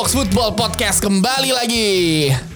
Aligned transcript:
Box 0.00 0.16
Football 0.16 0.56
Podcast 0.56 1.04
kembali 1.04 1.52
lagi. 1.52 1.88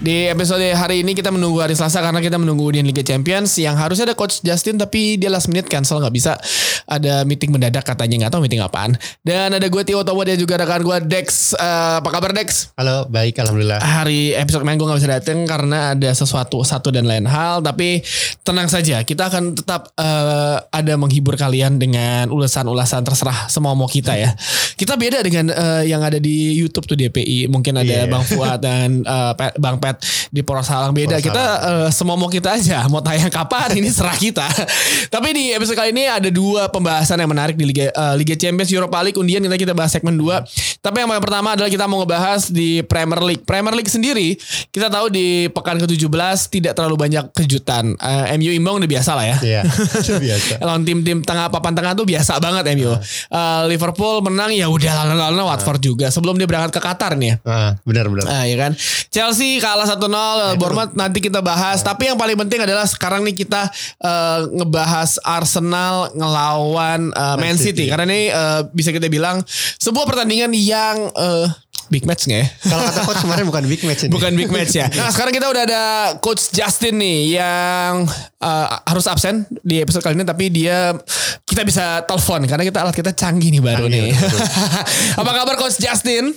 Di 0.00 0.32
episode 0.32 0.64
hari 0.72 1.04
ini 1.04 1.12
kita 1.12 1.29
menunggu 1.29 1.60
hari 1.60 1.77
Selasa 1.77 2.00
Karena 2.00 2.20
kita 2.20 2.40
menunggu 2.40 2.72
di 2.72 2.84
Liga 2.84 3.00
Champions 3.00 3.56
Yang 3.56 3.77
harusnya 3.80 4.04
ada 4.12 4.16
Coach 4.16 4.45
Justin 4.45 4.77
Tapi 4.77 5.16
dia 5.16 5.28
last 5.28 5.52
minute 5.52 5.69
cancel 5.69 6.00
nggak 6.00 6.12
bisa. 6.16 6.41
Ada 6.88 7.24
meeting 7.28 7.52
mendadak 7.52 7.84
katanya 7.84 8.24
nggak 8.24 8.33
tahu 8.33 8.48
meeting 8.48 8.64
apaan. 8.64 8.96
Dan 9.20 9.52
ada 9.52 9.64
gue 9.69 9.83
Tio 9.84 10.00
Tomo 10.05 10.24
dan 10.24 10.41
juga 10.41 10.56
rekan 10.56 10.80
gue 10.80 10.96
Dex. 11.05 11.52
Eh, 11.52 11.95
Apa 12.00 12.09
kabar 12.09 12.33
Dex? 12.33 12.72
Halo, 12.80 13.12
baik 13.12 13.36
alhamdulillah. 13.36 13.77
Hari 13.80 14.41
episode 14.41 14.64
kemarin 14.64 14.80
gue 14.80 14.88
gak 14.88 15.00
bisa 15.05 15.12
datang 15.12 15.38
Karena 15.45 15.92
ada 15.92 16.11
sesuatu 16.16 16.64
satu 16.64 16.88
dan 16.88 17.05
lain 17.05 17.28
hal. 17.28 17.61
Tapi 17.61 18.00
tenang 18.41 18.72
saja 18.72 19.05
Kita 19.05 19.28
akan 19.28 19.52
tetap 19.52 19.92
eh, 20.00 20.56
ada 20.64 20.95
menghibur 20.97 21.36
kalian 21.36 21.77
Dengan 21.77 22.33
ulasan-ulasan 22.33 23.05
terserah 23.05 23.52
semua 23.52 23.77
mau 23.77 23.84
kita 23.84 24.16
ya. 24.16 24.33
Kita 24.80 24.97
beda 24.97 25.20
dengan 25.20 25.52
eh, 25.52 25.92
yang 25.92 26.00
ada 26.00 26.16
di 26.16 26.56
Youtube 26.56 26.88
tuh 26.88 26.97
DPI 26.97 27.34
Mungkin 27.47 27.75
ada 27.75 27.87
Iya. 27.87 28.07
Bang 28.07 28.23
Fuad 28.23 28.59
dan 28.59 29.01
eh, 29.01 29.33
Pe- 29.34 29.57
Bang 29.57 29.77
Pet 29.79 29.97
di 30.29 30.41
Poros 30.41 30.66
Salang 30.66 30.91
beda. 30.91 31.16
Poros 31.16 31.25
Kita 31.25 31.43
eh, 31.62 31.89
semua 31.91 32.15
mau 32.15 32.27
kita 32.27 32.53
aja, 32.53 32.84
mau 32.87 32.98
tayang 32.98 33.29
kapan 33.29 33.77
ini 33.77 33.89
serah 33.89 34.15
kita. 34.15 34.45
Tapi 35.15 35.29
di 35.30 35.45
episode 35.51 35.75
kali 35.75 35.91
ini 35.91 36.05
ada 36.05 36.28
dua 36.28 36.69
pembahasan 36.69 37.17
yang 37.17 37.28
menarik 37.28 37.55
di 37.55 37.64
Liga 37.64 37.89
eh, 37.89 38.14
Liga 38.14 38.34
Champions 38.34 38.69
Europa 38.69 39.01
League 39.01 39.17
undian 39.17 39.41
kita 39.41 39.56
kita 39.56 39.73
bahas 39.73 39.91
segmen 39.91 40.14
2. 40.14 40.45
Tapi 40.81 40.97
yang 40.98 41.09
paling 41.09 41.23
pertama 41.23 41.48
adalah 41.55 41.70
kita 41.70 41.84
mau 41.84 42.01
ngebahas 42.01 42.51
di 42.51 42.83
Premier 42.83 43.20
League. 43.23 43.42
Premier 43.42 43.73
League 43.73 43.89
sendiri 43.89 44.36
kita 44.69 44.89
tahu 44.89 45.08
di 45.08 45.48
pekan 45.48 45.79
ke-17 45.79 46.11
tidak 46.51 46.73
terlalu 46.75 46.97
banyak 46.98 47.25
kejutan. 47.33 47.95
Eh, 47.97 48.36
MU 48.36 48.51
imbang 48.51 48.77
udah 48.77 48.91
biasa 48.91 49.11
lah 49.14 49.27
ya. 49.27 49.36
Iya, 49.41 49.61
itu 50.03 50.12
biasa. 50.19 50.55
Lawan 50.61 50.83
tim-tim 50.83 51.20
tengah 51.20 51.48
papan 51.48 51.73
tengah 51.73 51.95
tuh 51.95 52.05
biasa 52.05 52.36
banget 52.36 52.64
MU. 52.75 52.92
Eh, 52.92 53.62
Liverpool 53.67 54.20
menang 54.20 54.51
ya 54.51 54.67
udah 54.67 54.92
lawan-lawan 55.06 55.55
Watford 55.55 55.81
juga 55.81 56.06
sebelum 56.11 56.36
dia 56.36 56.45
berangkat 56.45 56.75
ke 56.75 56.81
Qatar 56.81 57.14
nih 57.14 57.23
ya. 57.25 57.36
Ah, 57.47 57.72
benar 57.89 58.12
benar. 58.12 58.25
Ah, 58.28 58.44
ya 58.44 58.56
kan. 58.61 58.77
Chelsea 59.08 59.62
kalah 59.62 59.89
1-0 59.89 60.61
Bournemouth 60.61 60.92
nanti 60.92 61.19
kita 61.25 61.41
bahas. 61.41 61.80
Tapi 61.80 62.12
yang 62.12 62.19
paling 62.20 62.36
penting 62.36 62.61
adalah 62.62 62.84
sekarang 62.84 63.25
nih 63.25 63.33
kita 63.33 63.70
eh, 64.03 64.41
ngebahas 64.53 65.17
Arsenal 65.25 66.12
ngelawan 66.12 67.08
eh, 67.14 67.36
Man, 67.41 67.55
Man 67.55 67.56
City. 67.56 67.84
City. 67.84 67.84
Karena 67.89 68.05
ini 68.11 68.28
eh, 68.28 68.61
bisa 68.70 68.91
kita 68.92 69.08
bilang 69.08 69.41
sebuah 69.80 70.05
pertandingan 70.05 70.52
yang 70.52 71.08
eh, 71.14 71.47
big 71.92 72.08
match 72.08 72.25
nggak 72.25 72.41
ya? 72.41 72.48
Kalau 72.64 72.83
kata 72.89 73.00
coach 73.05 73.20
kemarin 73.22 73.45
bukan 73.45 73.62
big 73.69 73.83
match 73.84 74.02
ini. 74.08 74.12
Bukan 74.12 74.33
big 74.34 74.50
match 74.50 74.72
ya. 74.77 74.86
Nah 74.98 75.12
sekarang 75.12 75.33
kita 75.36 75.47
udah 75.52 75.62
ada 75.69 75.83
Coach 76.19 76.50
Justin 76.50 76.97
nih 76.97 77.36
yang 77.39 78.08
eh, 78.41 78.67
harus 78.89 79.05
absen 79.06 79.45
di 79.61 79.84
episode 79.84 80.00
kali 80.02 80.17
ini. 80.17 80.25
Tapi 80.27 80.45
dia 80.48 80.97
kita 81.45 81.62
bisa 81.62 82.02
telepon 82.08 82.48
karena 82.48 82.64
kita 82.64 82.78
alat 82.80 82.97
kita 82.97 83.12
canggih 83.12 83.52
nih 83.52 83.62
baru 83.62 83.84
nih. 83.86 84.11
Canggih, 84.17 85.19
Apa 85.20 85.30
kabar 85.30 85.55
Coach 85.61 85.77
Justin? 85.77 86.33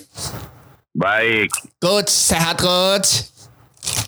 Baik, 0.98 1.54
Coach 1.78 2.10
sehat 2.10 2.58
Coach. 2.58 3.30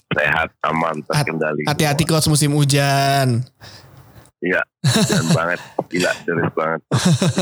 sehat, 0.10 0.50
aman, 0.66 1.06
terkendali. 1.06 1.62
Hati-hati 1.70 2.02
coach 2.02 2.26
musim 2.26 2.50
hujan. 2.58 3.46
Iya, 4.40 4.64
dan 4.82 5.28
banget, 5.38 5.60
gila, 5.92 6.12
serius 6.24 6.52
banget. 6.56 6.82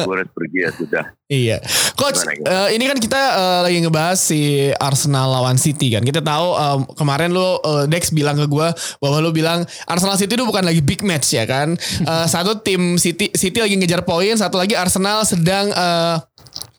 Gue 0.01 0.13
harus 0.17 0.31
pergi 0.33 0.59
ya 0.65 0.69
sudah. 0.73 1.05
Iya. 1.29 1.57
Coach, 1.93 2.25
eh, 2.25 2.69
ini 2.73 2.89
kan 2.89 2.97
kita 2.97 3.21
eh, 3.37 3.59
lagi 3.69 3.77
ngebahas 3.85 4.17
si 4.17 4.67
Arsenal 4.73 5.29
lawan 5.29 5.61
City 5.61 5.93
kan. 5.93 6.01
Kita 6.01 6.25
tahu 6.25 6.47
em, 6.57 6.79
kemarin 6.97 7.29
lu 7.29 7.61
eh, 7.61 7.85
Dex 7.85 8.09
bilang 8.09 8.35
ke 8.35 8.49
gua 8.49 8.73
bahwa 8.97 9.21
lu 9.21 9.29
bilang 9.29 9.61
Arsenal 9.85 10.17
City 10.17 10.33
itu 10.33 10.43
bukan 10.43 10.65
lagi 10.65 10.81
big 10.81 11.05
match 11.05 11.37
ya 11.37 11.47
kan. 11.47 11.77
Eh, 12.07 12.27
satu 12.27 12.59
tim 12.63 12.97
City 12.97 13.29
City 13.31 13.61
lagi 13.61 13.77
ngejar 13.77 14.01
poin, 14.01 14.33
satu 14.33 14.57
lagi 14.57 14.73
Arsenal 14.73 15.21
sedang 15.21 15.69
eh, 15.69 16.15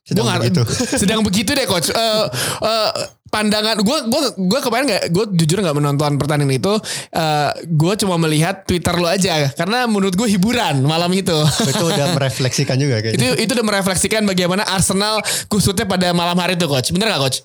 Sedang 0.09 0.25
gua 0.25 0.33
nggak- 0.33 0.43
begitu. 0.49 0.63
sedang 1.05 1.21
begitu 1.21 1.51
deh 1.53 1.67
coach. 1.69 1.93
Eh, 1.93 2.25
eh, 2.65 2.91
pandangan 3.29 3.77
gue 3.85 3.99
gue 4.09 4.21
gue 4.41 4.61
kemarin 4.65 4.89
nggak 4.89 5.05
gue 5.13 5.25
jujur 5.37 5.61
nggak 5.61 5.77
menonton 5.77 6.17
pertandingan 6.17 6.57
itu 6.57 6.73
Eh 7.13 7.51
gue 7.69 7.93
cuma 8.01 8.17
melihat 8.17 8.65
Twitter 8.65 8.97
lu 8.97 9.05
aja 9.05 9.53
karena 9.53 9.85
menurut 9.85 10.17
gue 10.17 10.25
hiburan 10.33 10.81
malam 10.81 11.13
itu 11.13 11.37
itu 11.61 11.85
udah 11.85 12.09
merefleksikan 12.17 12.81
juga 12.81 13.05
itu 13.05 13.21
kayaknya. 13.21 13.37
itu 13.37 13.53
udah 13.53 13.67
merefleksikan 13.69 14.25
bagaimana 14.25 14.65
Arsenal 14.65 15.21
kusutnya 15.53 15.85
pada 15.85 16.17
malam 16.17 16.41
hari 16.41 16.57
itu 16.57 16.65
coach 16.65 16.89
bener 16.89 17.13
gak 17.13 17.21
coach 17.21 17.39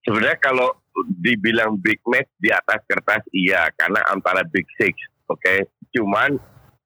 Sebenarnya 0.00 0.40
kalau 0.40 0.72
dibilang 1.20 1.76
big 1.76 2.00
match 2.08 2.28
di 2.40 2.48
atas 2.48 2.80
kertas 2.88 3.20
iya, 3.30 3.68
karena 3.76 4.00
antara 4.08 4.40
big 4.48 4.64
six, 4.80 4.96
oke. 5.28 5.54
Cuman 5.92 6.40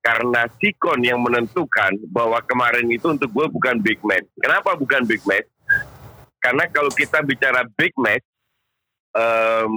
karena 0.05 0.45
Sikon 0.61 1.01
yang 1.01 1.17
menentukan 1.25 1.97
bahwa 2.13 2.37
kemarin 2.45 2.85
itu 2.93 3.09
untuk 3.09 3.33
gue 3.33 3.49
bukan 3.49 3.81
big 3.81 3.97
match. 4.05 4.29
Kenapa 4.37 4.77
bukan 4.77 5.09
big 5.09 5.25
match? 5.25 5.49
Karena 6.45 6.69
kalau 6.69 6.93
kita 6.93 7.25
bicara 7.25 7.65
big 7.73 7.97
match, 7.97 8.21
em, 9.17 9.73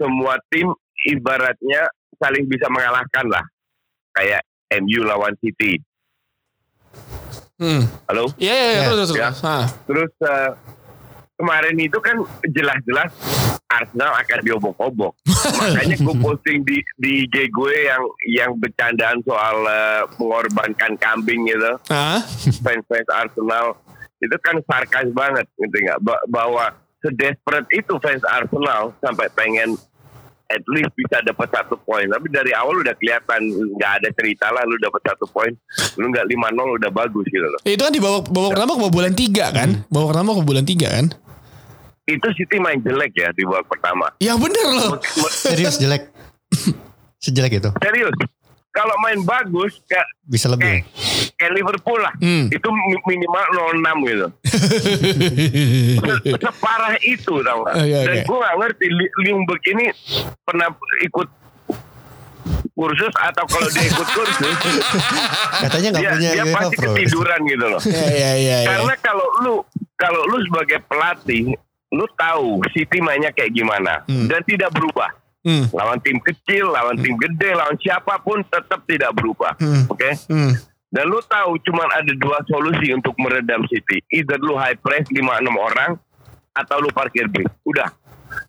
semua 0.00 0.40
tim 0.48 0.72
ibaratnya 1.04 1.84
saling 2.16 2.48
bisa 2.48 2.72
mengalahkan 2.72 3.28
lah. 3.28 3.44
Kayak 4.16 4.40
MU 4.80 5.04
lawan 5.04 5.36
City. 5.44 5.76
hmm. 7.60 7.84
Halo? 8.08 8.32
Iya 8.40 8.54
iya 8.56 8.68
iya 8.72 8.80
Ya, 8.80 8.88
terus 8.88 9.08
terus 9.12 9.20
ya. 9.20 9.30
terus. 9.84 10.12
Ah. 10.24 10.56
Kemarin 11.36 11.76
itu 11.76 11.98
kan 12.00 12.16
jelas-jelas 12.48 13.12
Arsenal 13.68 14.16
akan 14.16 14.38
diobok-obok. 14.40 15.12
Makanya 15.52 15.96
gue 16.00 16.16
posting 16.24 16.64
di 16.64 16.80
di 16.96 17.28
IG 17.28 17.52
gue 17.52 17.74
yang 17.84 18.02
yang 18.24 18.50
bercandaan 18.56 19.20
soal 19.20 19.56
eh, 19.62 20.02
mengorbankan 20.16 20.96
kambing 20.96 21.44
gitu, 21.44 21.76
fans-fans 22.64 23.10
Arsenal. 23.12 23.76
Itu 24.16 24.32
kan 24.40 24.64
sarkas 24.64 25.12
banget 25.12 25.44
gitu 25.60 25.76
nggak? 25.76 26.00
Ba- 26.00 26.24
bahwa 26.24 26.72
sedesperate 27.04 27.68
itu 27.68 28.00
fans 28.00 28.24
Arsenal 28.24 28.96
sampai 29.04 29.28
pengen 29.36 29.76
at 30.46 30.62
least 30.70 30.94
bisa 30.94 31.20
dapat 31.20 31.52
satu 31.52 31.76
poin. 31.76 32.06
Tapi 32.06 32.32
dari 32.32 32.56
awal 32.56 32.80
udah 32.80 32.96
kelihatan 32.96 33.44
nggak 33.76 33.92
ada 34.00 34.08
cerita 34.14 34.48
lah 34.54 34.64
lu 34.64 34.78
dapat 34.80 35.02
satu 35.04 35.28
poin, 35.28 35.52
lu 36.00 36.06
nggak 36.08 36.24
5-0 36.24 36.78
udah 36.80 36.90
bagus 36.94 37.26
gitu 37.28 37.44
loh. 37.44 37.60
itu 37.60 37.82
kan 37.82 37.92
di 37.92 38.00
babak 38.00 38.30
babak 38.32 38.56
pertama 38.56 38.72
ke 38.78 38.88
bulan 38.88 39.12
tiga 39.12 39.46
kan? 39.52 39.68
Babak 39.92 40.08
pertama 40.16 40.30
ke 40.32 40.42
bulan 40.46 40.64
tiga 40.64 40.88
kan 40.96 41.06
Itu 42.06 42.28
City 42.32 42.56
main 42.56 42.78
jelek 42.78 43.12
ya 43.12 43.28
di 43.30 43.42
babak 43.42 43.66
pertama. 43.68 44.06
ya 44.18 44.34
bener 44.34 44.66
loh 44.68 44.98
Serius 45.28 45.76
jelek. 45.76 46.06
Sejelek 47.18 47.58
itu. 47.58 47.70
Serius. 47.76 48.14
Kalau 48.70 48.92
main 49.00 49.18
bagus 49.20 49.80
kayak 49.84 50.04
Bisa 50.22 50.46
lebih. 50.46 50.84
kayak 51.34 51.52
Liverpool 51.52 51.96
lah. 51.96 52.12
Hmm. 52.16 52.46
Itu 52.46 52.68
mi- 52.68 53.02
minimal 53.08 53.44
06 53.72 53.82
gitu. 54.04 54.26
Se- 55.96 56.20
Separah 56.44 56.94
itu 57.00 57.34
tau 57.40 57.64
gak? 57.64 57.74
Oh, 57.74 57.82
iya, 57.82 57.98
Dan 58.04 58.14
oke. 58.14 58.24
gue 58.24 58.38
gak 58.38 58.56
ngerti 58.56 58.86
Li- 58.86 59.12
Ljungberg 59.22 59.62
ini 59.66 59.86
pernah 60.40 60.68
ikut 61.00 61.28
kursus 62.70 63.14
atau 63.16 63.44
kalau 63.46 63.68
dia 63.72 63.88
ikut 63.88 64.04
kursus 64.06 64.56
Katanya 65.64 65.88
nggak 65.90 66.02
dia, 66.02 66.10
punya 66.12 66.30
dia 66.36 66.44
pasti 66.52 66.76
ketiduran 66.76 67.40
gitu 67.42 67.66
loh. 67.66 67.80
Iya 67.82 68.06
iya 68.06 68.30
iya. 68.36 68.56
iya. 68.60 68.68
Karena 68.70 68.94
kalau 69.00 69.26
lu 69.40 69.54
kalau 69.96 70.20
lu 70.26 70.36
sebagai 70.44 70.84
pelatih 70.84 71.56
lu 71.90 72.06
tahu 72.12 72.62
City 72.70 72.98
mainnya 72.98 73.30
kayak 73.30 73.52
gimana 73.52 74.02
Hmm. 74.04 74.26
dan 74.26 74.42
tidak 74.42 74.70
berubah. 74.70 75.10
Hmm. 75.46 75.70
Lawan 75.70 76.02
tim 76.02 76.18
kecil, 76.18 76.66
lawan 76.68 76.98
tim 76.98 77.14
gede, 77.14 77.54
lawan 77.54 77.78
siapa 77.78 78.18
pun 78.18 78.42
tetap 78.42 78.82
tidak 78.82 79.14
berubah. 79.14 79.54
Hmm. 79.56 79.86
Oke? 79.86 80.10
Hmm. 80.26 80.58
Dan 80.86 81.04
lu 81.06 81.22
tahu 81.22 81.54
cuman 81.62 81.86
ada 81.92 82.12
dua 82.16 82.42
solusi 82.46 82.90
untuk 82.90 83.14
meredam 83.16 83.62
City. 83.70 84.02
Either 84.10 84.42
lu 84.42 84.58
high 84.58 84.74
press 84.74 85.06
5-6 85.06 85.22
orang 85.52 85.94
atau 86.50 86.76
lu 86.80 86.90
parkir 86.90 87.30
bis. 87.30 87.46
Udah. 87.62 87.86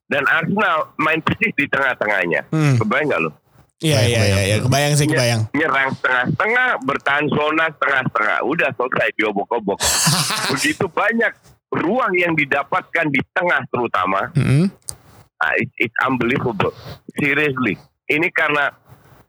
Dan 0.09 0.25
Arsenal 0.25 0.89
main 0.97 1.21
persis 1.21 1.53
di 1.53 1.69
tengah-tengahnya. 1.69 2.49
Hmm. 2.49 2.81
Kebayang 2.81 3.13
gak 3.13 3.21
lu? 3.21 3.31
Iya 3.77 3.99
iya 4.09 4.21
iya 4.25 4.41
iya 4.43 4.57
kebayang 4.57 4.97
sih 4.97 5.05
kebayang. 5.05 5.45
Nyerang 5.53 5.93
setengah-setengah, 5.93 6.81
bertahan 6.81 7.25
zona 7.29 7.69
setengah-setengah. 7.69 8.37
Udah 8.41 8.69
selesai 8.73 9.09
diobok-obok. 9.13 9.77
Begitu 10.57 10.89
banyak 10.89 11.29
ruang 11.71 12.13
yang 12.15 12.33
didapatkan 12.33 13.07
di 13.11 13.21
tengah 13.35 13.61
terutama. 13.67 14.31
Hmm. 14.33 14.71
Ah, 15.37 15.53
it's, 15.59 15.73
it's 15.77 15.97
unbelievable. 16.01 16.73
Seriously. 17.13 17.77
Ini 18.07 18.27
karena 18.33 18.71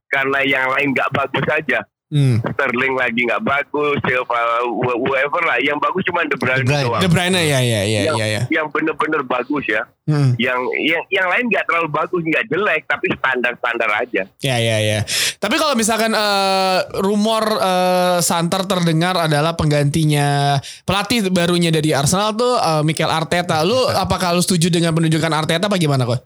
karena 0.08 0.40
yang 0.46 0.72
lain 0.72 0.96
nggak 0.96 1.12
bagus 1.12 1.44
saja. 1.44 1.84
Hmm. 2.08 2.40
Sterling 2.40 2.96
lagi 2.96 3.20
nggak 3.20 3.40
bagus, 3.40 4.00
Silva, 4.00 4.40
wh- 4.64 4.96
whoever 4.98 5.44
lah. 5.44 5.60
Yang 5.60 5.76
bagus 5.78 6.02
cuma 6.02 6.24
De 6.24 6.34
Bruyne, 6.34 6.60
De 6.60 6.64
Bruyne. 6.64 6.84
doang. 6.88 7.00
De 7.00 7.08
Bruyne 7.08 7.36
ya 7.38 7.60
ya 7.60 7.80
ya 7.84 8.00
yang, 8.02 8.16
ya 8.16 8.26
ya. 8.26 8.42
yang 8.48 8.66
bener-bener 8.68 9.20
bagus 9.22 9.64
ya. 9.64 9.84
Hmm. 10.04 10.32
Yang 10.34 10.56
yang 10.80 11.02
yang 11.10 11.26
lain 11.28 11.44
nggak 11.46 11.64
terlalu 11.64 11.88
bagus, 11.90 12.22
nggak 12.22 12.44
jelek, 12.48 12.82
tapi 12.84 13.12
standar-standar 13.12 13.90
aja. 13.94 14.22
Ya 14.40 14.56
ya 14.56 14.76
ya. 14.80 14.98
Tapi 15.36 15.54
kalau 15.54 15.74
misalkan 15.74 16.10
eh, 16.10 16.78
rumor 16.98 17.44
eh, 17.44 18.18
santer 18.18 18.64
terdengar 18.64 19.20
adalah 19.20 19.52
penggantinya 19.52 20.56
pelatih 20.82 21.28
barunya 21.28 21.68
dari 21.68 21.92
Arsenal 21.92 22.32
tuh 22.32 22.56
eh, 22.56 22.82
Mikel 22.82 23.06
Arteta. 23.06 23.60
Lu 23.62 23.76
apakah 24.04 24.32
lu 24.32 24.40
setuju 24.40 24.70
dengan 24.70 24.90
penunjukan 24.90 25.28
Arteta 25.30 25.68
apa 25.68 25.76
gimana 25.76 26.02
kok? 26.02 26.24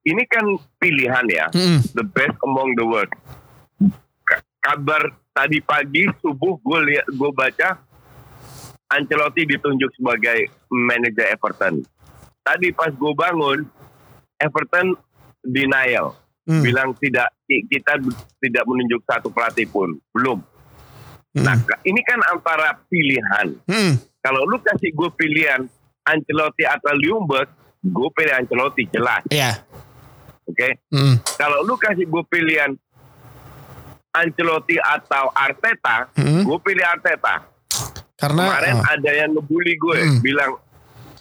Ini 0.00 0.22
kan 0.26 0.44
pilihan 0.76 1.24
ya, 1.28 1.48
Hmm. 1.48 1.80
the 1.92 2.00
best 2.02 2.36
among 2.42 2.72
the 2.72 2.84
world. 2.84 3.08
Ka- 4.60 4.76
Kabar 4.76 5.02
tadi 5.32 5.58
pagi 5.58 6.04
subuh 6.20 6.60
gue 6.60 6.78
lihat 6.86 7.08
gue 7.08 7.30
baca 7.32 7.80
Ancelotti 8.86 9.46
ditunjuk 9.46 9.88
sebagai 9.94 10.50
manajer 10.68 11.32
Everton. 11.32 11.80
Tadi 12.40 12.68
pas 12.70 12.90
gue 12.90 13.12
bangun, 13.14 13.62
Everton 14.36 14.98
denial, 15.40 16.18
Hmm. 16.42 16.60
bilang 16.60 16.90
tidak 16.94 17.30
ki- 17.46 17.70
kita 17.70 18.02
tidak 18.36 18.64
menunjuk 18.66 19.00
satu 19.06 19.30
pelatih 19.30 19.64
pun, 19.64 19.94
belum. 20.10 20.42
Hmm. 21.30 21.44
Nah 21.46 21.54
ini 21.80 22.02
kan 22.02 22.18
antara 22.26 22.82
pilihan. 22.84 23.54
Hmm. 23.64 23.94
Kalau 24.18 24.42
lu 24.44 24.58
kasih 24.58 24.90
gue 24.90 25.08
pilihan 25.14 25.62
Ancelotti 26.02 26.66
atau 26.66 26.90
Ljungberg, 26.92 27.46
gue 27.80 28.08
pilih 28.10 28.34
Ancelotti 28.34 28.90
jelas, 28.90 29.22
Iya. 29.30 29.62
oke? 30.44 30.68
Hmm. 30.90 31.14
Kalau 31.38 31.62
lu 31.62 31.78
kasih 31.78 32.04
gue 32.04 32.22
pilihan 32.26 32.74
Ancelotti 34.12 34.76
atau 34.76 35.30
Arteta, 35.30 36.10
Hmm. 36.12 36.42
gue 36.42 36.58
pilih 36.60 36.82
Arteta. 36.82 37.46
Karena 38.14 38.42
Kemarin 38.50 38.76
ah. 38.76 38.92
ada 38.92 39.10
yang 39.10 39.30
ngebully 39.32 39.74
gue, 39.76 39.98
Hmm. 39.98 40.18
bilang 40.20 40.52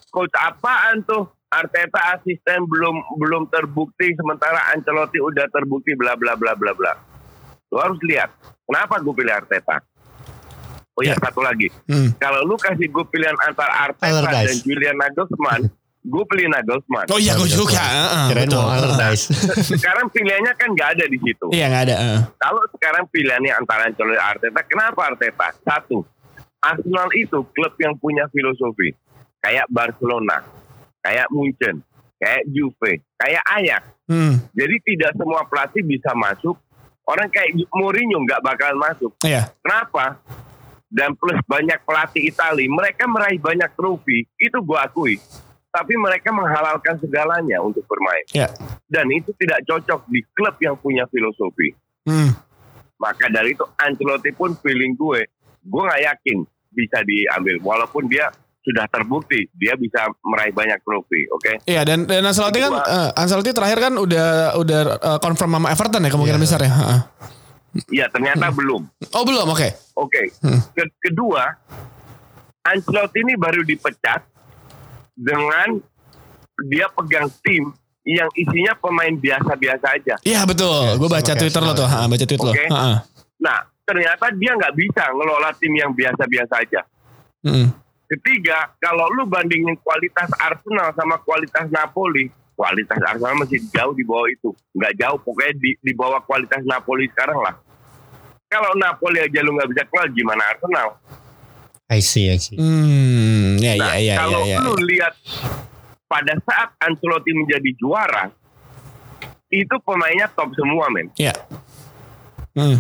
coach 0.10 0.34
apaan 0.36 1.02
tuh? 1.04 1.30
Arteta 1.48 2.14
asisten 2.14 2.62
belum 2.64 2.94
belum 3.18 3.44
terbukti 3.48 4.14
sementara 4.14 4.70
Ancelotti 4.70 5.18
udah 5.18 5.50
terbukti 5.50 5.94
bla 5.94 6.14
bla 6.14 6.34
bla 6.34 6.54
bla 6.54 6.74
bla. 6.74 6.94
Lu 7.68 7.78
harus 7.78 7.98
lihat. 8.04 8.30
Kenapa 8.64 8.98
gue 9.00 9.14
pilih 9.16 9.34
Arteta? 9.34 9.82
Oh 10.94 11.02
ya, 11.02 11.14
Ya. 11.14 11.16
satu 11.18 11.40
lagi. 11.40 11.72
Hmm. 11.86 12.14
Kalau 12.16 12.44
lu 12.44 12.54
kasih 12.54 12.86
gue 12.86 13.06
pilihan 13.08 13.34
antara 13.40 13.88
Arteta 13.88 14.14
Allardyce. 14.20 14.46
dan 14.46 14.58
Julian 14.62 14.96
Nagelsmann, 14.96 15.62
gue 16.00 16.24
pilih 16.32 16.48
Nagelsmann. 16.48 17.06
Oh 17.12 17.20
iya 17.20 17.36
gue 17.36 17.50
juga. 17.52 17.76
Heeh, 17.76 18.26
Kirain 18.32 18.48
betul. 18.48 18.64
mau 18.64 18.72
Allardyce. 18.72 19.26
Sekarang 19.76 20.08
pilihannya 20.08 20.54
kan 20.56 20.70
nggak 20.72 20.90
ada 20.96 21.06
di 21.12 21.18
situ. 21.20 21.46
Iya 21.52 21.66
nggak 21.68 21.84
ada. 21.92 21.96
heeh. 22.00 22.20
Kalau 22.40 22.64
sekarang 22.72 23.04
pilihannya 23.12 23.52
antara 23.54 23.82
Ancelotti 23.92 24.16
dan 24.16 24.24
Arteta, 24.24 24.62
kenapa 24.64 25.00
Arteta? 25.12 25.48
Satu, 25.60 26.08
Arsenal 26.64 27.10
itu 27.16 27.40
klub 27.52 27.74
yang 27.84 27.94
punya 28.00 28.26
filosofi. 28.32 28.96
Kayak 29.40 29.68
Barcelona, 29.72 30.44
kayak 31.00 31.28
Munchen, 31.32 31.80
kayak 32.20 32.44
Juve, 32.52 33.00
kayak 33.16 33.44
Ajax. 33.56 33.84
Hmm. 34.08 34.36
Jadi 34.52 34.76
tidak 34.84 35.16
semua 35.16 35.48
pelatih 35.48 35.84
bisa 35.84 36.12
masuk. 36.16 36.60
Orang 37.08 37.32
kayak 37.32 37.56
Mourinho 37.74 38.22
nggak 38.28 38.44
bakal 38.44 38.76
masuk. 38.78 39.12
Iya. 39.24 39.50
Kenapa? 39.64 40.20
Dan 40.90 41.14
plus 41.16 41.38
banyak 41.46 41.80
pelatih 41.86 42.34
Itali, 42.34 42.66
mereka 42.66 43.06
meraih 43.06 43.38
banyak 43.38 43.70
trofi, 43.78 44.26
itu 44.42 44.58
gua 44.66 44.90
akui. 44.90 45.22
Tapi 45.70 45.94
mereka 45.96 46.34
menghalalkan 46.34 46.98
segalanya 46.98 47.62
untuk 47.62 47.86
bermain. 47.86 48.26
Iya. 48.32 48.50
Dan 48.86 49.06
itu 49.10 49.30
tidak 49.38 49.62
cocok 49.64 50.10
di 50.10 50.26
klub 50.34 50.58
yang 50.58 50.74
punya 50.76 51.06
filosofi. 51.06 51.78
Hmm. 52.04 52.34
Maka 52.98 53.30
dari 53.30 53.54
itu 53.54 53.64
Ancelotti 53.78 54.34
pun 54.34 54.58
feeling 54.58 54.92
gue, 54.94 55.30
gue 55.62 55.82
nggak 55.86 56.02
yakin 56.04 56.38
bisa 56.70 57.00
diambil. 57.02 57.62
Walaupun 57.62 58.10
dia 58.10 58.28
sudah 58.60 58.86
terbukti 58.86 59.48
dia 59.56 59.74
bisa 59.74 60.04
meraih 60.22 60.52
banyak 60.52 60.82
trofi, 60.82 61.26
oke? 61.32 61.64
Iya 61.64 61.86
dan 61.86 62.04
dan 62.04 62.22
Ancelotti 62.22 62.60
kan 62.60 62.74
eh, 62.76 63.10
Ancelotti 63.16 63.56
terakhir 63.56 63.80
kan 63.80 63.94
udah 63.96 64.28
udah 64.58 64.80
eh, 65.00 65.20
confirm 65.22 65.54
sama 65.54 65.70
Everton 65.70 66.04
ya 66.04 66.12
kemungkinan 66.12 66.42
Iya. 66.42 66.46
besar 66.50 66.60
ya. 66.60 66.72
Heeh. 66.72 67.00
Ya 67.94 68.06
ternyata 68.10 68.50
belum. 68.50 68.90
Oh 69.14 69.24
belum, 69.24 69.46
oke. 69.48 69.70
Oke. 69.96 70.34
Hmm. 70.42 70.60
Ke- 70.74 70.98
kedua, 71.00 71.56
Ancelotti 72.62 73.24
ini 73.24 73.34
baru 73.34 73.64
dipecat 73.64 74.26
dengan 75.20 75.84
dia 76.64 76.88
pegang 76.96 77.28
tim 77.44 77.76
yang 78.08 78.32
isinya 78.34 78.74
pemain 78.80 79.12
biasa-biasa 79.12 79.86
aja. 80.00 80.16
Iya 80.24 80.48
betul. 80.48 80.96
Gue 80.96 81.10
baca 81.12 81.34
Twitter 81.36 81.62
lo 81.62 81.76
tuh, 81.76 81.86
ha, 81.86 82.08
baca 82.08 82.26
Twitter 82.26 82.48
lo. 82.48 82.56
Nah, 83.40 83.58
ternyata 83.84 84.32
dia 84.34 84.56
nggak 84.56 84.74
bisa 84.76 85.04
ngelola 85.12 85.52
tim 85.60 85.74
yang 85.76 85.92
biasa-biasa 85.92 86.54
aja. 86.64 86.82
Hmm. 87.44 87.70
Ketiga, 88.10 88.74
kalau 88.82 89.06
lu 89.14 89.30
bandingin 89.30 89.78
kualitas 89.86 90.34
Arsenal 90.42 90.90
sama 90.98 91.22
kualitas 91.22 91.70
Napoli, 91.70 92.34
kualitas 92.58 92.98
Arsenal 93.06 93.38
masih 93.38 93.62
jauh 93.70 93.94
di 93.94 94.02
bawah 94.02 94.26
itu. 94.26 94.50
Nggak 94.74 94.94
jauh, 94.98 95.20
pokoknya 95.22 95.54
di, 95.62 95.72
di 95.78 95.94
bawah 95.94 96.18
kualitas 96.26 96.66
Napoli 96.66 97.06
sekarang 97.14 97.38
lah. 97.38 97.54
Kalau 98.50 98.74
Napoli 98.82 99.22
aja 99.22 99.46
lu 99.46 99.54
nggak 99.54 99.70
bisa 99.70 99.84
kenal, 99.86 100.10
gimana 100.10 100.42
Arsenal? 100.50 100.98
I 101.90 102.00
see, 102.06 102.30
I 102.30 102.38
see. 102.38 102.54
Hmm, 102.54 103.58
ya 103.58 103.74
Nah, 103.74 103.98
ya 103.98 104.14
ya 104.14 104.16
kalau 104.22 104.46
ya. 104.46 104.58
ya. 104.58 104.58
lu 104.62 104.74
lihat 104.86 105.14
pada 106.06 106.38
saat 106.46 106.70
Ancelotti 106.78 107.34
menjadi 107.34 107.70
juara, 107.82 108.30
itu 109.50 109.76
pemainnya 109.82 110.30
top 110.30 110.54
semua, 110.54 110.86
men. 110.94 111.10
Ya. 111.18 111.34
Hmm. 112.54 112.78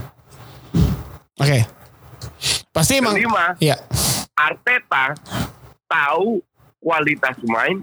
Oke. 1.42 1.66
Pasti 2.70 3.02
emang 3.02 3.18
Kelima, 3.18 3.58
ya. 3.58 3.82
Arteta 4.38 5.18
tahu 5.90 6.46
kualitas 6.78 7.38
main, 7.50 7.82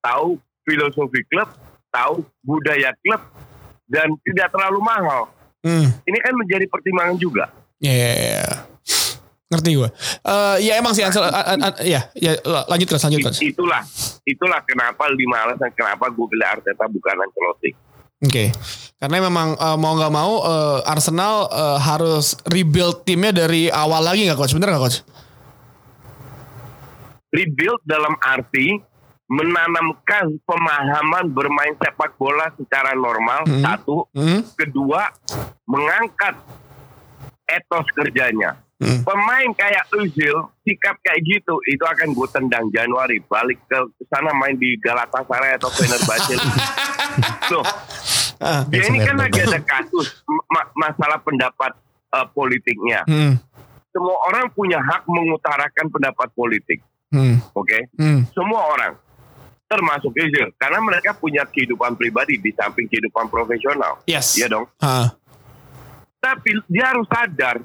tahu 0.00 0.40
filosofi 0.64 1.20
klub, 1.28 1.52
tahu 1.92 2.24
budaya 2.40 2.96
klub, 3.04 3.20
dan 3.92 4.08
tidak 4.24 4.48
terlalu 4.48 4.80
mahal. 4.80 5.28
Hmm. 5.60 5.92
Ini 6.08 6.18
kan 6.24 6.32
menjadi 6.32 6.64
pertimbangan 6.66 7.16
juga. 7.20 7.44
Ya, 7.76 7.92
ya, 7.92 8.12
ya. 8.16 8.46
Ngerti 9.52 9.70
gue. 9.76 9.88
Eh 10.24 10.56
ya 10.64 10.74
emang 10.74 10.96
sih 10.96 11.04
Ansel, 11.04 11.20
a- 11.22 11.28
a- 11.28 11.60
a- 11.60 11.84
ya, 11.84 12.08
ya 12.16 12.32
lanjut 12.66 12.88
kan, 12.88 13.00
lanjut. 13.02 13.36
I- 13.36 13.52
Itulah, 13.52 13.84
itulah 14.24 14.64
kenapa 14.64 15.12
lima 15.12 15.44
alasan 15.44 15.68
kenapa 15.70 16.08
gue 16.08 16.24
pilih 16.26 16.48
Arteta 16.48 16.88
bukan 16.88 17.16
Ancelotti. 17.20 17.70
Oke. 18.22 18.48
Karena 18.96 19.18
memang 19.20 19.52
eh, 19.52 19.76
mau 19.76 19.92
nggak 19.92 20.08
mau 20.10 20.32
eh, 20.40 20.80
Arsenal 20.86 21.46
eh, 21.46 21.78
harus 21.78 22.38
rebuild 22.44 23.02
timnya 23.02 23.36
dari 23.36 23.68
awal 23.68 24.00
lagi 24.00 24.24
nggak 24.24 24.38
coach? 24.38 24.54
Bener 24.54 24.70
nggak 24.70 24.80
coach? 24.80 24.98
Rebuild 27.28 27.82
dalam 27.82 28.14
arti 28.18 28.76
menanamkan 29.26 30.36
pemahaman 30.44 31.24
bermain 31.28 31.72
sepak 31.74 32.14
bola 32.14 32.52
secara 32.54 32.92
normal 32.92 33.42
Hmm. 33.42 33.60
satu, 33.60 34.04
Hmm? 34.12 34.44
kedua 34.54 35.08
mengangkat 35.64 36.36
etos 37.42 37.86
kerjanya. 37.90 38.60
Hmm. 38.76 39.00
Pemain 39.02 39.48
kayak 39.52 39.84
Özil 39.92 40.36
sikap 40.60 40.98
kayak 41.00 41.22
gitu 41.22 41.54
itu 41.64 41.80
akan 41.80 42.10
gue 42.10 42.28
tendang 42.28 42.66
Januari 42.68 43.22
balik 43.22 43.62
ke 43.64 43.78
sana 44.06 44.32
main 44.32 44.54
di 44.54 44.74
Galatasaray 44.76 45.54
atau 45.54 45.70
Fenerbahce. 45.70 46.34
Loh, 47.52 47.62
Ah. 48.36 48.66
dia 48.66 48.82
ini 48.84 48.98
kan 48.98 49.14
lagi 49.14 49.38
ada 49.38 49.60
kasus 49.60 50.26
ma- 50.26 50.66
masalah 50.74 51.18
pendapat 51.18 51.78
eh, 52.10 52.26
politiknya. 52.28 53.06
Hmm. 53.06 53.38
Semua 53.88 54.16
orang 54.24 54.50
punya 54.50 54.80
hak 54.80 55.06
mengutarakan 55.06 55.86
pendapat 55.88 56.28
politik, 56.32 56.82
Hmm. 57.08 57.38
oke? 57.52 57.78
Hmm. 57.94 58.26
Semua 58.30 58.66
orang 58.68 58.98
termasuk 59.64 60.12
Özil 60.12 60.52
karena 60.54 60.82
mereka 60.82 61.14
punya 61.14 61.46
kehidupan 61.46 61.94
pribadi 61.94 62.36
di 62.36 62.50
samping 62.50 62.84
kehidupan 62.84 63.30
profesional. 63.30 64.02
Yes. 64.04 64.34
Iya 64.34 64.50
dong. 64.50 64.66
Ah. 64.76 65.14
Tapi 66.18 66.54
dia 66.66 66.86
harus 66.88 67.06
sadar 67.06 67.62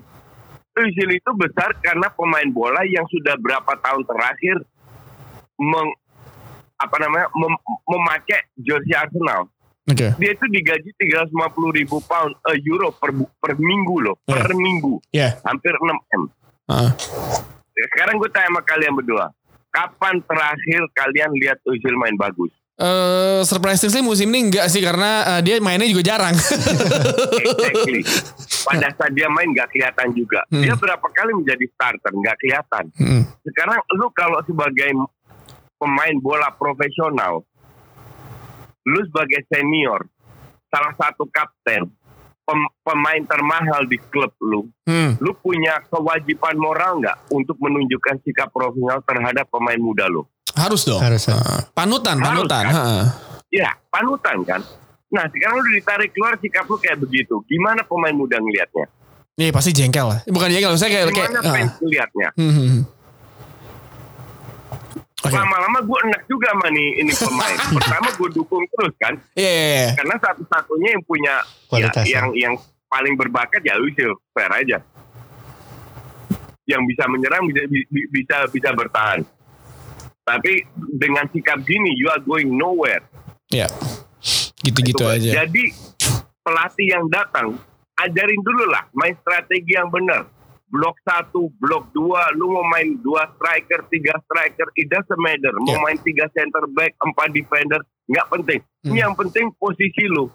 Özil 0.78 1.10
itu 1.18 1.32
besar 1.34 1.74
karena 1.82 2.08
pemain 2.14 2.50
bola 2.54 2.86
yang 2.86 3.04
sudah 3.10 3.34
berapa 3.42 3.74
tahun 3.82 4.06
terakhir 4.06 4.62
meng, 5.58 5.90
apa 6.78 6.96
namanya 7.02 7.28
mem- 7.34 7.64
memakai 7.90 8.46
jersey 8.62 8.94
Arsenal. 8.94 9.50
Oke. 9.88 10.14
Dia 10.20 10.32
itu 10.36 10.46
digaji 10.52 10.90
350 11.00 11.80
ribu 11.80 11.98
pound 12.04 12.36
eh, 12.52 12.60
euro 12.68 12.92
per, 12.92 13.16
per 13.40 13.56
minggu 13.56 13.96
loh, 14.04 14.16
per 14.28 14.52
minggu, 14.52 15.00
Ya. 15.16 15.40
hampir 15.48 15.72
6 15.74 15.88
m. 15.88 16.24
Ah. 16.68 16.92
Sekarang 17.72 18.20
gue 18.20 18.30
tanya 18.30 18.52
sama 18.52 18.62
kalian 18.68 18.94
berdua, 19.00 19.32
kapan 19.72 20.20
terakhir 20.28 20.82
kalian 20.92 21.32
lihat 21.40 21.58
Özil 21.64 21.96
main 21.96 22.20
bagus? 22.20 22.52
Eh 22.78 23.42
surprisingly 23.42 24.06
musim 24.06 24.30
ini 24.30 24.54
enggak 24.54 24.70
sih 24.70 24.86
karena 24.86 25.38
eh, 25.38 25.42
dia 25.42 25.58
mainnya 25.58 25.90
juga 25.90 26.14
jarang. 26.14 26.38
Exactly. 27.42 28.06
Pada 28.70 28.94
saat 28.94 29.18
dia 29.18 29.26
main 29.34 29.50
nggak 29.50 29.74
kelihatan 29.74 30.14
juga. 30.14 30.46
Hmm. 30.54 30.62
Dia 30.62 30.78
berapa 30.78 31.08
kali 31.10 31.42
menjadi 31.42 31.66
starter 31.74 32.14
nggak 32.14 32.38
kelihatan. 32.38 32.86
Hmm. 33.02 33.24
sekarang 33.42 33.82
lu 33.98 34.06
kalau 34.14 34.38
sebagai 34.46 34.94
pemain 35.82 36.16
bola 36.22 36.54
profesional, 36.54 37.42
lu 38.86 39.00
sebagai 39.10 39.42
senior, 39.50 40.06
salah 40.70 40.94
satu 41.02 41.26
kapten, 41.34 41.90
pem- 42.48 42.72
pemain 42.80 43.22
termahal 43.22 43.84
di 43.84 44.00
klub 44.00 44.32
lu, 44.40 44.72
Hmm. 44.82 45.20
lu 45.20 45.36
punya 45.36 45.84
kewajiban 45.86 46.56
moral 46.56 46.98
nggak 46.98 47.28
untuk 47.30 47.60
menunjukkan 47.60 48.24
sikap 48.24 48.48
profesional 48.50 49.04
terhadap 49.04 49.46
pemain 49.48 49.76
muda 49.76 50.08
lu? 50.08 50.24
Harus 50.56 50.88
dong. 50.88 50.98
Harus. 50.98 51.28
Ah, 51.28 51.68
panutan, 51.70 52.16
Harus, 52.16 52.48
panutan. 52.48 52.64
kan? 52.66 52.76
Ya, 53.48 53.76
panutan 53.88 54.38
kan. 54.42 54.62
Nah, 55.08 55.24
sekarang 55.28 55.60
lu 55.60 55.72
ditarik 55.74 56.12
keluar 56.12 56.36
sikap 56.36 56.66
lu 56.66 56.76
kayak 56.76 56.98
begitu. 56.98 57.40
Gimana 57.46 57.84
pemain 57.84 58.12
muda 58.12 58.40
ngelihatnya? 58.40 58.88
Iya 59.38 59.54
pasti 59.54 59.70
jengkel 59.70 60.02
lah. 60.04 60.20
Bukan 60.26 60.50
jengkel, 60.50 60.74
saya 60.76 60.90
kayak 60.90 61.14
kayak. 61.14 61.30
Gimana 61.30 61.40
ah. 61.40 61.54
fans 61.54 61.74
ngelihatnya? 61.78 62.28
Hmm, 62.34 62.82
Oke. 65.18 65.34
Lama-lama 65.34 65.82
gue 65.82 66.00
enak 66.06 66.22
juga 66.30 66.54
sama 66.54 66.70
nih 66.70 66.90
ini 67.02 67.10
pemain. 67.12 67.58
Pertama 67.82 68.08
gue 68.14 68.30
dukung 68.32 68.62
terus 68.70 68.94
kan, 69.02 69.14
Iya, 69.34 69.50
iya, 69.50 69.66
iya. 69.66 69.90
karena 69.98 70.16
satu-satunya 70.22 70.90
yang 70.94 71.04
punya 71.04 71.34
ya, 71.42 71.68
Kualitas, 71.68 72.04
ya. 72.06 72.14
yang 72.14 72.28
yang 72.38 72.54
paling 72.86 73.18
berbakat 73.18 73.66
ya 73.66 73.74
Lucio, 73.76 74.22
fair 74.30 74.54
aja. 74.54 74.78
Yang 76.64 76.82
bisa 76.86 77.04
menyerang 77.10 77.50
bisa 77.50 77.66
bi- 77.66 78.10
bisa 78.14 78.46
bisa 78.46 78.70
bertahan. 78.72 79.26
Tapi 80.22 80.62
dengan 80.94 81.26
sikap 81.28 81.64
gini, 81.64 81.98
you 81.98 82.12
are 82.12 82.22
going 82.22 82.54
nowhere. 82.54 83.02
Iya. 83.50 83.72
Gitu-gitu 84.60 85.02
Coba. 85.02 85.18
aja. 85.18 85.44
Jadi 85.44 85.72
pelatih 86.44 86.88
yang 86.88 87.06
datang 87.08 87.58
ajarin 87.98 88.42
dulu 88.46 88.70
lah 88.70 88.86
main 88.94 89.18
strategi 89.18 89.74
yang 89.74 89.90
benar. 89.90 90.30
Blok 90.68 91.00
satu, 91.00 91.48
blok 91.56 91.90
dua, 91.92 92.28
lu 92.36 92.52
mau 92.52 92.68
main 92.68 93.00
dua 93.00 93.24
striker, 93.32 93.88
tiga 93.88 94.20
striker, 94.20 94.68
it 94.76 94.88
doesn't 94.88 95.16
matter. 95.18 95.56
Mau 95.58 95.72
Ya. 95.72 95.80
main 95.82 95.96
tiga 95.98 96.28
center 96.30 96.68
back, 96.70 96.92
empat 97.00 97.32
defender, 97.32 97.80
nggak 98.06 98.28
penting. 98.28 98.60
Hmm. 98.84 98.92
Ini 98.92 99.00
yang 99.02 99.16
penting 99.16 99.48
posisi 99.56 100.04
lu. 100.06 100.28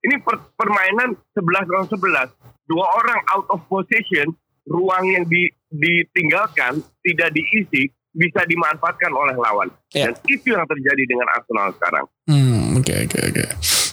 Ini 0.00 0.18
per- 0.18 0.50
permainan 0.52 1.14
11 1.30 1.66
lawan 1.66 1.86
11. 1.86 2.28
Dua 2.64 2.82
orang 2.96 3.20
out 3.30 3.46
of 3.48 3.62
position, 3.64 4.34
ruang 4.64 5.06
yang 5.06 5.24
di- 5.24 5.54
ditinggalkan, 5.70 6.82
tidak 7.00 7.30
diisi, 7.30 7.86
bisa 8.10 8.42
dimanfaatkan 8.42 9.06
oleh 9.08 9.36
lawan. 9.36 9.70
Ya. 9.90 10.10
Dan 10.10 10.18
itu 10.26 10.50
yang 10.50 10.66
terjadi 10.66 11.02
dengan 11.04 11.30
Arsenal 11.30 11.70
sekarang. 11.72 12.04
Hmm, 12.26 12.74
oke 12.74 12.94
oke 13.06 13.18
oke. 13.24 13.44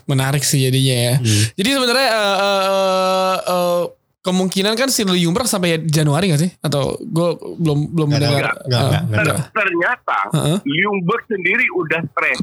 Menarik 0.08 0.42
sih 0.42 0.64
jadinya 0.64 0.98
ya. 1.06 1.16
Hmm. 1.20 1.44
Jadi 1.54 1.70
sebenarnya 1.70 2.10
eh, 2.10 2.38
eh, 2.40 3.38
eh, 3.46 3.82
kemungkinan 4.20 4.74
kan 4.74 4.88
si 4.88 5.02
Ljungberg 5.02 5.46
sampai 5.46 5.82
Januari 5.84 6.30
gak 6.30 6.42
sih? 6.42 6.52
Atau 6.60 7.00
gue 7.00 7.30
belum 7.56 7.92
belum 7.92 8.08
Nggak, 8.08 8.20
mendengar. 8.20 8.44
nggak, 8.44 8.56
nggak, 8.64 8.78
Ah, 8.78 8.88
nggak, 8.88 9.04
nggak. 9.04 9.26
Ter- 9.40 9.52
ternyata 9.56 10.20
Heeh. 10.34 10.58
Ljungberg 10.64 11.24
sendiri 11.26 11.66
udah 11.74 12.02
stres. 12.08 12.40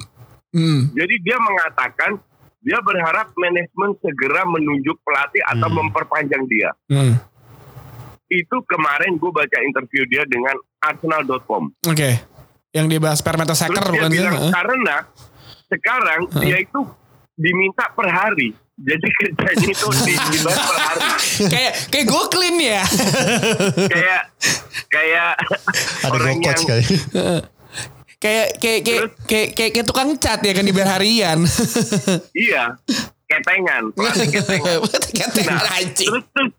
Hmm. 0.50 0.80
Jadi 0.90 1.14
dia 1.20 1.36
mengatakan 1.36 2.10
dia 2.60 2.78
berharap 2.80 3.28
manajemen 3.34 3.90
segera 3.98 4.42
menunjuk 4.44 4.96
pelatih 5.02 5.42
atau 5.44 5.68
Hmm. 5.68 5.76
memperpanjang 5.82 6.44
dia. 6.46 6.70
Hmm. 6.86 7.20
Itu 8.26 8.56
kemarin 8.64 9.14
gue 9.14 9.30
baca 9.30 9.58
interview 9.60 10.02
dia 10.06 10.24
dengan 10.24 10.56
Arsenal.com. 10.80 11.70
Oke. 11.84 12.10
Yang 12.70 12.86
dibahas 12.88 13.20
per 13.20 13.36
meter 13.36 13.52
Terus 13.52 13.62
second 13.62 13.84
dia 13.84 13.92
bukan 13.92 14.10
bilang 14.10 14.34
Heeh. 14.34 14.50
karena 14.50 14.96
sekarang 15.66 16.20
dia 16.38 16.56
itu 16.58 16.80
diminta 17.34 17.90
per 17.92 18.08
hari. 18.08 18.54
Jadi 18.74 19.06
kerjanya 19.16 19.68
itu 19.68 19.86
di- 20.02 20.18
dibayar 20.32 20.58
per 20.58 20.76
hari. 20.76 21.08
kayak 21.46 21.72
kayak 21.88 22.06
gue 22.06 22.22
clean 22.28 22.56
ya. 22.58 22.82
Kayak 23.86 24.22
kayak 24.88 25.30
Ada 26.02 26.10
orang 26.10 26.28
yang 26.32 26.42
kali. 26.42 26.82
kayak 28.16 28.46
kayak 28.56 28.80
kayak 28.82 29.04
kayak 29.22 29.48
kayak 29.52 29.70
kayak 29.72 29.86
tukang 29.86 30.10
cat 30.16 30.40
ya 30.40 30.52
kan 30.52 30.64
dibayar 30.64 30.96
harian. 30.96 31.38
iya 32.32 32.74
ketengan, 33.24 33.90
pelatih 33.92 34.28
ketengan. 34.32 34.78
Ketengan 35.18 35.54
Nah, 35.56 35.74
anjing. 35.74 36.08
terus 36.08 36.24
terus 36.30 36.50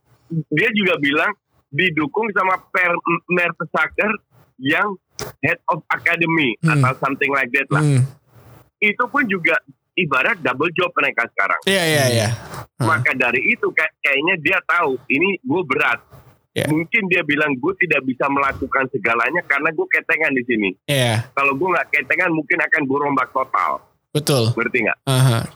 dia 0.49 0.69
juga 0.71 0.95
bilang 0.97 1.31
didukung 1.69 2.27
sama 2.31 2.57
per 2.65 2.91
Mertesacker 3.27 4.11
yang 4.57 4.95
head 5.41 5.59
of 5.67 5.83
academy 5.89 6.55
Hmm. 6.59 6.79
atau 6.79 6.95
something 7.01 7.29
like 7.29 7.51
that 7.51 7.67
lah. 7.69 7.79
Hmm. 7.79 8.03
Itu 8.77 9.03
pun 9.05 9.23
juga 9.25 9.55
ibarat 9.95 10.37
double 10.39 10.71
job 10.71 10.91
mereka 10.93 11.25
sekarang. 11.27 11.59
Iya 11.63 11.83
iya 11.83 12.05
iya. 12.09 12.29
Hmm. 12.75 12.87
Maka 12.87 13.11
dari 13.11 13.41
itu 13.47 13.67
kayak, 13.69 13.95
kayaknya 13.99 14.35
dia 14.37 14.57
tahu 14.61 14.99
ini 15.07 15.39
gue 15.39 15.61
berat. 15.65 15.99
Ya. 16.51 16.67
Mungkin 16.67 17.11
dia 17.11 17.19
bilang 17.21 17.51
gue 17.53 17.73
tidak 17.77 18.03
bisa 18.03 18.27
melakukan 18.27 18.87
segalanya 18.87 19.43
karena 19.43 19.69
gue 19.69 19.87
ketengan 19.89 20.31
di 20.31 20.43
sini. 20.45 20.69
Iya, 20.85 21.27
Kalau 21.31 21.51
gue 21.51 21.67
nggak 21.67 21.87
ketengan 21.89 22.31
mungkin 22.31 22.57
akan 22.57 22.81
gue 22.81 22.97
rombak 22.97 23.29
total. 23.29 23.83
betul. 24.07 24.47
Ngerti 24.49 24.77
nggak? 24.81 24.99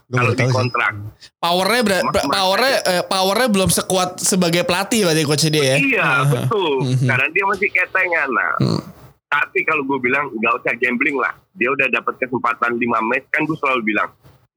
Kalau 0.09 0.31
di 0.33 0.43
kontrak. 0.49 0.91
Powernya 1.37 1.81
ber- 1.81 2.03
Ma- 2.03 2.27
powernya 2.29 2.73
eh, 2.83 3.03
powernya 3.05 3.47
belum 3.47 3.69
sekuat 3.69 4.19
sebagai 4.19 4.67
pelatih 4.67 5.07
berarti 5.07 5.23
coach 5.23 5.47
dia 5.47 5.63
ya. 5.65 5.77
Iya 5.77 6.03
Aha. 6.03 6.23
betul. 6.27 6.83
Mhm. 6.83 7.07
Karena 7.07 7.27
dia 7.29 7.45
masih 7.47 7.69
ketengan. 7.69 8.27
Nah, 8.29 8.51
Hmm. 8.59 8.81
Tapi 9.29 9.61
kalau 9.61 9.85
gue 9.85 9.99
bilang 10.01 10.25
nggak 10.33 10.53
usah 10.57 10.73
gambling 10.75 11.15
lah. 11.15 11.31
Dia 11.53 11.69
udah 11.69 11.87
dapat 11.87 12.17
kesempatan 12.17 12.75
5 12.75 12.83
match 12.99 13.29
kan 13.29 13.41
gue 13.41 13.55
selalu 13.55 13.81
bilang 13.85 14.09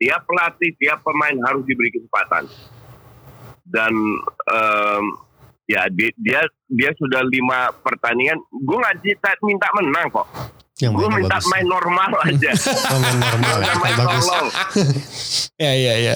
tiap 0.02 0.26
pelatih, 0.26 0.74
tiap 0.82 0.98
pemain 1.06 1.36
harus 1.46 1.62
diberi 1.62 1.94
kesempatan. 1.94 2.50
Dan 3.62 3.94
em, 4.50 5.04
ya 5.70 5.86
dia, 5.94 6.10
dia 6.18 6.42
dia 6.66 6.90
sudah 6.98 7.22
lima 7.22 7.70
pertandingan. 7.86 8.42
Gue 8.50 8.76
nggak 8.82 8.98
minta, 8.98 9.30
minta 9.46 9.68
menang 9.78 10.10
kok. 10.10 10.26
Yang 10.82 10.92
Gue 10.98 11.08
minta 11.14 11.38
bagus. 11.38 11.46
main 11.46 11.66
normal 11.70 12.10
aja. 12.26 12.50
Oh, 12.90 12.98
main 12.98 13.16
normal. 13.22 13.54
Nggak 13.62 13.76
main 13.78 13.94
bagus. 13.94 14.26
Iya 15.54 15.72
iya 15.78 15.94
iya. 16.02 16.14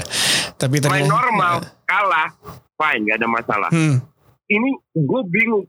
Tapi 0.59 0.83
ternyata 0.83 1.07
Main 1.07 1.07
normal 1.07 1.55
kalah 1.87 2.29
fine 2.75 3.07
nggak 3.07 3.19
ada 3.23 3.29
masalah. 3.31 3.71
Hmm. 3.71 4.03
Ini 4.51 4.71
gue 4.99 5.21
bingung 5.31 5.63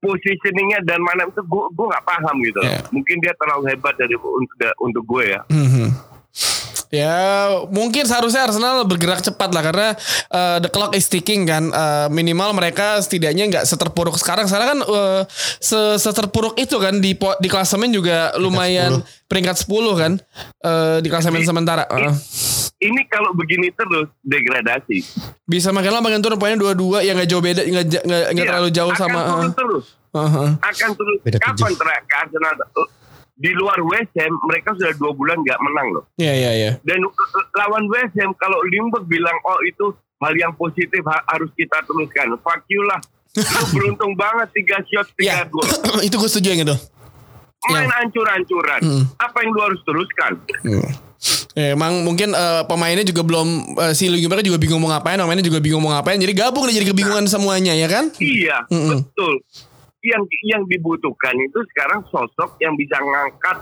positioningnya 0.00 0.80
dan 0.88 1.04
mana 1.04 1.28
itu 1.28 1.44
gue 1.44 1.64
gue 1.76 1.86
nggak 1.92 2.04
paham 2.08 2.36
gitu. 2.40 2.60
Iya. 2.64 2.80
Mungkin 2.88 3.16
dia 3.20 3.36
terlalu 3.36 3.68
hebat 3.76 3.94
dari 4.00 4.16
untuk 4.16 4.56
untuk 4.80 5.04
gue 5.04 5.36
ya. 5.36 5.40
Mhm. 5.52 6.09
Ya 6.90 7.46
mungkin 7.70 8.02
seharusnya 8.02 8.50
Arsenal 8.50 8.82
bergerak 8.82 9.22
cepat 9.22 9.54
lah 9.54 9.62
karena 9.62 9.88
uh, 10.26 10.58
the 10.58 10.66
clock 10.66 10.90
is 10.92 11.06
ticking 11.06 11.46
kan. 11.46 11.70
Uh, 11.70 12.10
minimal 12.10 12.50
mereka 12.50 12.98
setidaknya 12.98 13.46
nggak 13.46 13.62
seterpuruk 13.62 14.18
sekarang. 14.18 14.50
Sekarang 14.50 14.74
kan 14.74 14.80
uh, 14.82 15.22
se 15.62 15.78
seterpuruk 15.96 16.58
itu 16.58 16.74
kan 16.82 16.98
di 16.98 17.14
po- 17.14 17.38
di 17.38 17.46
klasemen 17.46 17.94
juga 17.94 18.34
lumayan 18.36 18.98
peringkat 19.30 19.62
10 19.62 19.70
kan 19.94 20.12
uh, 20.66 20.98
di 20.98 21.06
klasemen 21.06 21.46
sementara. 21.46 21.86
Uh, 21.86 22.10
Ini 22.80 23.06
kalau 23.06 23.36
begini 23.36 23.70
terus 23.70 24.10
degradasi. 24.24 25.04
bisa 25.44 25.70
makin 25.70 25.92
lama 25.92 26.10
makin 26.10 26.24
turun 26.24 26.40
poinnya 26.40 26.58
dua-dua 26.58 27.04
yang 27.04 27.14
nggak 27.14 27.28
jauh 27.28 27.42
beda 27.42 27.60
nggak 27.60 27.84
nggak 28.02 28.22
Iya, 28.34 28.46
terlalu 28.46 28.68
jauh 28.70 28.90
akan 28.90 28.98
sama 28.98 29.20
turun 29.20 29.44
uh, 29.46 29.52
terus, 29.52 29.84
uh, 30.10 30.18
uh. 30.18 30.50
akan 30.58 30.88
turun. 30.96 31.16
Beda 31.22 31.38
Kapan 31.38 31.72
terakhir 31.76 32.14
Arsenal 32.18 32.54
di 33.40 33.50
luar 33.56 33.80
West 33.80 34.12
Ham 34.20 34.32
mereka 34.44 34.76
sudah 34.76 34.92
dua 35.00 35.16
bulan 35.16 35.40
nggak 35.40 35.60
menang 35.64 35.88
loh. 35.96 36.04
Iya 36.20 36.32
iya 36.36 36.50
iya. 36.52 36.70
Dan 36.84 37.00
lawan 37.56 37.88
West 37.88 38.12
Ham 38.20 38.36
kalau 38.36 38.60
Limburg 38.68 39.08
bilang 39.08 39.32
oh 39.48 39.58
itu 39.64 39.96
hal 40.20 40.36
yang 40.36 40.52
positif 40.60 41.00
ha- 41.08 41.24
harus 41.32 41.48
kita 41.56 41.80
teruskan. 41.88 42.36
Fuck 42.44 42.68
you 42.68 42.84
lah. 42.84 43.00
Lu 43.56 43.62
beruntung 43.72 44.12
banget 44.12 44.52
tiga 44.52 44.76
shot 44.84 45.08
tiga 45.16 45.48
gol. 45.48 45.64
itu 46.06 46.14
gue 46.20 46.28
setuju 46.28 46.48
yang 46.52 46.62
itu. 46.68 46.76
Main 47.72 47.92
ancur-ancuran. 47.92 48.80
Hmm. 48.80 49.04
Apa 49.20 49.44
yang 49.44 49.52
lu 49.52 49.60
harus 49.60 49.80
teruskan? 49.84 50.32
Ya, 51.52 51.76
emang 51.76 52.08
mungkin 52.08 52.32
eh, 52.32 52.62
pemainnya 52.64 53.04
juga 53.04 53.20
belum 53.20 53.76
eh, 53.76 53.92
si 53.92 54.08
Lugi 54.08 54.24
juga 54.24 54.56
bingung 54.56 54.80
mau 54.80 54.88
ngapain, 54.88 55.20
pemainnya 55.20 55.44
juga 55.44 55.60
bingung 55.60 55.84
mau 55.84 55.92
ngapain. 55.92 56.16
Jadi 56.16 56.32
gabung 56.32 56.64
deh 56.64 56.72
jadi 56.72 56.88
kebingungan 56.88 57.28
semuanya 57.28 57.76
ya 57.76 57.84
kan? 57.84 58.08
Iya, 58.16 58.64
Mm-mm. 58.72 59.04
betul. 59.04 59.44
Yang 60.00 60.22
yang 60.48 60.62
dibutuhkan 60.64 61.36
itu 61.36 61.60
sekarang 61.72 62.00
sosok 62.08 62.56
yang 62.56 62.72
bisa 62.72 62.96
ngangkat 62.96 63.60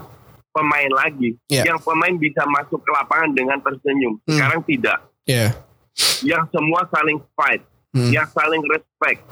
pemain 0.54 0.90
lagi, 0.94 1.34
Iya. 1.50 1.74
yang 1.74 1.78
pemain 1.82 2.14
bisa 2.14 2.42
masuk 2.46 2.78
ke 2.82 2.90
lapangan 2.90 3.30
dengan 3.34 3.58
tersenyum. 3.58 4.18
Hmm. 4.22 4.38
Sekarang 4.38 4.60
tidak. 4.62 4.98
Iya. 5.26 5.54
Yang 6.22 6.44
semua 6.54 6.86
saling 6.90 7.18
fight, 7.34 7.62
Hmm. 7.90 8.10
yang 8.14 8.26
saling 8.30 8.62
respect, 8.70 9.22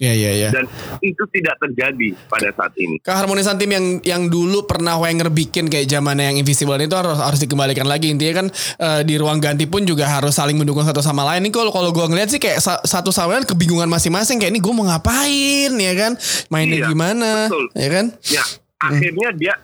Iya 0.00 0.12
iya 0.16 0.30
iya. 0.32 0.48
dan 0.48 0.64
itu 0.98 1.20
tidak 1.28 1.60
terjadi 1.60 2.16
pada 2.24 2.48
saat 2.50 2.72
ini. 2.74 2.96
Keharmonisan 2.98 3.54
tim 3.54 3.68
yang 3.68 3.86
yang 4.00 4.22
dulu 4.26 4.64
pernah 4.64 4.96
Wenger 4.96 5.28
bikin 5.28 5.68
kayak 5.68 5.86
zamannya 5.86 6.24
yang 6.26 6.38
invisible 6.38 6.72
itu 6.74 6.96
harus 6.96 7.20
harus 7.20 7.36
dikembalikan 7.36 7.84
lagi 7.84 8.08
intinya 8.08 8.40
kan 8.40 8.46
eh, 8.80 9.00
di 9.04 9.14
ruang 9.14 9.36
ganti 9.38 9.68
pun 9.68 9.84
juga 9.84 10.08
harus 10.08 10.32
saling 10.32 10.56
mendukung 10.56 10.82
satu 10.82 10.98
sama 10.98 11.20
lain. 11.22 11.44
Ini 11.44 11.52
kalau 11.52 11.68
kalau 11.68 11.92
gue 11.92 12.00
ngeliat 12.02 12.28
sih 12.28 12.40
kayak 12.40 12.58
sa- 12.58 12.80
satu 12.80 13.12
sama 13.12 13.36
lain 13.36 13.44
kebingungan 13.44 13.86
masing-masing 13.86 14.40
kayak 14.40 14.50
ini 14.50 14.60
gue 14.60 14.72
mau 14.72 14.88
ngapain 14.88 15.68
ya 15.70 15.92
kan? 15.94 16.12
Mainnya 16.48 16.80
Iya, 16.80 16.86
gimana? 16.88 17.30
betul. 17.46 17.64
Ya 17.76 17.88
kan? 17.90 18.06
Ya, 18.24 18.44
akhirnya 18.80 19.28
dia 19.36 19.54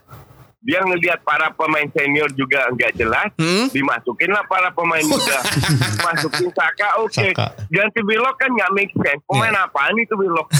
dia 0.66 0.82
ngelihat 0.82 1.23
para 1.23 1.46
pemain 1.49 1.87
senior 1.88 2.26
juga 2.32 2.66
nggak 2.68 2.92
jelas, 2.94 3.30
Hmm? 3.37 3.70
dimasukin 3.70 4.28
lah 4.28 4.42
para 4.44 4.68
pemain 4.68 5.06
muda. 5.08 5.38
Masukin 5.96 6.50
Saka, 6.50 6.99
oke. 6.99 7.14
Saka. 7.14 7.54
Ganti 7.68 8.00
Willock 8.02 8.35
kan 8.35 8.50
nggak 8.50 8.70
make 8.73 8.90
sense. 8.92 9.23
Pemain 9.25 9.49
Iya. 9.49 9.62
apaan 9.64 9.94
itu 9.94 10.14
Willock? 10.14 10.50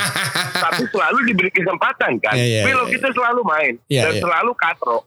Tapi 0.64 0.82
selalu 0.86 1.18
diberi 1.26 1.50
kesempatan 1.50 2.12
kan. 2.18 2.32
Iya, 2.32 2.46
iya, 2.46 2.60
Willock 2.64 2.88
iya. 2.88 2.96
itu 2.96 3.08
selalu 3.10 3.40
main 3.42 3.72
Iya, 3.88 4.02
dan 4.04 4.12
iya. 4.12 4.22
selalu 4.22 4.50
katro. 4.54 4.98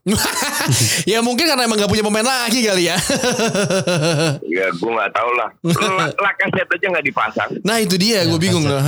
ya 1.11 1.19
mungkin 1.21 1.45
karena 1.45 1.63
emang 1.63 1.77
gak 1.77 1.87
punya 1.87 2.03
pemain 2.03 2.27
lagi 2.27 2.59
kali 2.61 2.83
ya. 2.85 2.97
Ya 4.43 4.67
gue 4.69 4.91
nggak 4.91 5.11
tahu 5.11 5.31
lah. 5.33 5.49
La- 5.63 6.11
Lakaset 6.21 6.67
aja 6.67 6.85
nggak 6.89 7.05
dipasang. 7.05 7.49
nah 7.61 7.77
itu 7.77 7.95
dia, 7.95 8.23
gue 8.23 8.35
bingung 8.37 8.63
loh. 8.63 8.81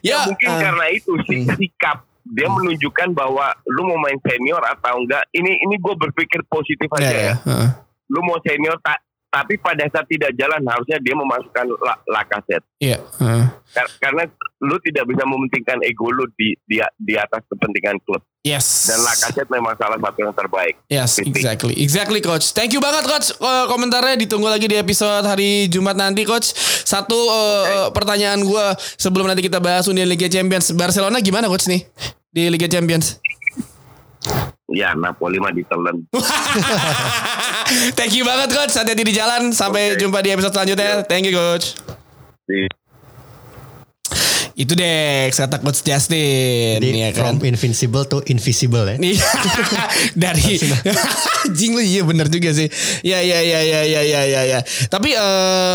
Ya, 0.00 0.16
ya, 0.16 0.18
mungkin 0.26 0.46
eh, 0.46 0.58
karena 0.60 0.86
itu 0.90 1.12
si- 1.26 1.46
sikap 1.48 2.06
dia 2.30 2.46
menunjukkan 2.46 3.10
bahwa 3.10 3.46
lu 3.66 3.82
mau 3.84 3.98
main 3.98 4.18
senior 4.20 4.62
atau 4.62 4.98
enggak. 4.98 5.26
Ini 5.30 5.50
ini 5.60 5.74
gue 5.76 5.94
berpikir 5.96 6.46
positif 6.46 6.86
aja 6.92 7.06
ya, 7.06 7.22
ya. 7.22 7.34
heeh. 7.40 7.68
Lu 8.08 8.22
mau 8.22 8.38
senior 8.40 8.78
tak 8.80 8.98
tapi 9.30 9.54
pada 9.54 9.86
saat 9.86 10.10
tidak 10.10 10.34
jalan 10.34 10.58
harusnya 10.66 10.98
dia 10.98 11.14
memasukkan 11.14 11.62
la- 11.78 12.02
Lakaset. 12.04 12.66
Iya, 12.82 12.98
heeh. 12.98 13.44
Kar- 13.70 13.94
Karena 14.00 14.26
lu 14.60 14.74
tidak 14.82 15.06
bisa 15.06 15.22
mementingkan 15.22 15.78
ego 15.80 16.10
lu 16.10 16.26
di 16.34 16.58
di, 16.66 16.76
di 16.98 17.14
atas 17.14 17.46
kepentingan 17.46 18.02
klub. 18.02 18.18
Yes. 18.42 18.90
Dan 18.90 18.98
Lakaset 18.98 19.46
memang 19.46 19.78
salah 19.78 20.02
satu 20.02 20.18
yang 20.18 20.34
terbaik. 20.34 20.74
Yes, 20.88 21.22
exactly. 21.22 21.78
Exactly 21.78 22.18
coach. 22.18 22.50
Thank 22.50 22.74
you 22.74 22.82
banget 22.82 23.06
coach 23.06 23.30
Eh, 23.32 23.64
komentarnya 23.66 24.18
ditunggu 24.18 24.50
lagi 24.50 24.66
di 24.66 24.74
episode 24.74 25.22
hari 25.22 25.70
Jumat 25.70 25.94
nanti 25.94 26.26
coach. 26.26 26.50
Satu 26.82 27.14
eh, 27.14 27.88
pertanyaan 27.90 28.42
gue 28.42 28.66
sebelum 28.96 29.30
nanti 29.30 29.46
kita 29.46 29.62
bahas 29.62 29.86
Uni 29.86 30.02
Liga 30.02 30.26
Champions. 30.26 30.74
Barcelona 30.74 31.22
gimana 31.22 31.46
coach 31.46 31.70
nih 31.70 31.86
di 32.30 32.46
Liga 32.46 32.66
Champions? 32.66 33.18
Ya 34.70 34.94
Napoli 34.94 35.42
mah 35.42 35.50
ditelan. 35.50 36.06
Thank 37.98 38.14
you 38.14 38.22
banget 38.22 38.48
coach. 38.50 38.70
Hati-hati 38.72 39.02
di 39.02 39.10
jalan. 39.10 39.50
Sampai 39.50 39.94
Oke. 39.94 39.98
jumpa 39.98 40.22
di 40.22 40.30
episode 40.30 40.54
selanjutnya. 40.54 41.02
Thank 41.04 41.26
you 41.26 41.34
coach. 41.34 41.74
Di- 42.46 42.70
Itu 44.52 44.76
deh 44.76 45.32
kata 45.32 45.56
coach 45.56 45.80
Justin 45.80 46.76
Jadi 46.78 47.00
ya 47.00 47.10
kan. 47.10 47.32
from 47.32 47.48
invincible 47.48 48.04
to 48.04 48.20
invisible 48.28 48.84
ya. 48.84 48.94
Iya. 48.94 49.26
dari 50.22 50.60
anjing 51.48 51.72
lu 51.72 51.80
iya 51.80 52.02
bener 52.04 52.28
juga 52.28 52.52
sih. 52.52 52.68
Ya 53.00 53.18
ya 53.18 53.40
ya 53.40 53.60
ya 53.64 53.80
ya 53.82 54.02
ya 54.04 54.20
ya 54.22 54.40
ya. 54.46 54.58
Tapi 54.86 55.16
eh 55.16 55.74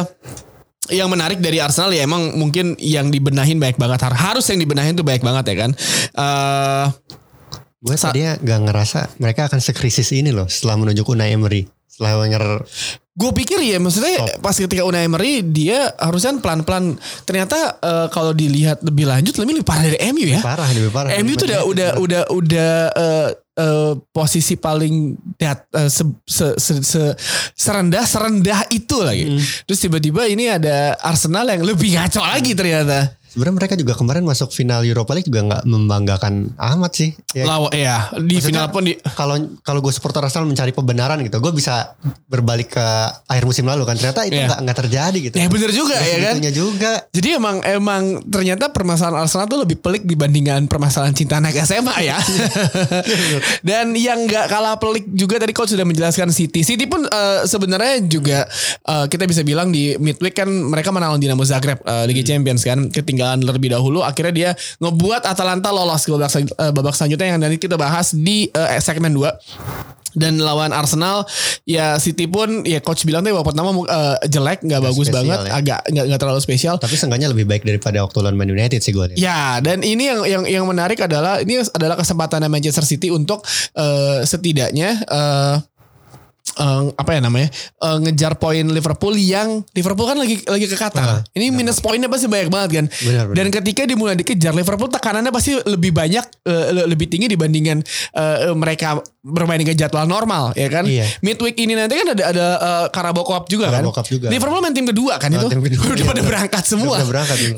yang 0.94 1.10
menarik 1.10 1.42
dari 1.42 1.58
Arsenal 1.58 1.90
ya 1.94 2.06
emang 2.06 2.38
mungkin 2.38 2.78
yang 2.78 3.10
dibenahin 3.10 3.58
banyak 3.58 3.78
banget 3.80 4.06
harus 4.06 4.46
yang 4.50 4.62
dibenahin 4.62 4.94
tuh 4.94 5.06
banyak 5.06 5.24
banget 5.26 5.46
ya 5.50 5.56
kan. 5.66 5.72
Eh 6.14 6.86
Gue 7.86 7.94
tadinya 8.02 8.34
gak 8.42 8.60
ngerasa 8.66 9.00
mereka 9.22 9.46
akan 9.46 9.62
sekrisis 9.62 10.10
ini 10.10 10.34
loh 10.34 10.50
setelah 10.50 10.82
menunjuk 10.82 11.06
Unai 11.06 11.38
Emery. 11.38 11.70
Setelah 11.86 12.26
Wenger 12.26 12.66
gue 13.16 13.32
pikir 13.32 13.64
ya 13.64 13.80
maksudnya 13.80 14.28
Top. 14.28 14.44
pas 14.44 14.52
ketika 14.52 14.84
Unai 14.84 15.08
Emery 15.08 15.40
dia 15.40 15.88
harusnya 15.96 16.36
pelan-pelan 16.36 17.00
ternyata 17.24 17.80
eh, 17.80 18.08
kalau 18.12 18.36
dilihat 18.36 18.84
lebih 18.84 19.08
lanjut 19.08 19.40
lebih, 19.40 19.64
lebih 19.64 19.68
parah 19.70 19.84
dari 19.88 20.00
MU 20.12 20.28
ya. 20.28 20.42
parah 20.44 20.68
lebih 20.76 20.92
parah. 20.92 21.10
MU 21.24 21.34
tuh 21.40 21.48
udah 21.48 21.62
udah 21.64 21.90
udah 22.02 22.22
udah 22.34 22.72
eh, 22.92 23.28
eh, 23.56 23.94
posisi 24.12 24.56
paling 24.56 25.16
dat, 25.36 25.66
eh, 25.72 25.88
se, 25.88 26.04
se, 26.24 26.48
se, 26.56 26.74
se- 26.80 27.16
serendah 27.52 28.04
serendah 28.04 28.68
itu 28.70 29.00
lagi. 29.00 29.26
Terus 29.64 29.80
tiba-tiba 29.80 30.28
ini 30.28 30.48
ada 30.48 30.96
Arsenal 31.00 31.48
yang 31.48 31.64
lebih 31.64 31.96
ngaco 31.96 32.22
lagi 32.22 32.52
ternyata. 32.52 33.16
Sebenarnya 33.36 33.56
mereka 33.60 33.76
juga 33.76 33.94
kemarin 33.94 34.24
masuk 34.24 34.48
final 34.50 34.80
Europa 34.82 35.12
League 35.12 35.28
juga 35.28 35.44
nggak 35.44 35.64
membanggakan 35.68 36.56
amat 36.56 36.92
sih. 36.96 37.12
Ya, 37.36 37.44
Lawa 37.44 37.68
ya 37.76 38.08
di 38.16 38.40
final 38.40 38.72
Maksudnya, 38.72 38.72
pun 38.72 38.82
di 38.88 38.94
kalau 39.12 39.36
kalau 39.60 39.84
gue 39.84 39.92
supporter 39.92 40.24
Arsenal 40.24 40.48
mencari 40.48 40.72
pembenaran 40.72 41.20
gitu, 41.20 41.44
gue 41.44 41.52
bisa 41.52 42.00
berbalik 42.26 42.72
ke 42.72 42.88
akhir 43.28 43.44
musim 43.44 43.68
lalu 43.68 43.84
kan. 43.84 44.00
Ternyata 44.00 44.24
itu 44.24 44.40
Iya. 44.40 44.48
nggak 44.48 44.60
nggak 44.64 44.78
terjadi 44.80 45.18
gitu. 45.20 45.36
Ya 45.36 45.52
bener 45.52 45.72
juga 45.76 45.96
Nggak 46.00 46.08
ya 46.08 46.18
kan. 46.24 46.36
juga. 46.56 46.92
Jadi 47.12 47.28
emang 47.36 47.56
emang 47.62 48.04
ternyata 48.24 48.72
permasalahan 48.72 49.28
Arsenal 49.28 49.52
tuh 49.52 49.60
lebih 49.68 49.84
pelik 49.84 50.08
dibandingkan 50.08 50.72
permasalahan 50.72 51.12
cinta 51.12 51.36
anak 51.36 51.60
SMA 51.60 51.92
ya. 52.08 52.16
Dan 53.68 53.92
yang 53.96 54.24
nggak 54.26 54.48
kalah 54.48 54.80
pelik 54.80 55.12
juga 55.12 55.44
tadi 55.44 55.52
coach 55.52 55.76
sudah 55.76 55.84
menjelaskan 55.84 56.32
City. 56.32 56.64
City 56.64 56.88
pun 56.88 57.04
eh, 57.04 57.44
sebenarnya 57.44 58.00
juga 58.08 58.48
eh, 58.82 59.06
kita 59.12 59.28
bisa 59.28 59.44
bilang 59.44 59.76
di 59.76 60.00
midweek 60.00 60.32
kan 60.32 60.48
mereka 60.48 60.96
menang 60.96 61.20
Dinamo 61.20 61.44
Zagreb 61.44 61.84
eh, 61.84 62.06
Liga 62.08 62.24
Champions 62.24 62.64
kan 62.64 62.88
ketinggalan 62.88 63.25
terlebih 63.34 63.74
dahulu 63.74 64.06
akhirnya 64.06 64.34
dia 64.34 64.52
ngebuat 64.78 65.26
Atalanta 65.26 65.74
lolos 65.74 66.06
ke 66.06 66.14
babak, 66.14 66.30
eh, 66.38 66.72
babak 66.72 66.94
selanjutnya 66.94 67.28
yang 67.34 67.40
nanti 67.42 67.58
kita 67.58 67.76
bahas 67.80 68.14
di 68.14 68.50
eh, 68.54 68.78
segmen 68.78 69.18
2 69.18 70.16
dan 70.16 70.40
lawan 70.40 70.72
Arsenal 70.72 71.28
ya 71.68 72.00
City 72.00 72.26
pun 72.26 72.64
ya 72.64 72.80
coach 72.80 73.04
bilang 73.04 73.22
tadi 73.22 73.36
babak 73.36 73.52
pertama 73.52 73.76
eh, 73.76 74.16
jelek 74.32 74.64
nggak 74.64 74.82
bagus 74.82 75.12
spesial 75.12 75.18
banget 75.22 75.40
ya. 75.44 75.52
agak 75.52 75.80
nggak 75.92 76.06
nggak 76.08 76.20
terlalu 76.24 76.42
spesial 76.42 76.76
Tapi 76.80 76.96
seenggaknya 76.96 77.28
lebih 77.30 77.46
baik 77.46 77.68
daripada 77.68 78.02
waktu 78.02 78.18
lawan 78.24 78.40
Man 78.40 78.50
United 78.50 78.80
sih 78.80 78.96
gue 78.96 79.14
lihat. 79.14 79.20
Ya, 79.20 79.60
dan 79.60 79.84
ini 79.84 80.08
yang 80.08 80.22
yang 80.24 80.44
yang 80.48 80.66
menarik 80.66 80.98
adalah 81.04 81.44
ini 81.44 81.62
adalah 81.62 82.00
kesempatan 82.00 82.48
Manchester 82.48 82.88
City 82.88 83.12
untuk 83.12 83.44
eh, 83.76 84.24
setidaknya 84.24 84.90
eh, 85.04 85.56
eh, 86.56 86.84
apa 86.96 87.10
ya 87.12 87.20
namanya 87.20 87.50
eh, 87.54 87.98
ngejar 88.04 88.36
poin 88.36 88.64
Liverpool 88.64 89.16
yang 89.16 89.62
Liverpool 89.72 90.08
kan 90.08 90.18
lagi 90.18 90.42
lagi 90.44 90.66
ke 90.66 90.76
Qatar. 90.76 91.04
Ah, 91.06 91.20
ini 91.34 91.52
minus 91.52 91.80
poinnya 91.80 92.08
pasti 92.08 92.26
banyak 92.26 92.50
banget 92.50 92.70
kan. 92.72 92.86
Benar, 92.92 93.24
benar. 93.30 93.36
Dan 93.36 93.48
ketika 93.52 93.82
dimulai 93.84 94.16
dikejar 94.16 94.52
Liverpool 94.52 94.90
tekanannya 94.90 95.32
pasti 95.32 95.56
lebih 95.56 95.92
banyak 95.92 96.26
le- 96.46 96.88
lebih 96.88 97.08
tinggi 97.08 97.28
dibandingkan 97.28 97.84
eh, 98.14 98.54
mereka 98.54 99.00
bermain 99.26 99.58
dengan 99.58 99.74
jadwal 99.74 100.06
normal 100.06 100.54
ya 100.54 100.70
kan. 100.70 100.86
Iya. 100.86 101.10
Midweek 101.20 101.58
ini 101.58 101.74
nanti 101.74 101.98
kan 101.98 102.14
ada 102.14 102.24
ada 102.30 102.46
eh, 102.56 102.86
Carabao 102.94 103.26
Cup 103.26 103.50
juga 103.50 103.74
kan. 103.74 103.82
Carabao 103.82 103.98
Cup 103.98 104.06
juga. 104.06 104.30
Liverpool 104.30 104.62
main 104.62 104.70
tim 104.70 104.86
kedua 104.86 105.18
kan 105.18 105.34
Ah, 105.34 105.42
itu. 105.42 105.48
tim 105.50 105.62
kedua, 105.62 105.82
Udah 105.82 105.98
iya, 105.98 106.06
pada 106.06 106.22
berangkat 106.22 106.64
semua. 106.64 106.96
Udah 107.02 107.10
berangkat, 107.10 107.38
iya. 107.42 107.56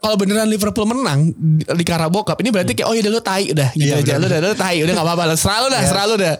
Kalau 0.00 0.16
beneran 0.16 0.48
Liverpool 0.48 0.88
menang 0.88 1.28
di, 1.36 1.84
Carabao 1.84 2.24
Cup 2.24 2.40
ini 2.40 2.48
berarti 2.48 2.72
kayak 2.72 2.88
oh 2.88 2.94
ya 2.96 3.04
udah 3.04 3.12
lu 3.12 3.20
tai 3.20 3.52
udah 3.52 3.68
gitu 3.70 3.84
Iya, 3.84 4.00
aja 4.00 4.12
lu 4.16 4.26
udah 4.26 4.40
lu 4.40 4.50
tai 4.54 4.76
udah 4.80 4.94
gak 4.96 5.04
apa-apa 5.04 5.24
selalu 5.36 5.66
dah 5.68 5.80
Ya. 5.84 5.88
selalu 5.92 6.14
dah. 6.16 6.34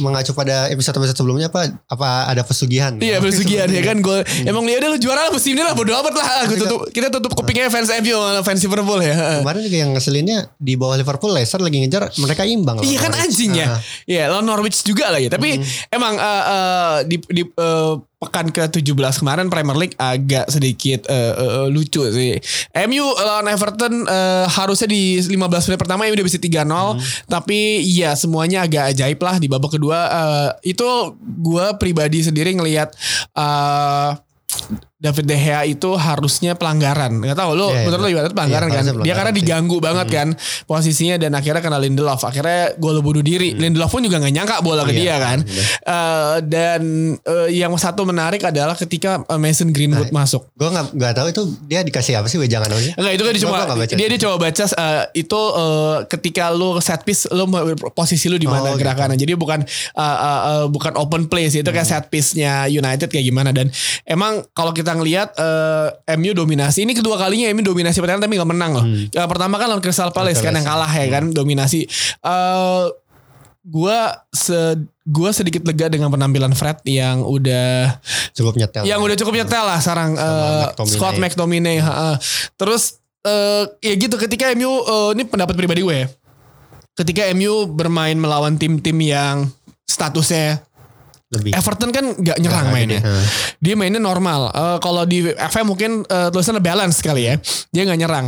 Mengacu 0.00 0.32
pada 0.32 0.66
episode-episode 0.68 1.16
sebelumnya 1.16 1.46
apa 1.46 1.70
apa 1.86 2.08
ada 2.26 2.42
pesugihan? 2.42 2.96
Iya 2.98 3.20
bersugihan 3.24 3.68
ya 3.68 3.82
kan 3.82 4.00
gol. 4.00 4.22
Emang 4.42 4.66
dia 4.66 4.78
udah 4.78 4.90
lu 4.90 4.98
juara 4.98 5.20
lah 5.22 5.30
musim 5.30 5.54
ini 5.54 5.62
lah 5.62 5.74
bodo 5.74 5.92
amat 5.92 6.14
lah. 6.14 6.26
Aku 6.42 6.54
tutup, 6.56 6.80
kita 6.90 7.06
tutup 7.08 7.32
kupingnya 7.34 7.68
fans 7.68 7.90
MU 7.92 8.16
fans 8.42 8.60
Liverpool 8.60 9.00
ya. 9.00 9.42
Kemarin 9.42 9.60
juga 9.62 9.76
yang 9.78 9.90
ngeselinnya 9.94 10.38
di 10.56 10.74
bawah 10.74 10.96
Liverpool 10.96 11.30
Leicester 11.30 11.60
lagi 11.60 11.78
ngejar 11.78 12.10
mereka 12.16 12.42
imbang. 12.42 12.80
Iya 12.80 12.98
kan 12.98 13.12
anjing 13.14 13.50
ya. 13.60 13.76
Iya 14.08 14.24
lawan 14.32 14.46
Norwich 14.48 14.82
juga 14.82 15.12
lah 15.12 15.20
ya. 15.20 15.28
Tapi 15.28 15.60
emang 15.92 16.14
eh, 16.16 16.44
eh, 16.48 16.96
di 17.06 17.16
di 17.30 17.42
eh, 17.44 17.94
pekan 18.20 18.52
ke-17 18.52 19.24
kemarin 19.24 19.48
Premier 19.48 19.76
League 19.80 19.96
agak 19.96 20.52
sedikit 20.52 21.08
eh, 21.08 21.32
eh, 21.32 21.66
lucu 21.72 22.04
sih. 22.12 22.36
MU 22.84 23.06
lawan 23.16 23.48
Everton 23.48 24.04
eh, 24.04 24.46
harusnya 24.48 24.88
di 24.92 25.16
15 25.24 25.40
menit 25.40 25.80
pertama 25.80 26.04
MU 26.04 26.12
udah 26.12 26.26
bisa 26.28 26.36
3-0, 26.36 27.00
tapi 27.32 27.80
ya 27.88 28.12
semuanya 28.12 28.68
agak 28.68 28.92
ajaib 28.92 29.20
lah 29.24 29.36
di 29.40 29.48
babak 29.48 29.72
kedua 29.72 29.98
eh, 30.12 30.76
itu 30.76 30.84
gua 31.40 31.80
pribadi 31.80 32.20
sendiri 32.20 32.52
ngelihat 32.52 32.92
eh 33.36 34.10
David 35.00 35.24
De 35.24 35.34
Gea 35.34 35.64
itu 35.64 35.90
harusnya 35.92 36.52
pelanggaran. 36.52 37.18
Gak 37.18 37.32
tahu 37.34 37.50
lu 37.52 37.66
Iya, 37.66 37.72
iya, 37.72 37.82
menurut 37.82 38.00
lu 38.00 38.04
iya. 38.04 38.12
gimana 38.12 38.28
pelanggaran 38.30 38.44
Iya, 38.62 38.70
kan? 38.70 38.76
harusnya 38.76 38.84
Dia 38.84 38.94
pelanggaran 38.94 39.16
karena 39.16 39.30
sih. 39.30 39.38
diganggu 39.40 39.76
banget 39.80 40.06
kan 40.10 40.28
posisinya 40.64 41.16
dan 41.16 41.32
akhirnya 41.32 41.58
kena 41.58 41.78
Lindelof. 41.78 42.20
Akhirnya 42.20 42.60
gol 42.76 43.00
bunuh 43.00 43.20
diri. 43.20 43.52
Lindelof 43.54 43.88
pun 43.88 44.04
juga 44.04 44.20
nggak 44.20 44.34
nyangka 44.34 44.56
bola 44.60 44.84
ke 44.84 44.92
Iya, 44.92 45.00
dia 45.00 45.16
kan. 45.16 45.38
bener. 45.40 45.64
Eh, 45.82 46.36
dan 46.46 46.82
eh, 47.16 47.48
yang 47.56 47.72
satu 47.74 48.04
menarik 48.04 48.42
adalah 48.42 48.76
ketika 48.76 49.24
eh, 49.24 49.40
Mason 49.40 49.72
Greenwood 49.72 50.10
masuk. 50.10 50.52
Gue 50.52 50.68
nggak 50.68 50.92
nggak 50.92 51.12
tahu 51.14 51.26
itu 51.30 51.42
dia 51.64 51.80
dikasih 51.80 52.14
apa 52.14 52.28
sih 52.28 52.36
wejangan 52.36 52.68
sih? 52.76 52.92
Enggak 52.92 53.12
itu 53.14 53.22
kan 53.22 53.32
dia 53.32 53.42
cuma 53.42 53.56
dia 53.56 53.88
sih. 53.88 53.96
dia 54.06 54.20
coba 54.20 54.36
baca 54.42 54.64
eh, 54.66 55.02
itu 55.16 55.40
eh, 55.56 55.96
ketika 56.10 56.44
lu 56.50 56.76
set 56.78 57.00
piece 57.02 57.24
lu 57.30 57.44
mau- 57.46 57.64
posisi 57.90 58.28
lu 58.28 58.36
di 58.36 58.44
mana 58.44 58.60
Oh, 58.62 58.76
gitu. 58.76 58.84
gerakannya. 58.84 59.16
Jadi 59.16 59.32
bukan 59.32 59.64
eh, 59.64 60.18
eh, 60.44 60.64
bukan 60.68 60.92
open 60.94 61.24
place 61.24 61.56
itu 61.56 61.64
kayak 61.64 61.78
Hmm. 61.80 61.96
set 61.96 62.04
piece-nya 62.06 62.52
United 62.68 63.08
kayak 63.08 63.24
gimana 63.24 63.50
dan 63.50 63.72
emang 64.04 64.44
kalau 64.52 64.70
kita 64.70 64.89
ngelihat 64.94 65.34
eh, 65.34 65.88
MU 66.16 66.32
dominasi 66.32 66.82
ini 66.82 66.92
kedua 66.92 67.16
kalinya 67.16 67.50
MU 67.52 67.62
dominasi 67.62 67.98
pertandingan 67.98 68.26
tapi 68.26 68.34
nggak 68.38 68.50
menang 68.50 68.70
loh. 68.74 68.84
Yang 69.10 69.28
pertama 69.28 69.54
kan 69.56 69.66
lawan 69.68 69.82
Crystal 69.82 70.10
Palace 70.10 70.38
kan 70.38 70.50
Hmm. 70.50 70.58
Yang 70.62 70.66
kalah 70.66 70.92
ya 70.92 71.06
kan 71.10 71.24
dominasi. 71.30 71.86
Eh 72.20 72.84
gua 73.60 74.16
se 74.32 74.56
gua 75.04 75.30
sedikit 75.36 75.60
lega 75.68 75.92
dengan 75.92 76.08
penampilan 76.08 76.56
Fred 76.56 76.80
yang 76.88 77.20
udah 77.20 78.00
Cukup 78.32 78.56
nyetel. 78.56 78.88
yang 78.88 79.04
udah 79.04 79.16
cukup 79.20 79.36
nyetel 79.36 79.64
lah 79.68 79.76
eh, 80.16 80.64
McTominay. 80.72 80.96
Scott 80.96 81.16
McTominay 81.20 81.76
ha. 81.78 82.16
terus 82.56 82.98
eh, 83.20 83.68
ya 83.84 83.94
gitu 84.00 84.16
ketika 84.16 84.48
MU 84.56 84.70
eh, 84.80 85.10
ini 85.12 85.28
pendapat 85.28 85.52
pribadi 85.60 85.84
gue 85.84 85.92
ya 85.92 86.08
ketika 86.96 87.28
MU 87.36 87.68
bermain 87.68 88.16
melawan 88.16 88.56
tim-tim 88.56 88.96
yang 88.96 89.52
statusnya 89.84 90.64
lebih. 91.30 91.54
Everton 91.54 91.90
kan 91.90 92.04
gak 92.12 92.38
nyerang 92.38 92.66
Nggak 92.66 92.74
mainnya 92.74 93.00
gede. 93.00 93.22
dia 93.58 93.74
mainnya 93.74 93.98
normal 93.98 94.50
Eh, 94.50 94.78
kalau 94.78 95.02
di 95.04 95.30
FM 95.30 95.66
mungkin 95.66 95.90
eh, 96.02 96.28
tulisannya 96.28 96.58
balance 96.58 96.98
kali 96.98 97.22
ya 97.24 97.34
dia 97.70 97.82
nggak 97.84 97.98
nyerang 97.98 98.26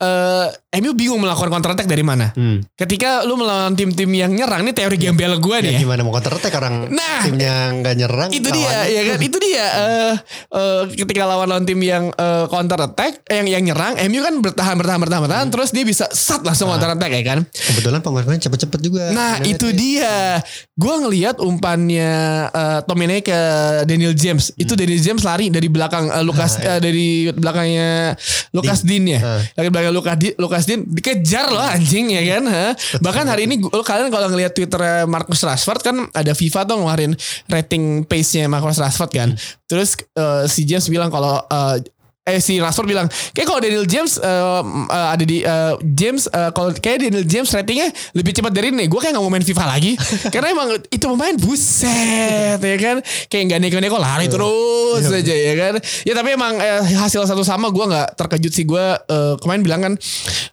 Eh, 0.00 0.46
MU 0.72 0.94
bingung 0.94 1.18
melakukan 1.18 1.50
counter 1.50 1.74
attack 1.74 1.84
dari 1.84 2.00
mana. 2.00 2.30
Hmm. 2.30 2.62
Ketika 2.72 3.22
lu 3.22 3.34
melawan 3.34 3.74
tim-tim 3.74 4.06
yang 4.08 4.30
nyerang, 4.30 4.62
ini 4.62 4.70
teori 4.70 4.94
gembel 4.96 5.34
gue 5.36 5.56
Ya, 5.56 5.64
nih 5.64 5.72
ya. 5.72 5.80
gimana 5.80 6.00
mau 6.00 6.12
counter 6.12 6.30
attack 6.32 6.54
orang 6.54 6.86
Nah, 6.88 7.20
timnya 7.20 7.54
nggak 7.74 7.94
nyerang. 7.96 8.30
itu 8.30 8.48
dia 8.48 8.86
ya 8.86 9.02
kan 9.04 9.18
itu 9.18 9.36
dia 9.40 9.64
eh 9.66 10.14
eh, 10.48 10.82
ketika 10.94 11.26
lawan 11.26 11.46
lawan 11.48 11.64
tim 11.64 11.80
yang 11.80 12.08
eh, 12.08 12.44
counter 12.46 12.78
attack 12.80 13.18
yang 13.26 13.46
yang 13.48 13.62
nyerang 13.64 13.98
MU 14.06 14.20
kan 14.20 14.34
bertahan 14.38 14.74
bertahan 14.74 14.98
bertahan 14.98 15.20
bertahan 15.20 15.42
Hmm. 15.42 15.52
terus 15.52 15.70
dia 15.70 15.82
bisa 15.82 16.06
sat 16.06 16.38
langsung 16.40 16.68
counter 16.68 16.92
attack 16.92 17.10
ya 17.10 17.24
kan 17.26 17.38
Kebetulan 17.50 17.98
pemain-pemain 17.98 18.38
cepet-cepet 18.38 18.80
juga. 18.80 19.10
nah 19.10 19.42
itu 19.42 19.66
dia. 19.68 20.38
dia 20.38 20.38
gue 20.72 20.94
ngelihat 21.00 21.36
umpannya 21.40 22.12
eh, 22.48 22.78
Tomine 22.84 23.18
ke 23.20 23.38
Daniel 23.84 24.14
James 24.14 24.54
itu 24.54 24.70
Hmm. 24.70 24.80
Daniel 24.80 25.02
James 25.02 25.22
lari 25.22 25.46
dari 25.48 25.66
belakang 25.66 26.08
eh, 26.08 26.22
Lukas 26.22 26.56
eh, 26.58 26.78
dari 26.78 27.08
belakangnya 27.28 28.14
Lukas 28.50 28.80
Dean 28.80 29.04
ya 29.04 29.18
Ah. 29.18 29.42
dari 29.52 29.66
belakang 29.68 29.90
Lukas 29.90 30.14
Lukas 30.36 30.59
Dean 30.66 30.84
dikejar 30.88 31.52
loh 31.52 31.62
anjing 31.62 32.12
ya 32.12 32.22
kan 32.36 32.44
ha? 32.48 32.66
bahkan 33.04 33.24
hari 33.28 33.46
ini 33.46 33.60
kalian 33.62 34.08
kalau 34.08 34.26
ngelihat 34.32 34.52
Twitter 34.56 35.04
Marcus 35.06 35.44
Rashford 35.44 35.80
kan 35.84 35.96
ada 36.12 36.32
FIFA 36.32 36.66
tuh 36.66 36.76
ngeluarin 36.80 37.12
rating 37.46 38.04
pace-nya 38.08 38.48
Marcus 38.48 38.80
Rashford 38.80 39.10
kan 39.12 39.28
terus 39.70 39.96
eh, 39.96 40.44
si 40.50 40.66
James 40.66 40.88
bilang 40.88 41.12
kalau 41.12 41.40
eh, 41.44 41.84
eh 42.30 42.40
si 42.40 42.62
Rashford 42.62 42.86
bilang 42.86 43.06
kayak 43.34 43.46
kalau 43.46 43.60
Daniel 43.60 43.86
James 43.86 44.16
eh, 44.22 44.62
eh, 44.86 45.08
ada 45.18 45.24
di 45.26 45.42
eh, 45.42 45.74
James 45.82 46.30
eh, 46.30 46.50
kalau 46.54 46.70
kayak 46.72 47.10
Daniel 47.10 47.26
James 47.26 47.50
ratingnya 47.50 47.88
lebih 48.14 48.32
cepat 48.34 48.52
dari 48.54 48.70
ini 48.70 48.86
gue 48.86 49.00
kayak 49.00 49.18
nggak 49.18 49.24
mau 49.24 49.32
main 49.32 49.42
FIFA 49.42 49.64
lagi. 49.66 49.92
Karena 50.34 50.48
emang 50.54 50.68
itu 50.78 51.04
pemain 51.04 51.36
buset 51.36 52.60
ya 52.60 52.76
kan? 52.78 52.96
Kayak 53.26 53.42
nggak 53.50 53.60
neko-neko 53.66 53.98
lari 53.98 54.26
terus 54.30 55.04
aja 55.10 55.34
ya 55.34 55.54
kan? 55.58 55.74
Ya 56.06 56.12
tapi 56.14 56.28
emang 56.38 56.54
eh, 56.58 56.82
hasil 56.94 57.26
satu 57.26 57.42
sama 57.42 57.74
gue 57.74 57.84
nggak 57.84 58.14
terkejut 58.14 58.52
sih. 58.54 58.64
Gue 58.64 58.82
eh, 58.94 59.34
kemarin 59.42 59.62
bilang 59.66 59.80
kan 59.82 59.92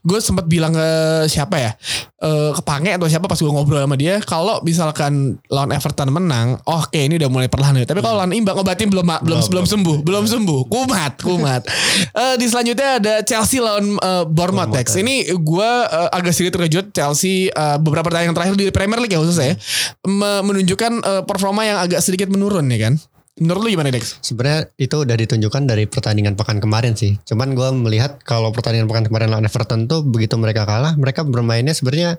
gue 0.01 0.19
sempat 0.23 0.49
bilang 0.49 0.73
ke 0.73 0.89
siapa 1.29 1.55
ya? 1.61 1.71
Eh, 2.17 2.51
ke 2.57 2.61
Pange 2.65 2.97
atau 2.97 3.05
siapa 3.05 3.29
pas 3.29 3.37
gue 3.37 3.51
ngobrol 3.51 3.77
sama 3.77 3.93
dia 3.93 4.17
kalau 4.25 4.57
misalkan 4.65 5.37
lawan 5.53 5.69
Everton 5.69 6.09
menang 6.09 6.57
oke 6.65 6.97
ini 6.97 7.21
udah 7.21 7.29
mulai 7.29 7.47
perlahan 7.51 7.77
ya. 7.77 7.85
Tapi 7.85 8.01
kalau 8.01 8.17
lawan 8.17 8.33
imbang 8.33 8.57
obatin 8.57 8.89
belum 8.89 9.05
belum 9.21 9.39
belum 9.45 9.65
sembuh 9.69 9.97
belum 10.01 10.25
sembuh. 10.25 10.59
Kumat 10.65 11.21
kumat 11.21 11.66
Eh, 12.09 12.35
di 12.35 12.45
selanjutnya 12.45 12.97
ada 12.97 13.13
Chelsea 13.21 13.59
lawan 13.59 13.93
eh, 13.93 14.23
Bournemouth 14.25 14.71
Dex. 14.71 14.95
ini 14.95 15.21
gue 15.27 15.71
eh, 15.83 16.09
agak 16.09 16.31
sedikit 16.31 16.57
terkejut 16.57 16.89
Chelsea 16.89 17.47
eh, 17.47 17.77
beberapa 17.77 18.07
pertandingan 18.07 18.33
terakhir 18.33 18.55
di 18.55 18.69
Premier 18.69 18.97
League 18.97 19.11
ya 19.11 19.19
khususnya 19.19 19.53
ya, 19.53 19.55
me- 20.03 20.43
menunjukkan 20.43 20.91
eh, 20.99 21.23
performa 21.23 21.61
yang 21.61 21.77
agak 21.79 21.99
sedikit 21.99 22.27
menurun 22.27 22.65
ya 22.67 22.79
kan 22.81 22.95
menurut 23.37 23.61
lu 23.61 23.69
gimana 23.69 23.93
Dex? 23.93 24.17
Sebenarnya 24.19 24.65
itu 24.75 24.97
udah 24.97 25.13
ditunjukkan 25.15 25.63
dari 25.63 25.85
pertandingan 25.85 26.33
pekan 26.33 26.57
kemarin 26.57 26.97
sih. 26.97 27.21
Cuman 27.21 27.53
gue 27.53 27.69
melihat 27.71 28.17
kalau 28.25 28.49
pertandingan 28.49 28.89
pekan 28.89 29.05
kemarin 29.05 29.29
lawan 29.29 29.45
Everton 29.45 29.85
tuh 29.85 30.01
begitu 30.01 30.33
mereka 30.41 30.65
kalah, 30.65 30.97
mereka 30.97 31.21
bermainnya 31.21 31.69
sebenarnya 31.69 32.17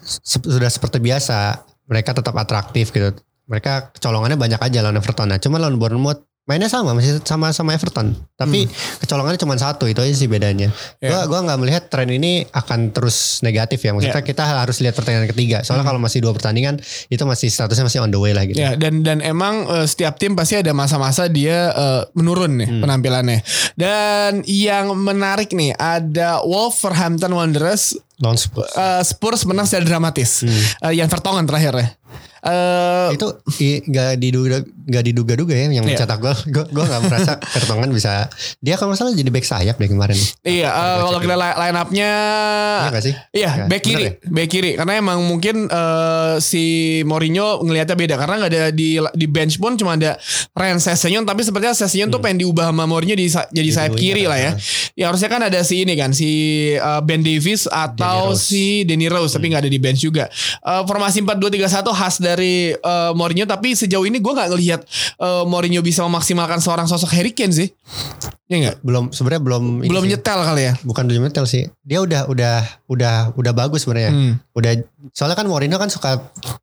se- 0.00 0.40
sudah 0.40 0.72
seperti 0.72 0.96
biasa. 0.96 1.60
Mereka 1.84 2.16
tetap 2.16 2.32
atraktif 2.34 2.88
gitu. 2.88 3.12
Mereka 3.44 3.92
kecolongannya 3.92 4.40
banyak 4.40 4.56
aja 4.56 4.80
lawan 4.80 4.96
Everton. 4.96 5.28
Nah, 5.28 5.36
cuman 5.36 5.60
lawan 5.60 5.76
Bournemouth 5.76 6.24
mainnya 6.46 6.70
sama 6.70 6.94
masih 6.94 7.18
sama 7.26 7.50
sama 7.50 7.74
Everton. 7.74 8.14
Tapi 8.38 8.70
kecolongannya 9.02 9.34
cuma 9.36 9.58
satu 9.58 9.90
itu 9.90 9.98
aja 9.98 10.14
sih 10.14 10.30
bedanya. 10.30 10.70
Ya. 11.02 11.10
Gua 11.10 11.20
gua 11.26 11.40
nggak 11.42 11.58
melihat 11.58 11.82
tren 11.90 12.06
ini 12.06 12.46
akan 12.54 12.94
terus 12.94 13.42
negatif 13.42 13.82
ya. 13.82 13.90
Maksudnya 13.90 14.22
kita 14.22 14.46
harus 14.46 14.78
lihat 14.78 14.94
pertandingan 14.94 15.26
ketiga. 15.26 15.66
Soalnya 15.66 15.82
kalau 15.82 15.98
masih 15.98 16.22
dua 16.22 16.30
pertandingan 16.30 16.78
itu 17.10 17.22
masih 17.26 17.50
statusnya 17.50 17.90
masih 17.90 17.98
on 17.98 18.14
the 18.14 18.20
way 18.22 18.30
lah 18.30 18.46
gitu. 18.46 18.62
Ya 18.62 18.78
dan 18.78 19.02
dan 19.02 19.18
emang 19.26 19.66
eh, 19.66 19.86
setiap 19.90 20.22
tim 20.22 20.38
pasti 20.38 20.62
ada 20.62 20.70
masa-masa 20.70 21.26
dia 21.26 21.74
eh, 21.74 22.02
menurun 22.14 22.54
nih 22.62 22.78
penampilannya. 22.78 23.42
Dan 23.74 24.46
yang 24.46 24.94
menarik 24.94 25.50
nih 25.50 25.74
ada 25.74 26.46
Wolverhampton 26.46 27.34
Wanderers 27.34 27.98
Lawan 28.22 28.38
Spurs. 28.40 28.70
eh, 28.72 29.02
Spurs 29.02 29.42
menang 29.44 29.66
secara 29.66 29.84
dramatis. 29.84 30.46
Eh, 30.80 30.94
yang 30.94 31.10
Vertonghen 31.10 31.44
terakhir 31.44 31.74
ya. 31.74 31.88
Eh, 32.38 33.08
itu 33.12 33.26
nggak 33.82 34.10
diduga 34.16 34.56
nggak 34.62 35.04
diduga-duga 35.04 35.52
ya 35.52 35.66
yang 35.66 35.82
Iya. 35.82 35.82
mencetak 35.96 36.18
gol. 36.18 36.36
Gue 36.46 36.64
gue 36.66 36.84
nggak 36.84 37.02
merasa 37.02 37.32
Vertonghen 37.54 37.90
bisa. 37.90 38.28
Dia 38.58 38.76
kalau 38.76 38.92
masalah 38.92 39.10
jadi 39.10 39.28
back 39.28 39.42
sayap 39.42 39.74
deh 39.74 39.86
kemarin. 39.86 40.14
iya 40.42 40.68
eh, 40.68 40.96
kalau 41.00 41.18
kita 41.18 41.34
li- 41.34 41.58
line 41.58 41.76
up-nya 41.76 42.10
Iya 42.86 43.00
sih? 43.00 43.14
Iya, 43.32 43.50
Ya, 43.56 43.64
back 43.66 43.82
kiri, 43.82 44.06
bener 44.14 44.30
back 44.30 44.48
kiri. 44.48 44.70
Karena 44.74 44.92
emang 44.94 45.18
mungkin 45.22 45.66
eh, 45.66 46.34
si 46.38 46.64
Mourinho 47.02 47.62
ngelihatnya 47.62 47.96
beda 47.96 48.14
karena 48.16 48.34
nggak 48.38 48.50
ada 48.50 48.62
di 48.70 48.88
di 49.00 49.26
bench 49.26 49.56
pun 49.56 49.74
cuma 49.74 49.94
ada 49.94 50.14
Ren 50.52 50.76
Sessegnon 50.76 51.24
tapi 51.24 51.42
sepertinya 51.42 51.72
Sessegnon 51.72 52.08
tuh 52.08 52.20
pengen 52.20 52.42
diubah 52.42 52.68
sama 52.68 52.84
Mourinho 52.84 53.14
di, 53.14 53.26
jadi 53.26 53.70
sayap 53.70 53.94
kiri 53.94 54.24
lah 54.24 54.38
ya. 54.38 54.52
Ya 54.94 55.04
harusnya 55.08 55.28
kan 55.28 55.40
ada 55.40 55.60
si 55.60 55.82
ini 55.82 55.94
kan 55.94 56.12
si 56.12 56.30
eh, 56.72 57.00
Ben 57.02 57.20
Davis 57.20 57.66
atau 57.66 58.30
Danny 58.30 58.38
si 58.38 58.64
Danny 58.82 59.06
Rose 59.06 59.32
tapi 59.32 59.48
nggak 59.48 59.62
ada 59.62 59.72
di 59.72 59.80
bench 59.80 60.00
juga. 60.00 60.28
Eh, 60.62 60.82
formasi 60.84 61.20
4-2-3-1 61.20 61.90
khas 61.90 62.16
dari 62.18 62.35
eh, 62.44 63.12
Mourinho 63.16 63.48
tapi 63.48 63.72
sejauh 63.72 64.04
ini 64.04 64.20
gue 64.20 64.32
nggak 64.32 64.50
ngelihat 64.52 64.80
eh, 65.20 65.44
Mourinho 65.46 65.80
bisa 65.80 66.04
memaksimalkan 66.04 66.60
seorang 66.60 66.84
sosok 66.84 67.14
Harry 67.16 67.32
Kane 67.32 67.54
sih. 67.54 67.68
Ya 68.46 68.56
enggak? 68.62 68.76
Belum 68.86 69.10
sebenarnya 69.10 69.42
belum 69.42 69.64
Belum 69.86 70.04
nyetel 70.06 70.38
kali 70.42 70.62
ya. 70.70 70.72
Bukan 70.86 71.02
belum 71.10 71.26
nyetel 71.26 71.46
sih. 71.50 71.66
Dia 71.82 72.02
udah 72.02 72.30
udah 72.30 72.85
udah 72.86 73.34
udah 73.34 73.52
bagus 73.52 73.82
sebenarnya. 73.82 74.10
Hmm. 74.10 74.32
Udah 74.52 74.72
soalnya 75.10 75.34
kan 75.34 75.46
Mourinho 75.46 75.74
kan 75.74 75.86
suka 75.86 76.18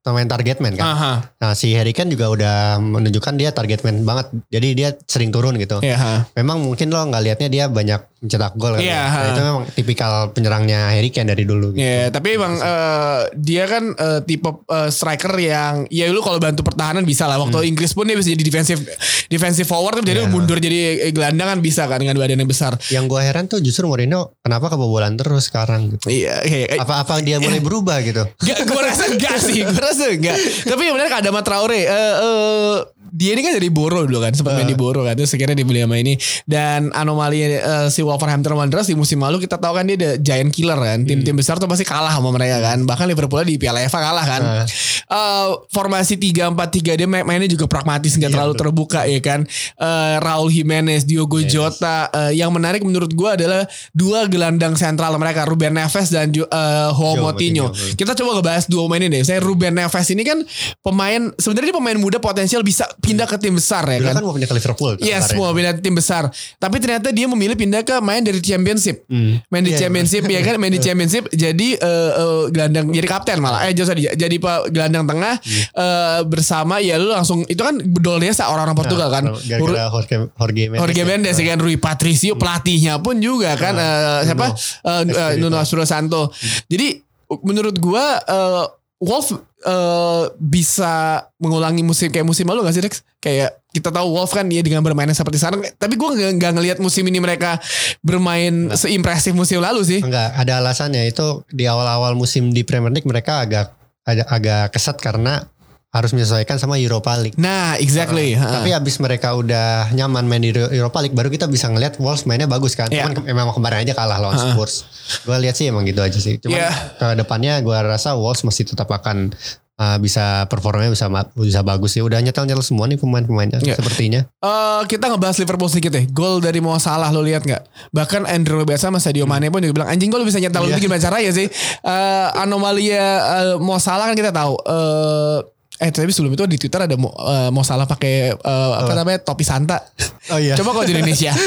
main 0.07 0.25
target 0.25 0.59
man 0.59 0.73
kan. 0.73 0.88
Aha. 0.88 1.13
Nah 1.38 1.51
si 1.53 1.71
Harry 1.71 1.91
Kane 1.91 2.09
juga 2.09 2.27
udah 2.27 2.55
menunjukkan 2.77 3.33
dia 3.36 3.51
target 3.51 3.83
man 3.83 4.01
banget. 4.01 4.31
Jadi 4.47 4.67
dia 4.73 4.89
sering 5.03 5.29
turun 5.29 5.55
gitu. 5.55 5.79
Ha. 5.79 6.31
Memang 6.33 6.63
mungkin 6.63 6.88
lo 6.88 7.03
nggak 7.03 7.23
lihatnya 7.23 7.47
dia 7.47 7.65
banyak 7.67 7.99
mencetak 8.23 8.55
gol 8.55 8.79
kan. 8.79 8.81
Iya, 8.81 9.01
Nah, 9.03 9.23
itu 9.29 9.41
memang 9.41 9.63
tipikal 9.69 10.12
penyerangnya 10.31 10.89
Harry 10.89 11.12
Kane 11.12 11.27
dari 11.27 11.43
dulu. 11.43 11.75
Gitu. 11.75 11.83
Ya, 11.83 12.07
tapi 12.07 12.36
emang 12.36 12.55
eh, 12.55 13.19
dia 13.36 13.67
kan 13.67 13.91
eh, 13.91 14.19
tipe 14.23 14.47
eh, 14.47 14.89
striker 14.89 15.36
yang 15.36 15.83
ya 15.88 16.07
lu 16.07 16.23
kalau 16.23 16.39
bantu 16.39 16.63
pertahanan 16.63 17.03
bisa 17.03 17.27
lah. 17.27 17.36
Waktu 17.38 17.67
Inggris 17.67 17.91
pun 17.91 18.07
dia 18.07 18.15
bisa 18.15 18.31
jadi 18.31 18.39
defensive 18.41 18.79
defensive 19.27 19.67
forward 19.67 19.99
tapi 19.99 20.07
jadi 20.07 20.23
Hmm. 20.23 20.31
Iya. 20.31 20.33
mundur 20.33 20.57
jadi 20.57 20.79
gelandang 21.12 21.47
kan 21.51 21.59
bisa 21.59 21.83
kan 21.83 21.99
dengan 21.99 22.15
badan 22.15 22.39
yang 22.39 22.47
besar. 22.47 22.79
Yang 22.88 23.12
gue 23.12 23.21
heran 23.21 23.45
tuh 23.45 23.59
justru 23.59 23.83
Mourinho 23.83 24.31
kenapa 24.39 24.71
kebobolan 24.71 25.19
terus 25.19 25.51
sekarang 25.51 25.91
gitu. 25.91 26.07
Iya, 26.13 26.36
iya. 26.45 26.65
Apa-apa 26.78 27.19
dia 27.26 27.41
mulai 27.41 27.58
berubah 27.58 27.97
gitu. 28.06 28.21
Gak, 28.45 28.69
gue 28.69 28.82
rasa 28.82 29.10
enggak 29.10 29.38
sih, 29.41 29.65
gue 29.65 29.82
rasa 29.82 30.13
enggak. 30.13 30.38
Tapi 30.69 30.82
yang 30.86 30.95
benar 30.99 31.17
Adama 31.17 31.41
Traore, 31.41 31.82
eh, 31.82 32.13
eh, 32.21 32.76
dia 33.11 33.35
ini 33.35 33.41
kan 33.43 33.53
dari 33.57 33.67
Boro 33.67 34.05
dulu 34.07 34.23
kan, 34.23 34.31
sempat 34.31 34.55
main 34.55 34.69
di 34.69 34.77
Boro 34.77 35.03
kan, 35.03 35.17
terus 35.17 35.33
akhirnya 35.33 35.57
dibeli 35.57 35.83
sama 35.83 35.99
ini. 35.99 36.13
Dan 36.47 36.93
anomali 36.93 37.43
eh, 37.43 37.87
si 37.91 37.99
Wolverhampton 37.99 38.55
Wanderers 38.55 38.87
di 38.87 38.95
musim 38.95 39.19
lalu 39.19 39.43
kita 39.43 39.59
tahu 39.59 39.75
kan 39.75 39.85
dia 39.89 39.97
ada 39.97 40.11
giant 40.17 40.53
killer 40.53 40.77
kan, 40.77 41.03
tim-tim 41.03 41.35
besar 41.35 41.59
tuh 41.59 41.67
pasti 41.67 41.83
kalah 41.83 42.13
sama 42.13 42.31
mereka 42.31 42.63
kan. 42.63 42.85
Bahkan 42.87 43.05
Liverpool 43.09 43.43
di 43.43 43.59
Piala 43.59 43.83
FA 43.85 43.99
kalah 43.99 44.25
kan. 44.25 44.41
Ah. 44.41 44.65
Eh, 45.13 45.49
formasi 45.69 46.15
3-4-3 46.15 46.95
dia 46.95 47.07
main- 47.09 47.25
mainnya 47.25 47.49
juga 47.49 47.65
pragmatis, 47.65 48.15
nggak 48.15 48.31
terlalu 48.31 48.53
terbuka 48.55 49.03
ya 49.05 49.19
kan. 49.19 49.43
Eh, 49.77 50.15
Raul 50.21 50.53
Jimenez, 50.53 51.03
Diogo 51.03 51.41
Jota. 51.43 52.07
Eh, 52.13 52.39
yang 52.39 52.53
menarik 52.53 52.85
menurut 52.85 53.11
gue 53.11 53.29
adalah 53.29 53.65
dua 53.91 54.25
gelandang 54.29 54.77
sentral 54.77 55.15
mereka, 55.17 55.43
Ruben 55.49 55.73
Neves 55.73 56.13
dan 56.13 56.29
eh, 56.29 56.39
Joao 56.39 57.17
Moutinho. 57.19 57.69
Moutinho. 57.73 57.95
Kita 57.97 58.13
coba 58.13 58.39
ngebahas 58.39 58.65
dua 58.69 58.85
pemain 58.85 59.01
ini 59.05 59.09
deh. 59.19 59.23
Saya 59.25 59.39
Ruben 59.41 59.73
Neves 59.73 60.07
ini 60.13 60.23
kan 60.25 60.39
pemain 60.85 61.33
sebenarnya 61.37 61.73
dia 61.73 61.77
pemain 61.77 61.97
muda 61.97 62.17
potensial 62.21 62.61
bisa 62.61 62.85
pindah 62.95 63.23
ke 63.23 63.38
tim 63.38 63.53
besar 63.53 63.82
ya 63.86 63.97
Dulu 63.97 64.06
kan. 64.06 64.13
kan 64.13 64.23
mau 64.23 64.34
pindah 64.34 64.45
ke 64.45 64.56
Liverpool. 64.56 64.93
Yes, 64.97 65.27
kabarnya. 65.27 65.39
mau 65.39 65.51
pindah 65.51 65.73
ke 65.73 65.82
tim 65.82 65.93
besar. 65.93 66.23
Tapi 66.56 66.75
ternyata 66.77 67.10
dia 67.10 67.25
memilih 67.25 67.53
pindah 67.53 67.82
ke 67.82 67.95
main 67.97 68.19
dari 68.19 68.38
championship. 68.38 69.06
Hmm. 69.06 69.41
Main 69.47 69.63
di 69.63 69.71
Iya, 69.71 69.79
championship 69.82 70.23
ya 70.23 70.41
kan, 70.41 70.56
main 70.56 70.69
di 70.69 70.82
championship 70.86 71.23
jadi 71.29 71.67
eh, 71.75 72.12
eh, 72.13 72.43
gelandang 72.49 72.89
jadi 72.89 73.08
kapten 73.08 73.38
malah. 73.38 73.63
Eh 73.63 73.73
sorry, 73.75 74.06
jadi 74.08 74.36
pak 74.36 74.69
gelandang 74.69 75.06
tengah 75.06 75.36
Hmm. 75.36 75.63
eh, 75.73 76.19
bersama 76.23 76.77
ya 76.77 76.95
lu 76.95 77.10
langsung 77.10 77.41
itu 77.43 77.58
kan 77.58 77.77
bedol 77.77 78.17
desa 78.17 78.47
orang-orang 78.47 78.75
Portugal 78.75 79.10
kan. 79.10 79.23
Nah, 79.25 79.39
Gara-gara 79.39 79.88
Jorge, 79.89 80.15
Jorge 80.29 80.63
Mendes. 80.67 80.79
Jorge 80.79 80.99
ya. 80.99 81.06
Mendes 81.06 81.36
ya 81.36 81.45
kan 81.47 81.60
Rui 81.60 81.77
Patricio 81.77 82.34
pelatihnya 82.34 82.97
pun 82.97 83.17
juga 83.17 83.53
kan 83.53 83.73
eh, 83.73 84.19
siapa 84.23 84.45
Eh, 84.84 85.03
eh, 85.06 85.32
Nuno 85.38 85.58
Espirito 85.58 85.86
Santo. 85.86 86.21
Jadi 86.65 86.99
menurut 87.41 87.75
gua 87.75 88.19
eh, 88.19 88.65
Wolf 89.03 89.35
eh, 89.35 90.23
bisa 90.39 91.27
mengulangi 91.35 91.83
musim 91.83 92.07
kayak 92.07 92.23
musim 92.23 92.47
lalu 92.47 92.63
gak 92.63 92.75
sih 92.79 92.83
Dex? 92.83 93.03
Kayak 93.19 93.59
kita 93.75 93.91
tahu 93.91 94.15
Wolf 94.15 94.31
kan 94.31 94.47
dia 94.47 94.63
dengan 94.63 94.79
bermainnya 94.79 95.17
seperti 95.17 95.43
sekarang 95.43 95.67
tapi 95.75 95.99
gua 95.99 96.15
nggak 96.15 96.31
nggak 96.39 96.51
ngelihat 96.55 96.77
musim 96.79 97.03
ini 97.03 97.19
mereka 97.19 97.59
bermain 97.99 98.71
seimpresif 98.71 99.35
musim 99.35 99.59
lalu 99.59 99.83
sih. 99.83 99.99
Enggak, 99.99 100.31
ada 100.39 100.63
alasannya 100.63 101.03
itu 101.11 101.43
di 101.51 101.67
awal-awal 101.67 102.15
musim 102.15 102.55
di 102.55 102.63
Premier 102.63 102.95
League 102.95 103.07
mereka 103.07 103.43
agak 103.43 103.75
agak, 104.03 104.27
agak 104.27 104.65
kesat 104.75 104.99
karena 104.99 105.47
harus 105.93 106.10
menyesuaikan 106.10 106.58
sama 106.58 106.75
Europa 106.75 107.13
League. 107.15 107.38
Nah, 107.38 107.77
exactly. 107.77 108.34
Ha. 108.34 108.60
Tapi 108.60 108.73
abis 108.73 108.97
mereka 108.97 109.38
udah 109.38 109.93
nyaman 109.93 110.25
main 110.25 110.41
di 110.41 110.49
Europa 110.49 110.97
League 110.99 111.13
baru 111.13 111.29
kita 111.29 111.45
bisa 111.45 111.69
ngeliat 111.69 112.01
Wolves 112.01 112.25
mainnya 112.25 112.49
bagus 112.49 112.73
kan. 112.73 112.89
Iya. 112.89 113.06
Cuman 113.06 113.13
ke- 113.15 113.29
emang 113.29 113.53
kemarin 113.53 113.86
aja 113.86 113.93
kalah 113.93 114.17
lawan 114.17 114.34
Spurs. 114.36 114.89
Gue 115.21 115.38
lihat 115.38 115.53
sih 115.53 115.69
emang 115.69 115.86
gitu 115.86 116.01
aja 116.01 116.17
sih. 116.17 116.41
Cuman 116.41 116.58
Iya. 116.58 116.71
ke 116.97 117.08
depannya 117.15 117.62
gue 117.62 117.77
rasa 117.77 118.17
Wolves 118.17 118.41
masih 118.41 118.65
tetap 118.65 118.89
akan 118.89 119.38
uh, 119.75 119.97
bisa 119.97 120.49
performanya 120.49 120.89
bisa 120.89 121.06
bisa 121.32 121.62
bagus 121.62 121.93
ya. 121.93 122.01
Udah 122.01 122.17
nyetel-nyetel 122.19 122.65
semua 122.65 122.89
nih 122.89 122.97
pemain-pemainnya 122.97 123.62
Iya. 123.62 123.77
sepertinya. 123.77 124.25
Eh, 124.41 124.82
kita 124.89 125.13
ngebahas 125.13 125.38
Liverpool 125.38 125.69
sedikit 125.69 125.93
deh. 125.93 126.10
Gol 126.10 126.41
dari 126.41 126.58
Mo 126.58 126.73
Salah 126.77 127.13
lo 127.13 127.21
lihat 127.21 127.45
nggak? 127.45 127.93
Bahkan 127.93 128.25
Andrew 128.25 128.65
biasa 128.65 128.89
sama 128.89 128.97
Sadio 128.97 129.29
Mane 129.29 129.53
pun 129.53 129.62
juga 129.62 129.77
bilang 129.77 129.93
anjing 129.93 130.10
gol 130.10 130.25
bisa 130.25 130.41
nyetel 130.41 130.65
Iya. 130.65 130.73
itu 130.73 130.89
gimana 130.89 130.97
caranya 130.99 131.29
sih? 131.29 131.45
Eh, 131.86 132.27
anomalia 132.34 133.06
eh, 133.21 133.56
Mo 133.58 133.77
Salah 133.77 134.10
kan 134.10 134.17
kita 134.17 134.34
tahu. 134.34 134.58
Eh 134.58 135.39
eh 135.81 135.89
tapi 135.89 136.13
sebelum 136.13 136.38
itu 136.38 136.45
di 136.45 136.62
Twitter 136.62 136.86
ada 136.86 136.93
Mo, 136.93 137.09
eh, 137.09 137.49
Mo 137.49 137.65
Salah 137.65 137.89
pakai 137.89 138.29
eh, 138.29 138.73
apa 138.77 138.93
namanya 138.93 139.25
topi 139.25 139.41
Santa. 139.41 139.81
Oh 140.29 140.38
iya. 140.38 140.53
Coba 140.53 140.77
kalau 140.77 140.86
di 140.86 140.93
Indonesia. 140.93 141.33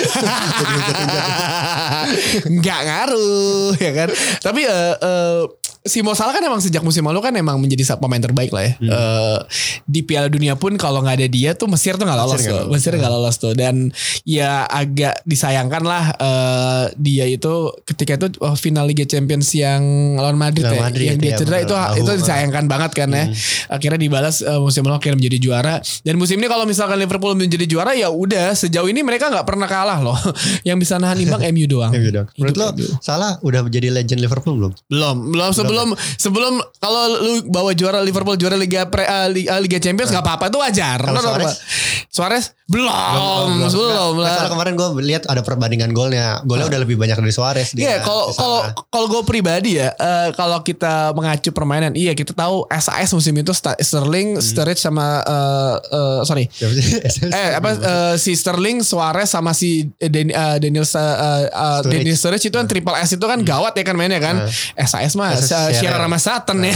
Nggak 2.58 2.80
ngaruh 2.90 3.78
ya 3.78 3.92
kan. 3.94 4.08
Tapi 4.42 4.66
eh, 4.66 4.94
eh, 4.98 5.40
si 5.86 6.02
Mo 6.02 6.12
Salah 6.12 6.34
kan 6.34 6.42
emang 6.42 6.60
sejak 6.60 6.82
musim 6.82 7.06
lalu 7.06 7.22
kan 7.22 7.32
emang 7.34 7.56
menjadi 7.58 7.96
pemain 7.96 8.20
terbaik 8.20 8.50
lah 8.50 8.62
ya. 8.66 8.72
Eh, 8.78 9.38
di 9.86 10.00
Piala 10.02 10.28
Dunia 10.28 10.58
pun 10.58 10.74
kalau 10.74 11.00
nggak 11.02 11.16
ada 11.22 11.28
dia 11.30 11.50
tuh 11.54 11.70
Mesir 11.70 11.94
tuh 11.96 12.04
nggak 12.04 12.18
lolos 12.18 12.38
Mesir 12.42 12.52
tuh. 12.52 12.58
lolos. 12.66 12.72
Mesir 12.74 12.92
nggak 12.98 13.12
lolos 13.12 13.36
tuh. 13.38 13.52
Dan 13.54 13.74
ya 14.26 14.66
agak 14.66 15.22
disayangkan 15.24 15.82
lah 15.86 16.04
eh, 16.18 16.84
dia 16.98 17.24
itu 17.26 17.72
ketika 17.86 18.18
itu 18.18 18.26
oh, 18.42 18.54
final 18.58 18.84
Liga 18.86 19.06
Champions 19.06 19.48
yang 19.54 19.82
lawan 20.18 20.36
Madrid, 20.36 20.66
Lawan 20.66 20.76
ya, 20.76 20.82
Madrid, 20.90 21.06
yang 21.14 21.18
dia 21.22 21.32
ya, 21.32 21.38
cedera 21.38 21.58
itu 21.62 21.74
Tahu, 21.74 21.96
itu 22.02 22.10
disayangkan 22.22 22.64
banget 22.66 22.90
kan 22.92 23.08
ya. 23.12 23.24
Akhirnya 23.70 24.00
dibalas 24.00 24.42
eh, 24.42 24.60
musim 24.60 24.82
lalu 24.84 24.98
akhirnya 24.98 25.18
menjadi 25.22 25.38
juara. 25.38 25.74
Dan 26.02 26.14
musim 26.18 26.36
ini 26.36 26.48
kalau 26.50 26.66
misalkan 26.66 26.98
Liverpool 26.98 27.38
menjadi 27.38 27.66
juara 27.66 27.92
ya 27.94 28.10
udah 28.10 28.52
sejauh 28.52 28.90
ini 28.90 29.00
mereka 29.06 29.30
nggak 29.30 29.46
pernah 29.46 29.68
kalah 29.70 29.98
loh. 30.02 30.18
yang 30.68 30.76
bisa 30.80 30.98
nahan 30.98 31.20
imbang 31.22 31.42
MU 31.54 31.66
doang. 31.70 31.92
Ya, 31.94 32.00
udah. 32.02 32.24
Menurut 32.36 32.56
lo 32.56 32.66
MU. 32.74 32.88
salah 32.98 33.38
udah 33.44 33.60
menjadi 33.62 33.88
legend 33.92 34.20
Liverpool 34.24 34.56
belum? 34.56 34.72
Belum, 34.88 35.16
belum 35.32 35.50
sebelum 35.52 35.75
sebelum 36.16 36.60
kalau 36.80 37.02
lu 37.20 37.32
bawa 37.50 37.72
juara 37.76 38.00
Liverpool 38.00 38.38
juara 38.38 38.56
Liga 38.56 38.88
Pre, 38.88 39.04
eh, 39.04 39.28
Liga, 39.32 39.58
Liga 39.60 39.78
Champions 39.82 40.10
nggak 40.12 40.24
apa-apa 40.24 40.48
itu 40.48 40.58
wajar. 40.60 40.98
Kalau. 41.02 41.20
Suarez? 41.20 41.52
Suarez 42.08 42.44
belum, 42.66 43.70
belum, 43.70 44.12
Nah, 44.18 44.26
lah. 44.26 44.36
kalau 44.42 44.58
kemarin 44.58 44.74
gue 44.74 44.88
lihat 45.06 45.22
ada 45.30 45.38
perbandingan 45.38 45.94
golnya. 45.94 46.42
Golnya 46.42 46.66
udah 46.66 46.80
lebih 46.82 46.98
banyak 46.98 47.14
dari 47.14 47.30
Suarez. 47.30 47.70
Iya, 47.78 48.02
dia, 48.02 48.02
kalau 48.02 48.34
kalau 48.34 48.58
kalau 48.90 49.06
gue 49.06 49.22
pribadi 49.22 49.78
ya, 49.78 49.94
eh, 49.94 50.34
kalau 50.34 50.58
kita 50.66 51.14
mengacu 51.14 51.54
permainan, 51.54 51.94
iya 51.94 52.10
kita 52.18 52.34
tahu 52.34 52.66
SAS 52.74 53.14
musim 53.14 53.38
itu 53.38 53.54
Sterling, 53.54 54.42
Sturridge 54.42 54.82
sama 54.82 55.22
eh, 55.22 55.74
eh, 55.78 56.18
sorry, 56.26 56.50
eh 57.38 57.50
apa 57.54 57.70
eh, 57.78 58.14
si 58.18 58.34
Sterling, 58.34 58.82
Suarez 58.82 59.30
sama 59.30 59.54
si 59.54 59.86
Dan, 60.02 60.34
eh, 60.34 60.56
Daniel 60.58 60.82
eh, 60.82 60.90
eh, 60.90 61.46
Sturridge. 61.54 61.94
Daniel 62.02 62.18
Sturridge 62.18 62.44
itu 62.50 62.56
kan 62.58 62.66
triple 62.66 62.96
S 62.98 63.14
itu 63.14 63.26
kan 63.30 63.38
gawat 63.46 63.78
ya 63.78 63.84
kan 63.86 63.94
mainnya 63.94 64.18
kan. 64.18 64.42
SAS 64.74 65.14
mah 65.14 65.38
SAS 65.38 65.65
uh, 65.72 66.00
sama 66.06 66.18
Sutton 66.18 66.58
ya. 66.62 66.74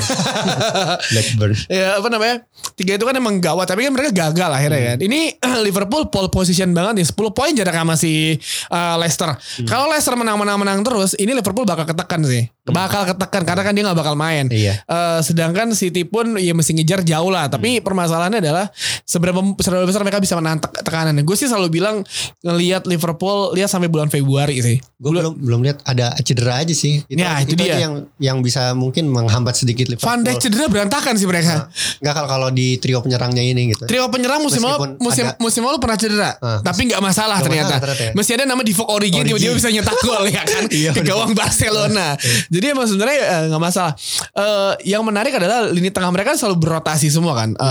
Blackburn. 1.12 1.52
ya 1.68 1.86
apa 1.98 2.08
namanya? 2.10 2.36
Tiga 2.74 2.92
itu 2.96 3.04
kan 3.04 3.14
emang 3.14 3.38
gawat 3.38 3.66
tapi 3.68 3.86
kan 3.86 3.92
mereka 3.94 4.10
gagal 4.10 4.50
akhirnya 4.50 4.80
kan. 4.94 4.98
Ini 5.02 5.20
Liverpool 5.66 6.08
pole 6.10 6.30
position 6.32 6.72
banget 6.74 7.02
nih 7.02 7.06
10 7.06 7.36
poin 7.36 7.52
jarak 7.52 7.74
sama 7.74 7.94
si 7.94 8.36
uh, 8.70 8.96
Leicester. 8.98 9.30
Kalau 9.68 9.90
Leicester 9.90 10.14
menang 10.18 10.40
menang 10.40 10.58
menang 10.58 10.78
terus 10.82 11.14
ini 11.18 11.34
Liverpool 11.36 11.68
bakal 11.68 11.86
ketekan 11.86 12.22
sih. 12.26 12.48
Bakal 12.70 13.14
ketekan 13.14 13.42
karena 13.42 13.62
kan 13.66 13.72
dia 13.74 13.82
nggak 13.82 13.98
bakal 13.98 14.14
main. 14.14 14.46
Iya. 14.46 14.78
Eh, 14.86 15.20
sedangkan 15.26 15.74
City 15.74 16.06
pun 16.06 16.38
ya 16.38 16.54
mesti 16.54 16.76
ngejar 16.76 17.02
jauh 17.02 17.26
lah. 17.32 17.50
Tapi 17.50 17.82
permasalahannya 17.82 18.38
adalah 18.38 18.70
seberapa 19.02 19.42
seberapa 19.58 19.84
besar 19.88 20.06
mereka 20.06 20.22
bisa 20.22 20.38
menahan 20.38 20.62
tek- 20.62 20.86
tekanan 20.86 21.18
gue 21.18 21.36
sih 21.36 21.50
selalu 21.50 21.82
bilang 21.82 22.06
ngelihat 22.46 22.86
Liverpool 22.86 23.54
lihat 23.58 23.68
sampai 23.68 23.90
bulan 23.90 24.06
Februari 24.06 24.62
sih. 24.62 24.78
Gue 25.02 25.10
belum 25.18 25.34
belum 25.40 25.60
lihat 25.66 25.82
ada 25.82 26.14
cedera 26.22 26.62
aja 26.62 26.72
sih. 26.72 27.02
Ya, 27.10 27.42
itu 27.42 27.58
dia. 27.58 27.74
aja 27.74 27.76
yang 27.90 27.94
yang 28.22 28.38
bisa 28.40 28.69
mungkin 28.72 29.06
menghambat 29.06 29.54
sedikit 29.54 29.86
Liverpool. 29.86 30.06
Van 30.06 30.20
Dijk 30.20 30.36
cedera 30.38 30.66
berantakan 30.66 31.14
sih 31.14 31.24
mereka 31.24 31.68
Enggak 31.98 32.14
kalau 32.14 32.28
kalau 32.28 32.48
di 32.48 32.76
trio 32.76 33.00
penyerangnya 33.00 33.40
ini 33.40 33.70
gitu. 33.70 33.84
Trio 33.84 34.06
penyerang 34.06 34.40
musim 34.40 34.60
lalu 34.60 34.96
musim 34.98 35.24
ada- 35.24 35.36
musim 35.38 35.60
lalu 35.60 35.78
pernah 35.78 35.94
cedera, 35.94 36.30
Ah. 36.36 36.60
tapi 36.60 36.86
nggak 36.86 36.98
masalah 36.98 37.36
Nggak 37.36 37.46
ternyata. 37.46 37.66
masalah 37.70 37.84
ternyata 37.88 38.04
ya. 38.04 38.12
Masih 38.12 38.32
ada 38.34 38.44
nama 38.44 38.62
Divock 38.62 38.88
Origi, 38.88 39.14
Origi. 39.14 39.28
tiba-tiba 39.28 39.52
bisa 39.54 39.68
nyetak 39.68 39.96
gol 40.00 40.24
ya 40.26 40.42
kan 40.42 40.64
Iya, 40.80 40.90
ke 40.90 41.02
gawang 41.02 41.32
Barcelona. 41.32 42.06
Jadi 42.54 42.66
emang 42.66 42.86
sebenarnya 42.86 43.18
eh, 43.20 43.42
nggak 43.48 43.62
masalah. 43.62 43.92
Eh, 44.32 44.72
yang 44.88 45.02
menarik 45.02 45.32
adalah 45.32 45.66
lini 45.66 45.88
tengah 45.88 46.10
mereka 46.10 46.32
kan 46.32 46.38
selalu 46.38 46.56
berotasi 46.60 47.08
semua 47.08 47.34
kan. 47.34 47.52
Eh, 47.52 47.66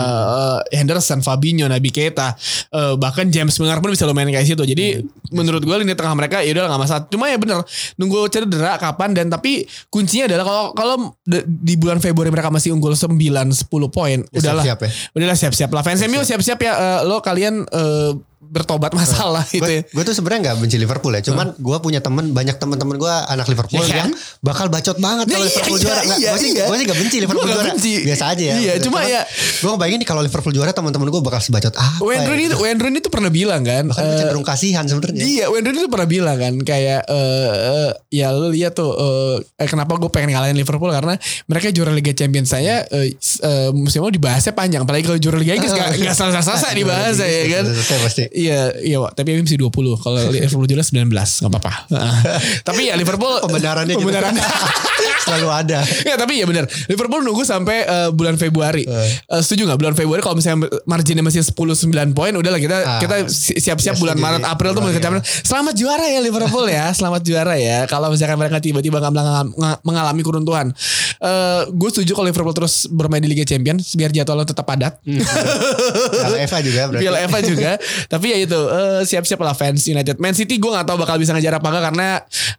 eh, 0.69 0.77
Henderson, 0.77 1.19
Fabinho, 1.19 1.65
Naby 1.65 1.89
Keita, 1.89 2.35
bahkan 2.95 3.27
James 3.27 3.55
Milner 3.55 3.79
pun 3.79 3.89
bisa 3.89 4.05
lumayan 4.05 4.29
kayak 4.29 4.45
situ. 4.45 4.63
Jadi 4.63 5.01
menurut 5.29 5.61
gue 5.61 5.75
lini 5.77 5.93
tengah 5.93 6.13
mereka 6.13 6.41
ya 6.41 6.51
udah 6.51 6.67
nggak 6.67 6.81
masalah. 6.81 7.03
Cuma 7.05 7.25
ya 7.25 7.37
bener 7.37 7.61
nunggu 7.95 8.25
cedera 8.27 8.75
kapan 8.75 9.11
dan 9.11 9.27
tapi 9.27 9.61
kuncinya 9.89 10.25
adalah 10.25 10.43
kalau 10.43 10.63
kalau 10.73 10.88
d- 11.19 11.43
di 11.45 11.75
bulan 11.75 11.97
Februari 11.97 12.29
mereka 12.29 12.47
masih 12.47 12.71
unggul 12.71 12.93
9 12.93 13.09
10 13.11 13.67
poin, 13.89 14.23
Ya, 14.23 14.29
udahlah 14.31 14.63
siap-siap 14.63 14.79
ya. 14.79 14.89
Udahlah 15.11 15.37
siap-siap 15.37 15.69
lah. 15.69 15.81
Fans 15.81 16.01
MU 16.03 16.21
siap-siap 16.21 16.59
ya. 16.59 16.73
eh, 16.73 16.99
lo 17.03 17.19
kalian 17.19 17.65
eh, 17.65 18.11
bertobat 18.41 18.91
masalah 18.91 19.43
gitu 19.45 19.61
ya. 19.61 19.81
Gue 19.85 20.01
tuh 20.01 20.11
sebenarnya 20.11 20.39
nggak 20.45 20.57
benci 20.57 20.75
Liverpool 20.75 21.11
ya, 21.11 21.21
cuman 21.21 21.51
gue 21.53 21.77
punya 21.77 21.99
temen 21.99 22.31
banyak 22.31 22.55
teman-teman 22.55 22.95
gue 22.95 23.13
anak 23.27 23.45
Liverpool 23.45 23.77
Ya 23.77 23.85
kan? 23.85 23.97
yang 23.99 24.11
bakal 24.39 24.67
bacot 24.67 24.95
banget 24.97 25.27
kalau 25.27 25.39
Iya, 25.39 25.49
Liverpool 25.49 25.75
iya, 25.75 25.83
juara. 25.83 26.01
Nggak, 26.01 26.17
iya, 26.17 26.29
gue 26.29 26.39
sih 26.39 26.49
iya. 26.49 26.65
gue 26.65 26.75
sih 26.75 26.85
gak 26.85 26.97
benci 26.97 27.17
Liverpool 27.19 27.43
Gua 27.43 27.53
juara. 27.53 27.67
benci. 27.69 27.93
Biasa 28.01 28.23
aja 28.29 28.43
ya. 28.45 28.55
Iya, 28.55 28.73
cuma 28.79 28.99
ya- 29.03 29.27
gue 29.59 29.69
ngebayangin 29.69 29.99
nih 29.99 30.07
kalau 30.07 30.21
Liverpool 30.21 30.53
juara 30.53 30.71
teman-teman 30.71 31.07
gue 31.09 31.21
bakal 31.21 31.39
sebacot 31.39 31.73
apa? 31.73 31.99
Wayne 31.99 32.15
ya, 32.15 32.27
Rooney 32.27 32.41
itu 32.41 32.49
gitu. 32.49 32.63
Wayne 32.63 32.79
Rooney 32.79 32.99
itu 32.99 33.09
pernah 33.09 33.29
bilang 33.29 33.61
kan. 33.61 33.83
Bahkan 33.85 34.01
eh, 34.01 34.17
cenderung 34.17 34.45
kasihan 34.45 34.83
sebenarnya. 34.83 35.19
Iya, 35.19 35.45
Wayne 35.47 35.65
Rooney 35.65 35.79
itu 35.79 35.89
pernah 35.89 36.07
bilang 36.07 36.37
kan 36.37 36.53
kayak 36.57 37.01
eh 37.05 37.51
eh, 37.51 37.89
ya 38.09 38.31
lu 38.31 38.49
lihat 38.49 38.71
tuh 38.73 38.91
eh, 38.91 39.35
eh, 39.57 39.67
kenapa 39.67 39.93
gue 39.95 40.07
pengen 40.07 40.31
ngalahin 40.31 40.55
Liverpool 40.55 40.89
karena 40.89 41.19
mereka 41.45 41.69
juara 41.69 41.91
Liga 41.91 42.11
Champions 42.11 42.49
saya 42.49 42.87
eh, 42.87 43.13
s- 43.13 43.39
eh, 43.39 43.69
musim 43.69 43.99
lalu 43.99 44.15
dibahasnya 44.15 44.51
panjang 44.51 44.81
apalagi 44.81 45.03
kalau 45.03 45.17
juara 45.17 45.37
Liga 45.37 45.53
Inggris 45.53 45.69
gak, 45.69 45.91
gak 45.93 46.15
selesai-selesai 46.15 46.71
dibahasnya 46.79 47.27
ya 47.27 47.43
kan. 47.51 47.63
Selesai 47.69 47.97
pasti. 47.99 48.23
Iya, 48.29 48.59
iya, 48.79 48.97
tapi 49.09 49.33
ini 49.33 49.43
masih 49.43 49.57
20. 49.59 49.71
Kalau 49.97 50.19
Liverpool 50.29 50.65
juara 50.65 50.81
19, 50.81 51.09
gak 51.11 51.49
apa-apa. 51.49 51.71
tapi 52.67 52.87
ya 52.87 52.95
Liverpool 52.95 53.31
Pembenarannya 53.43 53.93
gitu. 53.93 54.01
pembenarannya. 54.01 54.43
Selalu 55.25 55.47
ada. 55.47 55.79
Ya 56.01 56.15
tapi 56.15 56.37
ya 56.37 56.45
benar. 56.45 56.65
Liverpool 56.85 57.21
nunggu 57.21 57.43
sampai 57.43 57.77
eh, 57.81 58.09
bulan 58.09 58.35
Februari. 58.35 58.81
Eh, 58.83 59.09
setuju 59.39 59.65
nggak 59.65 59.77
bulan 59.77 59.93
Februari 59.93 60.19
kalau 60.19 60.33
misalnya 60.33 60.65
marginnya 60.83 61.21
masih 61.21 61.41
10 61.41 61.53
9 61.53 61.89
poin 62.11 62.31
udahlah 62.31 62.57
kita 62.57 62.77
Ah, 62.79 62.97
kita 62.97 63.15
si- 63.27 63.53
siap-siap 63.55 63.93
ya 63.93 63.99
bulan 63.99 64.17
Maret. 64.17 64.41
April 64.43 64.71
tuh 64.71 64.81
ke 64.83 64.97
Champions. 64.97 65.25
Selamat 65.43 65.73
juara 65.73 66.05
ya 66.05 66.19
Liverpool 66.19 66.65
ya. 66.65 66.89
Selamat 66.91 67.21
juara 67.21 67.55
ya. 67.55 67.85
Kalau 67.85 68.09
misalkan 68.09 68.37
mereka 68.37 68.57
tiba-tiba 68.57 68.97
nggak 68.99 69.13
mengalami, 69.83 70.21
keruntuhan. 70.21 70.73
Eh 71.19 71.61
gue 71.69 71.89
setuju 71.89 72.11
kalau 72.13 72.27
Liverpool 72.27 72.55
terus 72.55 72.87
bermain 72.87 73.19
di 73.19 73.29
Liga 73.29 73.43
Champions 73.43 73.93
biar 73.93 74.09
jadwalnya 74.09 74.47
tetap 74.47 74.65
padat. 74.65 74.97
Kalau 75.03 76.37
Eva 76.37 76.57
juga 76.59 76.81
berarti. 76.87 77.03
Piala 77.03 77.17
FA 77.27 77.39
juga. 77.41 77.71
Tapi 78.19 78.35
ya 78.35 78.37
itu 78.43 78.59
eh, 78.59 79.01
siap-siap 79.07 79.39
lah 79.39 79.55
fans 79.55 79.87
United. 79.87 80.19
Man 80.19 80.35
City 80.35 80.59
gue 80.59 80.67
gak 80.67 80.83
tahu 80.83 80.99
bakal 80.99 81.15
bisa 81.15 81.31
ngejar 81.31 81.55
apa 81.55 81.71
enggak 81.71 81.83
karena 81.87 82.07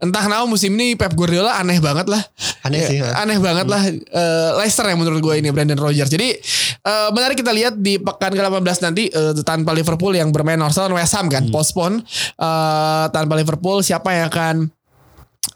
entah 0.01 0.23
kenapa 0.25 0.49
musim 0.49 0.73
ini 0.73 0.97
Pep 0.97 1.13
Guardiola 1.13 1.61
aneh 1.61 1.77
banget 1.85 2.09
lah. 2.09 2.25
Aneh 2.65 2.81
Ya, 2.81 2.89
sih, 2.89 2.99
ha. 3.05 3.21
Aneh 3.21 3.37
banget 3.37 3.69
lah. 3.69 3.85
Eh, 3.93 4.51
Leicester 4.57 4.89
yang 4.89 5.05
menurut 5.05 5.21
gue 5.21 5.35
ini 5.37 5.53
Brandon 5.53 5.77
Rodgers. 5.77 6.09
Jadi 6.09 6.33
eh, 6.81 7.09
menarik 7.13 7.37
kita 7.37 7.53
lihat 7.53 7.77
di 7.77 8.01
pekan 8.01 8.33
ke-18 8.33 8.89
nanti 8.89 9.13
eh, 9.13 9.37
tanpa 9.45 9.77
Liverpool 9.77 10.17
yang 10.17 10.33
bermain 10.33 10.57
Arsenal 10.65 10.89
dan 10.89 10.97
West 10.97 11.13
Ham 11.13 11.29
kan. 11.29 11.45
Postpone. 11.53 12.01
Eh, 12.41 13.05
tanpa 13.13 13.37
Liverpool 13.37 13.85
siapa 13.85 14.17
yang 14.17 14.33
akan 14.33 14.57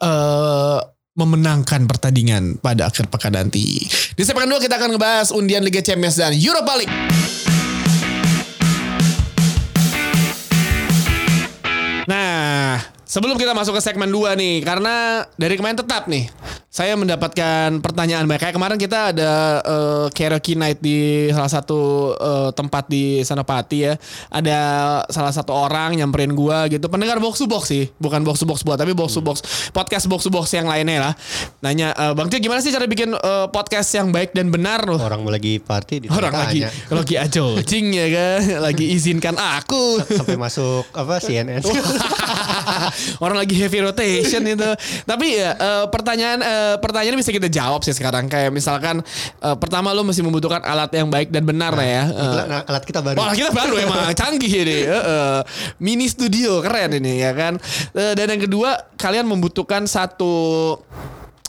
eh 0.04 0.80
memenangkan 1.14 1.86
pertandingan 1.86 2.58
pada 2.58 2.90
akhir 2.90 3.06
pekan 3.06 3.38
nanti. 3.38 3.86
Di 4.18 4.22
sepekan 4.26 4.50
dua 4.50 4.58
kita 4.58 4.76
akan 4.76 4.98
ngebahas 4.98 5.30
undian 5.30 5.62
Liga 5.62 5.80
Champions 5.80 6.18
dan 6.18 6.34
Europa 6.34 6.74
League. 6.74 6.94
Sebelum 13.04 13.36
kita 13.36 13.52
masuk 13.52 13.76
ke 13.76 13.82
segmen 13.84 14.08
2 14.08 14.34
nih, 14.36 14.54
karena 14.64 15.24
dari 15.36 15.54
kemarin 15.54 15.78
tetap 15.78 16.08
nih, 16.08 16.28
saya 16.74 16.98
mendapatkan 16.98 17.78
pertanyaan 17.78 18.26
banyak. 18.26 18.42
Kayak 18.42 18.56
kemarin 18.58 18.78
kita 18.82 19.14
ada 19.14 19.32
eh, 19.62 20.06
karaoke 20.10 20.58
night 20.58 20.82
di 20.82 21.30
salah 21.30 21.46
satu 21.46 22.10
eh, 22.18 22.50
tempat 22.50 22.90
di 22.90 23.22
Sanopati 23.22 23.78
ya. 23.86 23.94
Ada 24.26 24.58
salah 25.06 25.30
satu 25.30 25.54
orang 25.54 25.94
nyamperin 25.94 26.34
gua 26.34 26.66
gitu, 26.66 26.90
pendengar 26.90 27.22
box 27.22 27.38
to 27.38 27.46
box 27.46 27.70
sih, 27.70 27.86
bukan 28.02 28.26
box 28.26 28.42
to 28.42 28.46
box 28.50 28.66
buat, 28.66 28.74
tapi 28.74 28.90
box 28.90 29.14
to 29.14 29.22
box 29.22 29.38
podcast 29.70 30.10
box 30.10 30.26
to 30.26 30.34
box 30.34 30.50
yang 30.50 30.66
lainnya 30.66 30.98
lah. 30.98 31.14
Nanya, 31.62 31.94
"Eh, 31.94 32.12
Bang 32.18 32.26
Tio 32.26 32.42
gimana 32.42 32.58
sih 32.58 32.74
cara 32.74 32.90
bikin 32.90 33.14
eh, 33.14 33.46
podcast 33.54 33.94
yang 33.94 34.10
baik 34.10 34.34
dan 34.34 34.50
benar 34.50 34.82
loh? 34.82 34.98
Orang 34.98 35.22
lagi 35.30 35.62
party 35.62 36.02
di 36.02 36.06
Orang 36.10 36.34
lagi 36.34 36.66
lagi 36.90 37.14
acocing 37.14 37.86
ya 37.94 38.06
kan, 38.10 38.38
lagi 38.66 38.90
izinkan 38.90 39.38
aku. 39.38 40.02
sampai 40.10 40.34
masuk 40.34 40.90
apa 40.90 41.22
CNN. 41.22 41.62
Orang 43.18 43.36
lagi 43.36 43.54
heavy 43.54 43.80
rotation 43.82 44.42
itu. 44.44 44.70
Tapi 45.04 45.26
ya 45.38 45.50
eh, 45.54 45.84
pertanyaan 45.88 46.38
eh, 46.40 46.74
pertanyaan 46.78 47.16
bisa 47.16 47.30
kita 47.30 47.48
jawab 47.48 47.82
sih 47.82 47.94
sekarang. 47.94 48.26
Kayak 48.26 48.50
misalkan 48.50 49.00
eh, 49.40 49.56
pertama 49.56 49.90
lu 49.92 50.02
masih 50.02 50.22
membutuhkan 50.22 50.62
alat 50.62 50.90
yang 50.94 51.08
baik 51.08 51.30
dan 51.30 51.44
benar 51.44 51.74
lah 51.74 51.86
ya. 51.86 52.02
Eh, 52.06 52.14
Kebetulan 52.14 52.48
alat 52.64 52.84
kita 52.84 53.00
baru. 53.02 53.16
Wah 53.18 53.32
kita 53.32 53.50
baru 53.50 53.74
emang 53.78 53.98
canggih 54.20 54.52
ini 54.64 54.78
Eh, 54.84 54.90
eh. 54.90 55.38
Mini 55.78 56.06
studio 56.06 56.60
keren 56.60 56.96
ini 56.96 57.20
ya 57.20 57.32
kan 57.32 57.56
Eh, 57.94 58.12
Dan 58.14 58.26
yang 58.36 58.42
kedua 58.44 58.76
Kalian 58.96 59.28
membutuhkan 59.28 59.84
satu 59.84 60.74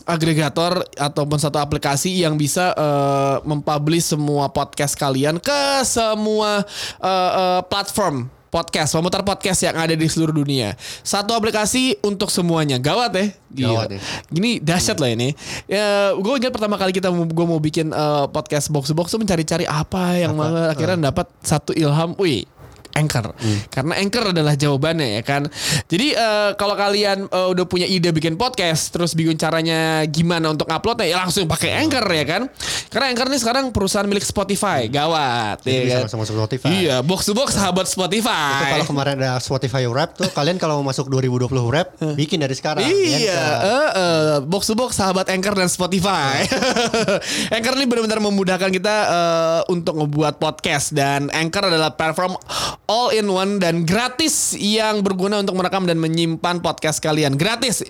agregator 0.05 0.86
ataupun 0.95 1.41
satu 1.41 1.58
aplikasi 1.58 2.21
yang 2.21 2.38
bisa 2.38 2.77
uh, 2.77 3.41
mempublish 3.41 4.13
semua 4.13 4.45
podcast 4.53 4.93
kalian 4.93 5.41
ke 5.41 5.81
semua 5.81 6.62
uh, 7.01 7.10
uh, 7.34 7.62
platform 7.65 8.29
podcast, 8.56 8.96
pemutar 8.96 9.20
podcast 9.28 9.60
yang 9.68 9.76
ada 9.76 9.91
di 9.91 10.08
seluruh 10.08 10.32
dunia. 10.32 10.80
Satu 11.04 11.36
aplikasi 11.36 12.00
untuk 12.00 12.32
semuanya. 12.32 12.80
Gawat 12.80 13.12
ya. 13.12 13.26
Gawat 13.68 14.00
ya. 14.00 14.00
Gini 14.32 14.63
dahsyat 14.63 14.96
lah 14.96 15.12
ini. 15.12 15.36
Ya, 15.68 16.15
gue 16.15 16.34
ingat 16.39 16.56
pertama 16.56 16.80
kali 16.80 16.96
kita 16.96 17.12
gue 17.12 17.46
mau 17.46 17.60
bikin 17.60 17.91
uh, 17.91 18.32
podcast 18.32 18.72
box 18.72 18.96
box 18.96 19.12
tuh 19.12 19.20
mencari-cari 19.20 19.68
apa 19.68 20.15
yang 20.15 20.39
mana 20.39 20.72
akhirnya 20.72 21.12
dapat 21.12 21.28
satu 21.44 21.76
ilham. 21.76 22.15
Wih, 22.15 22.48
Anchor. 22.95 23.36
Karena 23.67 23.99
Anchor 23.99 24.31
adalah 24.31 24.55
jawabannya 24.55 25.19
ya 25.19 25.23
kan. 25.27 25.43
Jadi 25.86 26.15
uh, 26.15 26.55
kalau 26.55 26.79
kalian 26.79 27.27
uh, 27.27 27.51
udah 27.51 27.67
punya 27.67 27.84
ide 27.84 28.10
bikin 28.10 28.39
podcast 28.39 28.95
terus 28.95 29.12
bingung 29.12 29.36
caranya 29.36 30.08
gimana 30.08 30.47
untuk 30.47 30.65
uploadnya 30.65 31.12
ya 31.12 31.17
langsung 31.19 31.43
pakai 31.45 31.75
Anchor 31.75 32.08
ya 32.08 32.23
kan. 32.23 32.41
Karena 32.88 33.12
Anchor 33.12 33.27
ini 33.27 33.38
sekarang 33.38 33.63
perusahaan 33.75 34.08
milik 34.08 34.23
Spotify. 34.23 34.88
Gawat 34.88 35.60
Jadi 35.62 35.91
ya 35.91 36.08
kan. 36.08 36.15
masuk 36.15 36.39
Spotify. 36.39 36.67
Iya, 36.71 36.95
box 37.03 37.27
to 37.27 37.36
box 37.36 37.60
sahabat 37.60 37.84
Itu 37.84 37.99
Spotify. 37.99 38.79
kalau 38.79 38.88
kemarin 38.88 39.13
ada 39.19 39.36
Spotify 39.43 39.84
Rap 39.86 40.15
tuh 40.15 40.31
kalian 40.31 40.55
kalau 40.55 40.79
mau 40.79 40.89
masuk 40.89 41.12
2020 41.12 41.51
Rap 41.75 41.88
bikin 42.15 42.39
dari 42.39 42.55
sekarang. 42.55 42.88
Iya, 42.88 43.36
Kan? 43.36 43.60
eh, 43.60 43.89
eh, 43.91 44.36
box 44.47 44.71
to 44.71 44.75
box 44.79 44.95
sahabat 44.95 45.27
Anchor 45.27 45.51
dan 45.51 45.67
Spotify. 45.67 46.47
Anchor 47.55 47.73
ini 47.75 47.86
benar-benar 47.86 48.23
memudahkan 48.23 48.71
kita 48.71 48.95
eh, 49.05 49.62
untuk 49.67 49.99
ngebuat 49.99 50.39
podcast 50.39 50.95
dan 50.95 51.27
Anchor 51.36 51.67
adalah 51.67 51.91
platform 51.91 52.39
all 52.86 53.10
in 53.13 53.26
one 53.26 53.58
dan 53.58 53.84
gratis 53.84 54.54
yang 54.58 55.02
berguna 55.02 55.41
untuk 55.41 55.58
merekam 55.58 55.86
dan 55.89 55.98
menyimpan 55.98 56.62
podcast 56.62 57.02
kalian. 57.02 57.34
Gratis. 57.38 57.82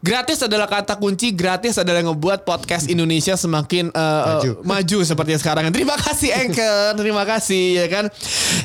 Gratis 0.00 0.46
adalah 0.46 0.70
kata 0.70 0.98
kunci, 0.98 1.34
gratis 1.34 1.78
adalah 1.78 2.02
yang 2.02 2.14
ngebuat 2.14 2.46
podcast 2.46 2.86
Indonesia 2.86 3.34
semakin 3.34 3.90
eh, 3.90 4.24
Maju. 4.24 4.50
maju 4.70 4.98
seperti 5.02 5.32
sekarang. 5.42 5.70
Terima 5.74 5.98
kasih 5.98 6.30
Anchor, 6.34 6.94
terima 6.98 7.22
kasih 7.26 7.64
ya 7.82 7.86
kan. 7.90 8.04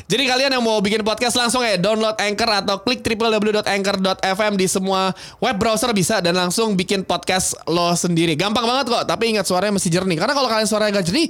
Jadi 0.06 0.22
kalian 0.26 0.50
yang 0.58 0.64
mau 0.64 0.78
bikin 0.78 1.02
podcast 1.02 1.34
langsung 1.38 1.62
ya 1.66 1.78
download 1.78 2.14
Anchor 2.18 2.50
atau 2.62 2.82
klik 2.82 3.02
www.anchor.fm 3.02 4.52
di 4.54 4.66
semua 4.70 5.10
web 5.42 5.56
browser 5.58 5.90
bisa 5.90 6.22
dan 6.22 6.38
langsung 6.38 6.78
bikin 6.78 7.02
podcast 7.02 7.58
lo 7.66 7.92
sendiri. 7.94 8.38
Gampang 8.38 8.66
banget 8.66 8.86
kok, 8.90 9.04
tapi 9.06 9.34
ingat 9.34 9.46
suaranya 9.46 9.74
mesti 9.74 9.90
jernih. 9.90 10.18
Karena 10.18 10.34
kalau 10.36 10.46
kalian 10.46 10.68
suaranya 10.68 11.02
gak 11.02 11.06
jernih, 11.10 11.26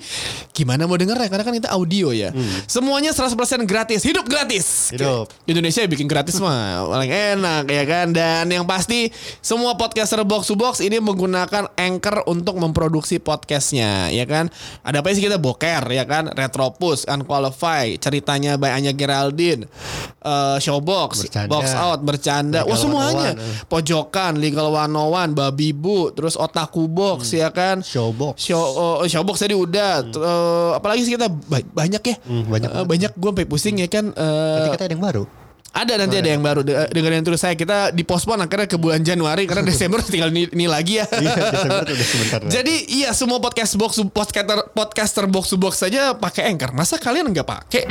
gimana 0.53 0.85
mau 0.85 0.99
denger 0.99 1.17
ya? 1.17 1.29
Karena 1.33 1.45
kan 1.47 1.55
kita 1.57 1.71
audio 1.73 2.13
ya. 2.13 2.35
Semuanya 2.69 3.17
100% 3.17 3.65
gratis, 3.65 4.05
hidup 4.05 4.29
gratis. 4.29 4.50
Hidup. 4.51 5.31
Indonesia 5.47 5.87
bikin 5.87 6.05
gratis 6.05 6.37
mah 6.37 6.83
paling 6.85 7.07
enak 7.09 7.65
ya 7.67 7.85
kan. 7.85 8.07
Dan 8.11 8.51
yang 8.51 8.67
pasti 8.67 9.07
semua 9.39 9.75
podcaster 9.75 10.19
box 10.23 10.51
to 10.51 10.55
box 10.55 10.81
ini 10.81 10.99
menggunakan 10.99 11.71
Anchor 11.73 12.27
untuk 12.27 12.59
memproduksi 12.59 13.17
podcastnya 13.17 14.11
ya 14.11 14.27
kan. 14.27 14.51
Ada 14.83 14.99
apa 14.99 15.13
sih 15.13 15.23
kita 15.23 15.39
boker 15.39 15.87
ya 15.87 16.03
kan, 16.03 16.27
Retropus, 16.29 17.07
Unqualified, 17.07 17.99
ceritanya 17.99 18.57
by 18.57 18.73
Anya 18.73 18.91
Geraldine, 18.91 19.71
eh, 20.19 20.57
Showbox, 20.59 21.25
Bercanda. 21.25 21.49
Box 21.49 21.65
Out, 21.73 22.01
bercanda, 22.01 22.61
wah 22.61 22.73
Legal 22.73 22.81
semuanya. 22.81 23.31
101, 23.33 23.39
eh. 23.39 23.65
Pojokan, 23.67 24.33
Legal 24.37 24.69
101, 24.69 25.29
Babi 25.31 25.71
Bu, 25.71 26.11
terus 26.11 26.35
Otaku 26.35 26.87
Box 26.87 27.31
ya 27.31 27.49
kan. 27.49 27.81
Showbox. 27.81 28.41
Show 28.41 28.59
oh, 28.59 29.05
Showbox 29.05 29.37
tadi 29.39 29.55
udah. 29.55 30.03
T- 30.03 30.19
eh, 30.19 30.71
apalagi 30.75 31.05
sih 31.05 31.13
kita 31.15 31.29
ba- 31.29 31.71
banyak 31.77 32.03
ya. 32.03 32.17
Hmm, 32.23 32.47
banyak 32.47 32.71
Eh, 32.71 32.87
banyak 32.87 33.13
gue 33.13 33.31
sampai 33.31 33.47
pusing 33.47 33.77
ya 33.77 33.87
kan. 33.87 34.11
eh, 34.11 34.40
Nanti 34.41 34.71
kita 34.75 34.85
ada 34.87 34.95
yang 34.95 35.05
baru. 35.05 35.25
ada 35.71 35.95
nanti 35.95 36.19
ada 36.19 36.27
yang 36.27 36.43
baru 36.43 36.67
De- 36.67 36.91
dengerin 36.91 37.23
terus 37.23 37.39
saya 37.39 37.55
kita 37.55 37.95
dipospon 37.95 38.43
akhirnya 38.43 38.67
ke 38.67 38.75
bulan 38.75 38.99
Januari 39.01 39.47
karena 39.47 39.63
Desember 39.71 40.03
tinggal 40.03 40.35
ini, 40.35 40.51
ini 40.51 40.67
lagi 40.67 40.99
ya. 40.99 41.07
Iya, 41.07 41.31
Desember 41.31 41.83
tuh 41.87 41.95
udah 41.95 42.09
sebentar. 42.11 42.39
lagi. 42.43 42.51
Jadi 42.51 42.75
iya 42.91 43.15
semua 43.15 43.39
podcast 43.39 43.79
box 43.79 44.03
podcaster 44.11 44.59
podcaster 44.75 45.25
box 45.31 45.55
box 45.55 45.75
saja 45.79 46.11
pakai 46.13 46.51
Anchor. 46.51 46.75
Masa 46.75 46.99
kalian 46.99 47.31
nggak 47.31 47.47
pakai? 47.47 47.87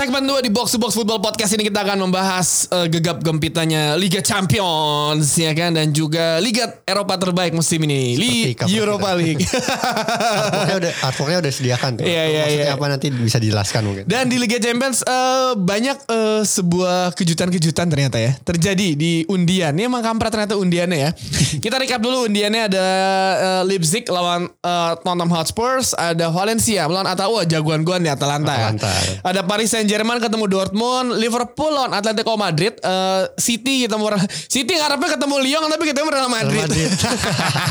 Segmen 0.00 0.24
2 0.24 0.40
di 0.40 0.48
Box 0.48 0.72
to 0.72 0.80
Box 0.80 0.96
Football 0.96 1.20
Podcast 1.20 1.52
ini 1.60 1.68
kita 1.68 1.84
akan 1.84 2.08
membahas 2.08 2.64
eh, 2.72 2.88
gegap 2.88 3.20
gempitanya 3.20 4.00
Liga 4.00 4.24
Champions 4.24 5.28
ya 5.36 5.52
kan 5.52 5.76
dan 5.76 5.92
juga 5.92 6.40
Liga 6.40 6.80
Eropa 6.88 7.20
terbaik 7.20 7.52
musim 7.52 7.84
ini, 7.84 8.16
Li 8.16 8.56
Seperti 8.56 8.64
kabar 8.64 8.80
Europa 8.80 9.08
kita. 9.12 9.20
League. 9.20 9.44
Artworknya 10.40 10.76
udah 10.80 10.92
artworknya 11.04 11.38
udah 11.44 11.50
disediakan 11.52 11.90
tuh. 12.00 12.04
Iya, 12.08 12.22
iya, 12.32 12.40
Maksudnya 12.48 12.64
iya. 12.64 12.76
apa 12.80 12.86
nanti 12.88 13.06
bisa 13.12 13.36
dijelaskan 13.44 13.80
mungkin. 13.84 14.04
Dan 14.08 14.32
di 14.32 14.40
Liga 14.40 14.56
Champions 14.56 15.04
eh, 15.04 15.52
banyak 15.60 15.96
eh, 16.08 16.42
sebuah 16.48 17.12
kejutan-kejutan 17.12 17.86
ternyata 17.92 18.16
ya 18.16 18.32
terjadi 18.40 18.96
di 18.96 19.28
undian. 19.28 19.76
Ini 19.76 19.84
emang 19.84 20.00
kampret 20.00 20.32
ternyata 20.32 20.56
undiannya 20.56 20.96
ya. 20.96 21.10
Kita 21.68 21.76
recap 21.76 22.00
dulu 22.00 22.24
undiannya 22.24 22.72
ada 22.72 22.86
eh, 23.36 23.62
Leipzig 23.68 24.08
lawan 24.08 24.48
eh, 24.48 24.92
Tottenham 25.04 25.28
Hotspurs, 25.28 25.92
ada 25.92 26.32
Valencia 26.32 26.88
melawan 26.88 27.04
Atalanta, 27.04 27.44
jagoan 27.44 27.84
gua 27.84 28.00
nih 28.00 28.16
Atalanta. 28.16 28.56
ya. 28.56 28.72
Atalanta. 28.72 28.92
Ada 29.28 29.44
Paris 29.44 29.68
Saint-Germain 29.90 30.22
ketemu 30.22 30.46
Dortmund, 30.46 31.18
Liverpool 31.18 31.74
lawan 31.74 31.90
Atletico 31.90 32.38
Madrid, 32.38 32.78
eh, 32.78 33.26
City 33.34 33.90
ketemu 33.90 34.22
City 34.46 34.78
ngarepnya 34.78 35.18
ketemu 35.18 35.34
Lyon 35.42 35.66
tapi 35.66 35.84
ketemu 35.90 36.08
Real 36.14 36.30
Madrid. 36.30 36.62
Real 36.62 36.70
Madrid. 36.70 36.90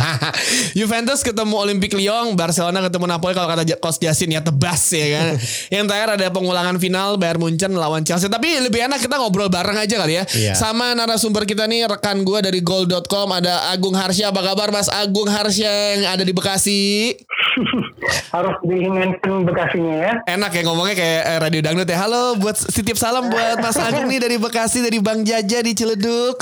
Juventus 0.83 1.23
ketemu 1.23 1.55
Olympic 1.55 1.95
Lyon, 1.95 2.35
Barcelona 2.35 2.83
ketemu 2.83 3.07
Napoli 3.07 3.31
kalau 3.31 3.47
kata 3.47 3.63
Coach 3.79 4.03
Jasin 4.03 4.35
ya 4.35 4.43
tebas 4.43 4.91
ya 4.91 5.07
kan. 5.15 5.39
Yang 5.79 5.85
terakhir 5.87 6.09
ada 6.19 6.27
pengulangan 6.27 6.75
final 6.75 7.15
Bayern 7.15 7.39
Munchen 7.39 7.71
lawan 7.71 8.03
Chelsea. 8.03 8.27
Tapi 8.27 8.67
lebih 8.67 8.83
enak 8.83 8.99
kita 8.99 9.15
ngobrol 9.15 9.47
bareng 9.47 9.79
aja 9.79 9.95
kali 9.95 10.19
ya. 10.19 10.27
Iya. 10.35 10.53
Sama 10.59 10.91
narasumber 10.91 11.47
kita 11.47 11.71
nih 11.71 11.87
rekan 11.87 12.27
gue 12.27 12.43
dari 12.43 12.59
goal.com 12.59 13.31
ada 13.31 13.71
Agung 13.71 13.95
Harsya. 13.95 14.35
Apa 14.35 14.43
kabar 14.43 14.75
Mas 14.75 14.91
Agung 14.91 15.31
Harsya 15.31 15.71
yang 15.95 16.19
ada 16.19 16.27
di 16.27 16.35
Bekasi? 16.35 17.15
harus 18.35 18.55
di-mention 18.65 19.45
Bekasinya 19.45 19.95
ya. 19.95 20.13
Enak 20.25 20.51
ya 20.51 20.61
ngomongnya 20.65 20.95
kayak 20.97 21.21
eh, 21.23 21.39
radio 21.39 21.61
dangdut 21.63 21.87
ya. 21.87 21.97
Halo 22.03 22.08
buat 22.09 22.57
titip 22.73 22.97
salam 22.97 23.29
buat 23.29 23.61
Mas 23.61 23.77
Agung 23.77 24.09
nih 24.09 24.17
dari 24.17 24.37
Bekasi 24.41 24.81
dari 24.81 24.97
Bang 24.97 25.21
Jaja 25.21 25.61
di 25.61 25.77
Ciledug. 25.77 26.41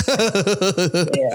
Ya, 1.11 1.33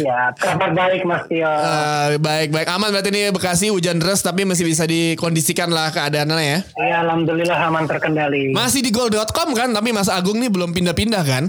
ya 0.00 0.18
kabar 0.32 0.72
baik 0.72 1.04
Mas 1.04 1.28
Tio. 1.28 1.44
Eh, 1.44 2.16
baik 2.16 2.54
baik 2.54 2.68
aman 2.72 2.88
berarti 2.88 3.12
ini 3.12 3.28
Bekasi 3.32 3.68
hujan 3.68 4.00
deras 4.00 4.24
tapi 4.24 4.48
masih 4.48 4.64
bisa 4.64 4.88
dikondisikan 4.88 5.68
lah 5.68 5.92
keadaannya 5.92 6.40
ya. 6.40 6.58
Ya 6.80 6.96
alhamdulillah 7.04 7.58
aman 7.68 7.84
terkendali. 7.84 8.56
Masih 8.56 8.80
di 8.80 8.88
goal.com 8.88 9.52
kan 9.52 9.68
tapi 9.76 9.92
Mas 9.92 10.08
Agung 10.08 10.40
nih 10.40 10.48
belum 10.48 10.72
pindah-pindah 10.72 11.22
kan? 11.26 11.44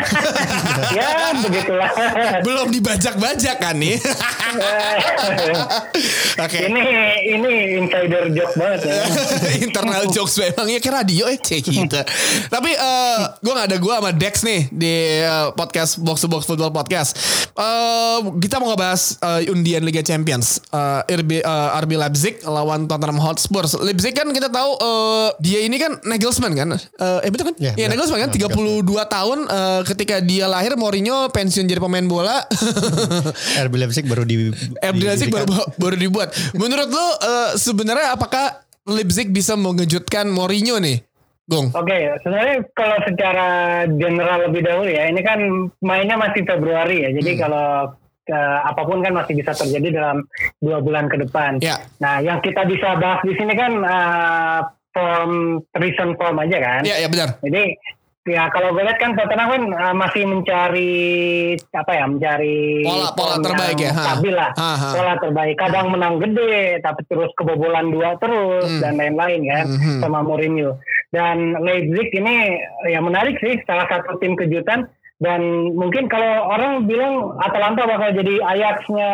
ya 0.96 1.36
begitulah. 1.36 1.90
belum 2.44 2.68
dibajak-bajak 2.72 3.56
kan 3.60 3.76
nih. 3.76 4.00
Oke. 6.44 6.58
Ini 6.66 6.82
ini 7.36 7.52
insider 7.80 8.32
joke 8.32 8.54
banget 8.56 8.80
ya. 8.88 8.94
Internal 9.66 10.04
jokes 10.10 10.36
memang 10.40 10.66
ya 10.68 10.78
kayak 10.80 10.94
radio 11.04 11.24
ya 11.28 11.36
kayak 11.38 11.62
gitu. 11.72 11.98
Tapi 12.48 12.70
eh 12.72 13.18
gue 13.38 13.52
gak 13.52 13.66
ada 13.70 13.78
gue 13.78 13.94
sama 13.94 14.10
Dex 14.10 14.34
nih 14.42 14.60
di 14.70 14.94
eh, 15.22 15.48
podcast 15.54 15.98
Box 15.98 16.22
to 16.22 16.28
Box 16.28 16.44
Football 16.44 16.70
Podcast. 16.70 17.14
Eh 17.54 18.18
kita 18.38 18.58
mau 18.58 18.72
ngebahas 18.72 19.16
eh, 19.18 19.52
undian 19.52 19.82
Liga 19.82 20.02
Champions. 20.02 20.60
Eh, 20.68 21.16
RB 21.20 21.40
eh, 21.40 21.68
RB 21.80 21.92
Leipzig 21.94 22.42
lawan 22.44 22.84
Tottenham 22.84 23.18
Hotspur. 23.18 23.64
Leipzig 23.80 24.12
kan 24.12 24.28
kita 24.30 24.48
tahu 24.48 24.70
eh, 24.76 25.28
dia 25.38 25.60
ini 25.62 25.76
kan 25.76 25.96
Nagelsmann 26.02 26.52
kan? 26.52 26.68
Eh, 26.74 27.18
eh 27.26 27.30
betul 27.30 27.52
kan? 27.52 27.56
Ya, 27.58 27.72
Iya. 27.76 27.86
Nagelsmann 27.88 28.20
kan 28.26 28.30
Ya, 28.30 28.46
32 28.46 28.84
tahun 29.06 29.38
eh, 29.44 29.80
ketika 29.86 30.16
dia 30.20 30.46
lahir 30.46 30.74
Mourinho 30.74 31.28
pensiun 31.30 31.66
jadi 31.66 31.78
pemain 31.78 32.04
bola. 32.04 32.42
RB 33.66 33.74
Leipzig 33.76 34.04
baru 34.06 34.22
di 34.24 34.50
RB 34.80 35.00
Leipzig 35.00 35.28
baru, 35.28 35.50
baru 35.76 35.96
dibuat. 35.96 36.30
Menurut 36.54 36.88
lo 36.88 37.06
eh, 37.20 37.50
sebenarnya 37.56 38.14
apakah 38.14 38.62
Leipzig 38.88 39.28
bisa 39.30 39.54
mengejutkan 39.54 40.26
Mourinho 40.26 40.80
nih? 40.80 41.04
Gong. 41.50 41.66
Oke, 41.74 41.96
sebenarnya 42.16 42.56
kalau 42.72 42.96
secara 43.02 43.48
general 43.90 44.46
lebih 44.46 44.62
dahulu 44.62 44.86
ya, 44.86 45.04
ini 45.04 45.18
kan 45.20 45.38
mainnya 45.80 46.14
masih 46.14 46.42
Februari 46.42 47.02
ya, 47.02 47.10
jadi 47.10 47.30
kalau 47.36 47.90
eh, 48.24 48.58
apa 48.62 48.82
pun 48.82 49.02
kan 49.02 49.10
masih 49.12 49.34
bisa 49.34 49.50
terjadi 49.52 49.88
dalam 49.92 50.22
dua 50.56 50.78
bulan 50.78 51.06
ke 51.06 51.18
depan. 51.18 51.58
Ya. 51.58 51.82
Nah, 51.98 52.22
yang 52.22 52.38
kita 52.38 52.62
bisa 52.64 52.94
bahas 52.96 53.18
di 53.20 53.34
sini 53.34 53.52
kan 53.52 53.72
eh, 53.76 54.58
form 54.90 55.32
recent 55.72 56.14
form 56.14 56.38
aja 56.38 56.56
kan. 56.56 56.82
Ya, 56.82 56.96
ya 56.96 57.06
benar. 57.06 57.34
Jadi 57.40 57.74
ya 58.20 58.46
kalau 58.46 58.70
gue 58.70 58.84
lihat 58.84 59.00
kan 59.00 59.16
Tottenham 59.16 59.48
kan 59.48 59.62
uh, 59.72 59.94
masih 59.96 60.22
mencari 60.22 60.92
apa 61.72 61.88
ya 61.90 62.04
mencari 62.04 62.84
Pola- 62.84 63.14
pola 63.16 63.36
terbaik 63.40 63.80
ya, 63.80 63.90
ha. 63.90 64.02
stabil 64.04 64.34
lah 64.36 64.50
Ha, 64.52 64.70
ha. 64.76 64.88
pola 64.92 65.14
terbaik 65.16 65.56
kadang 65.56 65.88
menang 65.88 66.20
gede 66.20 66.78
tapi 66.78 67.00
terus 67.06 67.32
kebobolan 67.32 67.88
dua 67.88 68.20
terus 68.20 68.68
Hmm. 68.68 68.78
dan 68.78 68.92
lain-lain 68.94 69.40
kan 69.42 69.64
Mhm. 69.66 69.98
sama 69.98 70.20
Mourinho 70.20 70.76
dan 71.10 71.58
Leipzig 71.58 72.08
ini 72.14 72.58
ya 72.86 72.98
menarik 72.98 73.36
sih 73.38 73.58
salah 73.64 73.86
satu 73.86 74.18
tim 74.18 74.34
kejutan 74.34 74.86
dan 75.20 75.42
mungkin 75.76 76.08
kalau 76.08 76.48
orang 76.48 76.88
bilang 76.88 77.36
Atalanta 77.36 77.84
bakal 77.84 78.16
jadi 78.16 78.40
Ajax-nya 78.40 79.10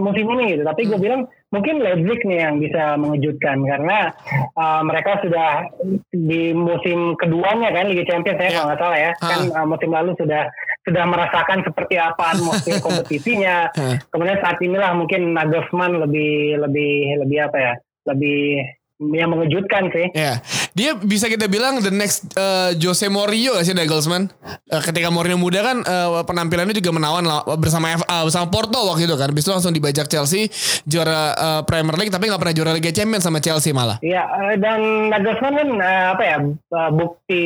musim 0.00 0.24
ini 0.30 0.56
gitu 0.56 0.64
tapi 0.64 0.88
gue 0.88 0.96
Hmm. 0.96 1.04
bilang 1.04 1.22
mungkin 1.50 1.82
Leipzig 1.82 2.22
nih 2.24 2.38
yang 2.40 2.56
bisa 2.56 2.96
mengejutkan 2.96 3.60
karena 3.66 4.14
uh, 4.56 4.80
mereka 4.80 5.20
sudah 5.20 5.68
di 6.08 6.54
musim 6.54 7.12
keduanya 7.14 7.74
kan 7.74 7.92
Liga 7.92 8.08
Champions 8.08 8.38
ya 8.38 8.48
Ya. 8.48 8.54
kalau 8.54 8.66
nggak 8.70 8.80
salah 8.80 8.98
ya 8.98 9.10
kan 9.18 9.40
uh, 9.52 9.66
musim 9.68 9.90
lalu 9.92 10.10
sudah 10.16 10.48
sudah 10.80 11.04
merasakan 11.04 11.60
seperti 11.60 12.00
apa 12.00 12.24
atmosfer 12.32 12.80
kompetisinya. 12.86 13.68
Kemudian 14.08 14.40
saat 14.40 14.56
inilah 14.64 14.96
mungkin 14.96 15.36
Nagelsmann 15.36 15.92
lebih 15.92 16.56
lebih 16.56 17.20
lebih 17.20 17.38
apa 17.44 17.58
ya? 17.60 17.74
Lebih 18.08 18.64
yang 19.00 19.32
mengejutkan 19.32 19.88
sih. 19.88 20.12
Ya, 20.12 20.44
dia 20.76 20.92
bisa 20.92 21.24
kita 21.32 21.48
bilang 21.48 21.80
the 21.80 21.88
next 21.88 22.28
uh, 22.36 22.76
Jose 22.76 23.08
Mourinho 23.08 23.56
gak 23.56 23.64
sih 23.64 23.72
Nagelsmann? 23.72 24.28
Uh, 24.68 24.82
ketika 24.84 25.08
Mourinho 25.08 25.40
muda 25.40 25.64
kan 25.64 25.80
uh, 25.80 26.20
penampilannya 26.28 26.76
juga 26.76 26.92
menawan 26.92 27.24
lah, 27.24 27.40
bersama 27.56 27.96
FA 27.96 28.28
bersama 28.28 28.46
Porto 28.52 28.76
waktu 28.92 29.08
itu 29.08 29.16
kan. 29.16 29.32
Habis 29.32 29.48
itu 29.48 29.52
langsung 29.56 29.72
dibajak 29.72 30.06
Chelsea 30.12 30.52
juara 30.84 31.32
uh, 31.32 31.60
Premier 31.64 31.96
League 31.96 32.12
tapi 32.12 32.28
nggak 32.28 32.40
pernah 32.44 32.54
juara 32.54 32.72
Liga 32.76 32.92
Champions 32.92 33.24
sama 33.24 33.40
Chelsea 33.40 33.72
malah. 33.72 33.96
Iya, 34.04 34.20
uh, 34.28 34.54
dan 34.60 35.08
Nagelsmann 35.08 35.56
kan 35.56 35.68
uh, 35.80 36.06
apa 36.12 36.22
ya 36.28 36.36
uh, 36.44 36.90
bukti 36.92 37.44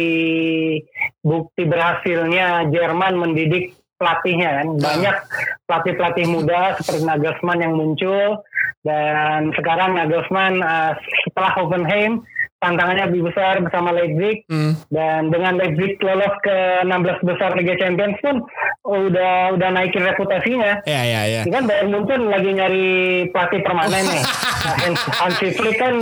bukti 1.22 1.62
berhasilnya 1.64 2.66
Jerman 2.74 3.14
mendidik 3.14 3.83
pelatihnya 4.04 4.50
kan. 4.60 4.66
Banyak 4.76 5.16
pelatih-pelatih 5.64 6.26
muda 6.28 6.76
seperti 6.76 7.00
Nagelsmann 7.08 7.64
yang 7.64 7.74
muncul 7.80 8.44
dan 8.84 9.48
sekarang 9.56 9.96
Nagelsmann 9.96 10.60
uh, 10.60 10.92
setelah 11.24 11.56
Hoffenheim 11.56 12.20
tantangannya 12.64 13.04
lebih 13.12 13.28
besar 13.28 13.60
bersama 13.60 13.92
Leipzig 13.92 14.48
hmm. 14.48 14.88
dan 14.88 15.28
dengan 15.28 15.60
Leipzig 15.60 16.00
lolos 16.00 16.32
ke 16.40 16.84
16 16.88 17.28
besar 17.28 17.52
Liga 17.60 17.76
Champions 17.76 18.16
pun 18.24 18.40
udah 18.88 19.52
udah 19.52 19.68
naikin 19.68 20.00
reputasinya. 20.00 20.80
Iya 20.88 21.02
iya 21.04 21.20
iya. 21.28 21.40
Kan 21.44 21.68
Bayern 21.68 21.92
Munchen 21.92 22.32
lagi 22.32 22.50
nyari 22.56 22.88
pelatih 23.28 23.60
permanen 23.60 24.04
nih. 24.08 24.24
Nah, 24.64 24.96
Hansi 24.96 25.52
Flick 25.52 25.76
kan 25.76 25.92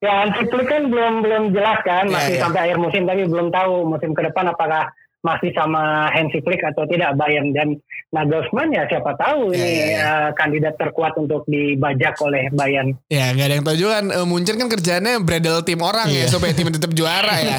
ya 0.00 0.24
Hansi 0.24 0.48
Flick 0.48 0.64
kan 0.64 0.88
belum 0.88 1.20
belum 1.20 1.42
jelas 1.52 1.84
kan 1.84 2.08
masih 2.08 2.16
yeah, 2.16 2.28
yeah. 2.40 2.40
sampai 2.40 2.60
akhir 2.64 2.78
musim 2.80 3.04
tapi 3.04 3.28
belum 3.28 3.52
tahu 3.52 3.84
musim 3.84 4.16
ke 4.16 4.24
depan 4.24 4.48
apakah 4.48 4.88
masih 5.18 5.50
sama 5.50 6.06
Hansi 6.14 6.38
Flick 6.46 6.62
atau 6.62 6.86
tidak 6.86 7.18
Bayern 7.18 7.50
dan 7.50 7.74
Nagelsmann 8.08 8.72
ya 8.72 8.88
siapa 8.88 9.18
tahu 9.18 9.52
yeah, 9.52 9.58
ini 9.58 9.68
yeah, 9.68 9.88
yeah. 9.90 10.04
Uh, 10.06 10.30
kandidat 10.32 10.74
terkuat 10.78 11.12
untuk 11.18 11.42
dibajak 11.44 12.16
oleh 12.22 12.48
Bayern. 12.54 12.94
Ya 13.10 13.34
nggak 13.34 13.46
ada 13.50 13.54
yang 13.58 13.66
tahu 13.66 13.76
juga 13.76 13.92
kan 13.98 14.06
uh, 14.14 14.24
Munchen 14.24 14.56
kan 14.56 14.70
kerjanya 14.70 15.18
bredel 15.18 15.60
tim 15.66 15.82
orang 15.82 16.08
yeah. 16.08 16.22
ya 16.22 16.24
iya. 16.24 16.32
supaya 16.32 16.54
tim 16.54 16.70
tetap 16.70 16.94
juara 16.94 17.34
ya. 17.42 17.56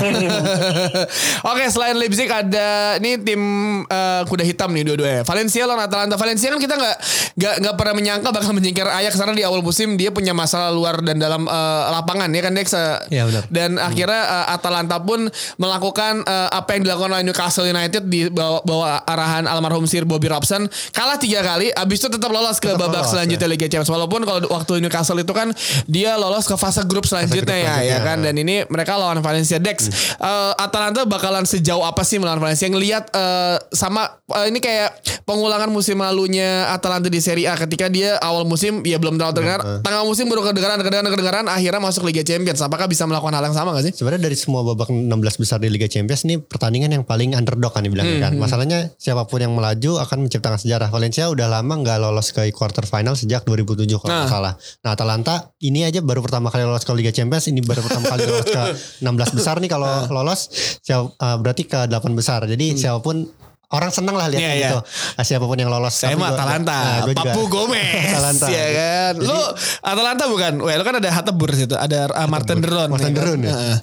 Oke 1.51 1.67
selain 1.67 1.99
Leipzig 1.99 2.31
ada 2.31 2.95
ini 2.97 3.19
tim 3.21 3.41
uh, 3.85 4.23
kuda 4.25 4.47
hitam 4.47 4.71
nih 4.71 4.87
dua-duanya. 4.87 5.21
Valencia 5.27 5.67
lawan 5.67 5.83
Atalanta. 5.83 6.15
Valencia 6.15 6.47
kan 6.49 6.57
kita 6.63 6.79
nggak 6.79 6.97
nggak 7.35 7.55
nggak 7.59 7.75
pernah 7.75 7.93
menyangka 7.99 8.29
bakal 8.31 8.51
menyingkir 8.55 8.87
Ajax 8.87 9.19
karena 9.19 9.35
di 9.35 9.43
awal 9.43 9.59
musim 9.59 9.99
dia 9.99 10.09
punya 10.15 10.31
masalah 10.31 10.71
luar 10.71 11.03
dan 11.03 11.19
dalam 11.19 11.43
uh, 11.45 11.91
lapangan 11.91 12.31
ya 12.31 12.41
kan 12.41 12.55
Dex. 12.55 12.71
Iya 13.11 13.27
benar. 13.27 13.43
Dan 13.51 13.75
hmm. 13.75 13.85
akhirnya 13.85 14.21
uh, 14.25 14.55
Atalanta 14.55 14.97
pun 14.97 15.27
melakukan 15.59 16.23
uh, 16.23 16.49
apa 16.49 16.79
yang 16.79 16.87
dilakukan 16.87 17.11
oleh 17.13 17.25
Newcastle 17.27 17.48
Newcastle 17.49 17.65
United 17.65 18.03
di 18.05 18.29
bawah, 18.29 18.61
bawah 18.61 19.01
arahan 19.09 19.49
almarhum 19.49 19.89
Sir 19.89 20.05
Bobby 20.05 20.29
Robson. 20.29 20.69
Kalah 20.93 21.17
tiga 21.17 21.41
kali 21.41 21.73
abis 21.73 22.05
itu 22.05 22.13
tetap 22.13 22.29
lolos 22.29 22.61
ke 22.61 22.69
tetap 22.69 22.85
babak 22.85 23.01
lolos, 23.01 23.09
selanjutnya 23.09 23.49
ya. 23.49 23.53
Liga 23.57 23.65
Champions. 23.65 23.89
Walaupun 23.89 24.21
kalau 24.21 24.39
waktu 24.53 24.85
Newcastle 24.85 25.17
itu 25.17 25.33
kan 25.33 25.49
dia 25.89 26.13
lolos 26.13 26.45
ke 26.45 26.53
fase 26.53 26.85
grup 26.85 27.09
selanjutnya 27.09 27.41
fase 27.41 27.65
grup 27.65 27.81
ya 27.81 27.97
ya 27.97 27.97
kan? 28.05 28.21
Dan 28.21 28.37
ini 28.37 28.69
mereka 28.69 29.01
lawan 29.01 29.17
Valencia. 29.25 29.57
Dex 29.57 29.89
hmm. 29.89 30.21
uh, 30.21 30.53
Atalanta 30.61 31.09
bakalan 31.09 31.41
sejauh 31.49 31.81
apa 31.81 32.05
sih 32.05 32.21
melawan 32.21 32.37
Valencia? 32.37 32.69
Ngelihat 32.69 33.09
uh, 33.17 33.57
sama 33.73 34.21
uh, 34.29 34.45
ini 34.45 34.61
kayak 34.61 35.01
pengulangan 35.25 35.73
musim 35.73 35.97
lalunya 35.97 36.69
Atalanta 36.69 37.09
di 37.09 37.17
Serie 37.17 37.49
A. 37.49 37.57
Ketika 37.57 37.89
dia 37.89 38.21
awal 38.21 38.45
musim 38.45 38.85
ya 38.85 39.01
belum 39.01 39.17
terlalu 39.17 39.33
terdengar. 39.41 39.59
Uh, 39.65 39.69
uh. 39.73 39.79
tengah 39.81 40.05
musim 40.05 40.29
baru 40.29 40.45
kedengaran 40.45 40.77
kedengaran 40.85 41.09
kedengaran 41.09 41.45
akhirnya 41.49 41.81
masuk 41.81 42.05
Liga 42.05 42.21
Champions. 42.21 42.61
Apakah 42.61 42.85
bisa 42.85 43.09
melakukan 43.09 43.33
hal 43.33 43.49
yang 43.49 43.57
sama 43.57 43.73
gak 43.73 43.89
sih? 43.89 43.93
Sebenarnya 43.97 44.29
dari 44.29 44.37
semua 44.37 44.61
babak 44.61 44.93
16 44.93 45.41
besar 45.41 45.57
di 45.57 45.73
Liga 45.73 45.89
Champions 45.89 46.21
ini 46.29 46.37
pertandingan 46.37 46.93
yang 46.93 47.03
paling 47.07 47.38
underdog 47.39 47.71
kan 47.71 47.87
dibilang 47.87 48.05
hmm, 48.05 48.19
kan. 48.19 48.31
Hmm. 48.35 48.41
Masalahnya 48.43 48.91
siapa 48.99 49.23
pun 49.23 49.39
yang 49.39 49.55
melaju 49.55 50.03
akan 50.03 50.27
menciptakan 50.27 50.59
sejarah. 50.59 50.91
Valencia 50.91 51.31
udah 51.31 51.47
lama 51.47 51.73
nggak 51.79 51.97
lolos 52.03 52.35
ke 52.35 52.51
quarter 52.51 52.83
final 52.83 53.15
sejak 53.15 53.47
2007 53.47 53.87
kalau 54.03 54.11
nah. 54.11 54.27
salah. 54.27 54.53
Nah 54.83 54.91
Atalanta 54.93 55.55
ini 55.63 55.87
aja 55.87 56.03
baru 56.03 56.19
pertama 56.19 56.51
kali 56.51 56.67
lolos 56.67 56.83
ke 56.83 56.91
Liga 56.91 57.15
Champions. 57.15 57.47
Ini 57.47 57.63
baru 57.63 57.87
pertama 57.87 58.11
kali 58.11 58.27
lolos 58.27 58.51
ke 58.51 58.63
16 59.07 59.37
besar 59.39 59.63
nih 59.63 59.71
kalau 59.71 59.87
nah. 59.87 60.11
lolos 60.11 60.51
siap, 60.83 61.15
uh, 61.15 61.37
berarti 61.39 61.63
ke 61.63 61.87
8 61.87 61.95
besar. 62.11 62.43
Jadi 62.43 62.75
hmm. 62.75 62.77
siapa 62.77 62.99
pun 62.99 63.23
orang 63.69 63.91
seneng 63.93 64.17
lah 64.17 64.27
lihat 64.33 64.41
yeah, 64.41 64.53
gitu. 64.57 64.79
Yeah. 64.81 65.25
Siapa 65.25 65.45
pun 65.45 65.57
yang 65.57 65.69
lolos. 65.69 65.93
Saya 65.93 66.17
mah 66.17 66.33
Atalanta. 66.33 67.05
Nah, 67.05 67.13
Papu 67.13 67.45
Gomez. 67.47 68.09
Atalanta. 68.09 68.47
Ya 68.49 68.67
kan. 68.73 69.13
Jadi, 69.21 69.29
lu 69.29 69.39
Atalanta 69.85 70.23
bukan? 70.25 70.53
Wah, 70.65 70.73
lu 70.73 70.83
kan 70.83 70.95
ada 70.97 71.09
Hatebur 71.13 71.49
situ. 71.53 71.77
Ada 71.77 72.09
uh, 72.09 72.27
Martin 72.27 72.59
Deron. 72.65 72.89
Martin 72.89 73.13
ya, 73.13 73.17
Deron 73.17 73.39
kan? 73.45 73.53
ya. 73.53 73.77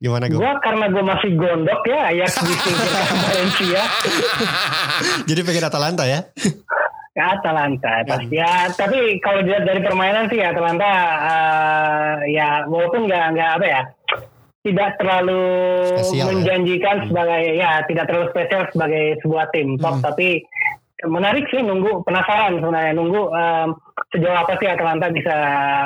Gimana 0.00 0.32
gue? 0.32 0.40
Gue 0.40 0.52
karena 0.64 0.88
gue 0.88 1.04
masih 1.04 1.30
gondok 1.36 1.80
ya, 1.84 2.08
ya 2.16 2.24
disingkirkan 2.24 3.04
Valencia. 3.20 3.82
Jadi 5.28 5.40
pengen 5.44 5.64
Atalanta 5.68 6.04
ya? 6.08 6.24
Ya 7.12 7.24
Atalanta 7.36 8.00
pasti 8.08 8.32
ya. 8.32 8.72
Tapi 8.72 9.20
kalau 9.20 9.44
dilihat 9.44 9.68
dari 9.68 9.84
permainan 9.84 10.32
sih 10.32 10.40
Atalanta 10.40 10.88
uh, 11.20 12.16
ya 12.32 12.64
walaupun 12.64 13.04
nggak 13.12 13.24
nggak 13.36 13.50
apa 13.60 13.66
ya 13.68 13.82
tidak 14.60 15.00
terlalu 15.00 15.44
spesial, 15.96 16.16
ya? 16.16 16.24
menjanjikan 16.32 16.96
ya? 16.96 17.04
sebagai 17.08 17.42
ya 17.56 17.70
tidak 17.88 18.04
terlalu 18.08 18.26
spesial 18.32 18.62
sebagai 18.72 19.04
sebuah 19.24 19.44
tim 19.52 19.68
top 19.80 19.94
hmm. 20.00 20.04
tapi 20.04 20.28
menarik 21.08 21.48
sih 21.48 21.64
nunggu 21.64 22.04
penasaran 22.04 22.60
sebenarnya 22.60 22.92
nunggu 22.92 23.22
um, 23.32 23.68
sejauh 24.08 24.36
apa 24.36 24.56
sih 24.56 24.66
Atalanta 24.66 25.12
bisa 25.12 25.36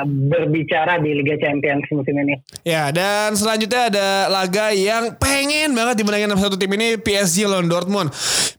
berbicara 0.07 0.97
di 1.03 1.11
Liga 1.19 1.35
Champions 1.41 1.83
musim 1.91 2.15
ini. 2.15 2.35
Ya 2.63 2.89
dan 2.89 3.35
selanjutnya 3.35 3.91
ada 3.91 4.07
laga 4.31 4.71
yang 4.71 5.19
pengen 5.19 5.75
banget 5.75 5.99
dimenangin 5.99 6.31
sama 6.31 6.41
satu 6.47 6.55
tim 6.55 6.71
ini 6.73 6.95
PSG 6.95 7.45
lawan 7.45 7.67
Dortmund. 7.67 8.09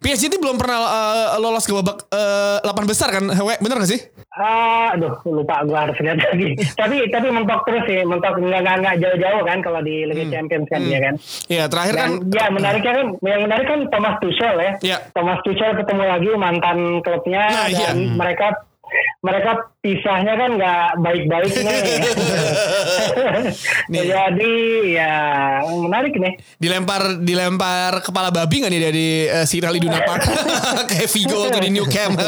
PSG 0.04 0.28
ini 0.28 0.36
belum 0.38 0.60
pernah 0.60 0.78
uh, 0.84 1.40
lolos 1.40 1.64
ke 1.64 1.72
babak 1.72 2.06
uh, 2.12 2.62
8 2.62 2.90
besar 2.90 3.08
kan? 3.10 3.24
Bener 3.32 3.76
gak 3.80 3.90
sih? 3.90 4.00
Uh, 4.36 4.92
aduh 4.92 5.16
lupa 5.24 5.64
gue 5.64 5.72
harus 5.72 5.96
lihat 6.04 6.20
lagi. 6.20 6.52
tapi 6.80 7.08
tapi 7.08 7.26
mentok 7.32 7.64
terus 7.64 7.88
sih, 7.88 8.04
mentok 8.04 8.36
nggak 8.36 8.76
nggak 8.84 8.96
jauh-jauh 9.00 9.42
kan 9.48 9.58
kalau 9.64 9.80
di 9.80 10.04
Liga 10.04 10.28
hmm. 10.28 10.32
Champions 10.36 10.68
kan 10.68 10.80
hmm. 10.84 10.92
ya 10.92 10.98
kan. 11.00 11.14
Iya 11.48 11.64
terakhir 11.72 11.94
Dan, 11.96 12.04
kan. 12.04 12.12
Ya 12.36 12.46
menariknya 12.52 12.92
kan, 12.92 13.08
yang 13.24 13.40
menarik 13.48 13.66
kan 13.66 13.80
Thomas 13.88 14.14
Tuchel 14.20 14.56
ya. 14.60 14.72
ya. 14.84 14.98
Thomas 15.16 15.40
Tuchel 15.40 15.72
ketemu 15.80 16.04
lagi 16.04 16.30
mantan 16.36 16.78
klubnya 17.00 17.48
nah, 17.48 17.68
dan 17.72 17.96
iya. 17.96 18.12
mereka 18.12 18.46
mereka 19.24 19.74
pisahnya 19.82 20.34
kan 20.34 20.50
nggak 20.58 20.86
baik-baik 21.02 21.52
nih. 21.62 21.80
nih. 23.92 24.02
Jadi 24.06 24.52
ya 24.98 25.12
menarik 25.66 26.14
nih. 26.18 26.32
Dilempar 26.58 27.22
dilempar 27.22 28.02
kepala 28.02 28.34
babi 28.34 28.62
nggak 28.62 28.72
nih 28.72 28.82
dari 28.82 29.08
uh, 29.30 29.46
Cyril 29.46 29.78
Iduna 29.78 30.02
Park 30.02 30.26
kayak 30.90 31.08
Vigo 31.10 31.46
tuh 31.50 31.60
di 31.62 31.70
New 31.70 31.86
Camp. 31.86 32.18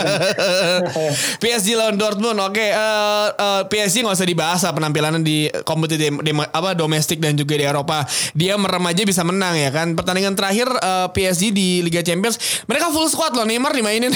PSG 1.42 1.74
lawan 1.74 1.98
Dortmund. 1.98 2.38
Oke, 2.38 2.62
okay, 2.62 2.70
uh, 2.74 3.26
uh, 3.34 3.62
eh, 3.62 3.62
PSG 3.66 4.06
nggak 4.06 4.16
usah 4.16 4.28
dibahas 4.28 4.60
lah 4.62 4.72
penampilannya 4.74 5.20
di 5.22 5.50
kompetisi 5.66 6.10
apa 6.54 6.74
domestik 6.78 7.18
dan 7.18 7.34
juga 7.34 7.58
di 7.58 7.64
Eropa. 7.66 8.06
Dia 8.34 8.54
merem 8.54 8.84
aja 8.86 9.02
bisa 9.02 9.22
menang 9.26 9.58
ya 9.58 9.70
kan. 9.74 9.98
Pertandingan 9.98 10.38
terakhir 10.38 10.70
uh, 10.70 11.06
eh, 11.06 11.08
PSG 11.14 11.50
di 11.50 11.82
Liga 11.82 12.02
Champions 12.06 12.38
mereka 12.70 12.90
full 12.94 13.10
squad 13.10 13.34
loh 13.34 13.46
Neymar 13.46 13.74
dimainin. 13.74 14.14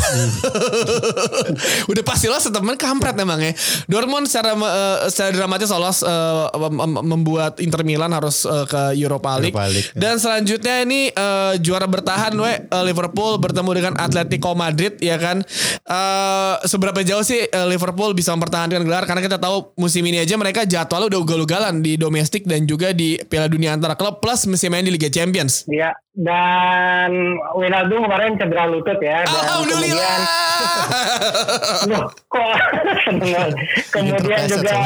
Udah 1.90 2.03
pasti 2.07 2.30
lolos 2.30 2.41
teman 2.49 2.74
kampret 2.74 3.14
emang 3.20 3.38
ya. 3.38 3.53
Dortmund 3.86 4.26
secara 4.26 4.57
uh, 4.57 5.07
secara 5.07 5.30
dramatis 5.30 5.68
lolos 5.70 6.01
uh, 6.03 6.49
membuat 7.05 7.61
Inter 7.62 7.86
Milan 7.86 8.11
harus 8.11 8.43
uh, 8.49 8.64
ke 8.66 8.99
Europa 8.99 9.38
League. 9.38 9.55
Europa 9.55 9.70
League 9.70 9.90
ya. 9.93 10.01
Dan 10.01 10.14
selanjutnya 10.18 10.74
ini 10.82 11.01
uh, 11.12 11.55
juara 11.61 11.86
bertahan 11.86 12.32
we 12.34 12.53
uh, 12.72 12.82
Liverpool 12.82 13.38
bertemu 13.38 13.70
dengan 13.76 13.95
Atletico 14.01 14.57
Madrid 14.57 14.99
ya 14.99 15.20
kan. 15.20 15.45
Uh, 15.86 16.59
seberapa 16.64 17.05
jauh 17.05 17.22
sih 17.22 17.47
uh, 17.47 17.66
Liverpool 17.68 18.16
bisa 18.16 18.32
mempertahankan 18.32 18.82
gelar 18.82 19.05
karena 19.05 19.22
kita 19.22 19.36
tahu 19.36 19.76
musim 19.76 20.03
ini 20.09 20.22
aja 20.22 20.34
mereka 20.40 20.64
jadwalnya 20.64 21.12
udah 21.12 21.20
ugal-ugalan 21.20 21.84
di 21.84 22.01
domestik 22.01 22.49
dan 22.49 22.64
juga 22.64 22.95
di 22.97 23.20
Piala 23.28 23.47
Dunia 23.51 23.76
antara 23.76 23.99
klub 23.99 24.22
plus 24.22 24.49
masih 24.49 24.72
main 24.72 24.86
di 24.86 24.93
Liga 24.95 25.12
Champions. 25.12 25.68
Iya. 25.68 25.93
Dan 26.13 27.41
Wijnaldum 27.57 28.05
kemarin 28.05 28.37
cedera 28.37 28.69
lutut 28.69 29.01
ya. 29.01 29.25
Dan 29.25 29.33
Alhamdulillah. 29.33 30.17
Kemudian, 31.73 31.89
loh, 31.89 32.05
kok 32.29 32.57
kemudian 33.97 34.41
juga 34.45 34.77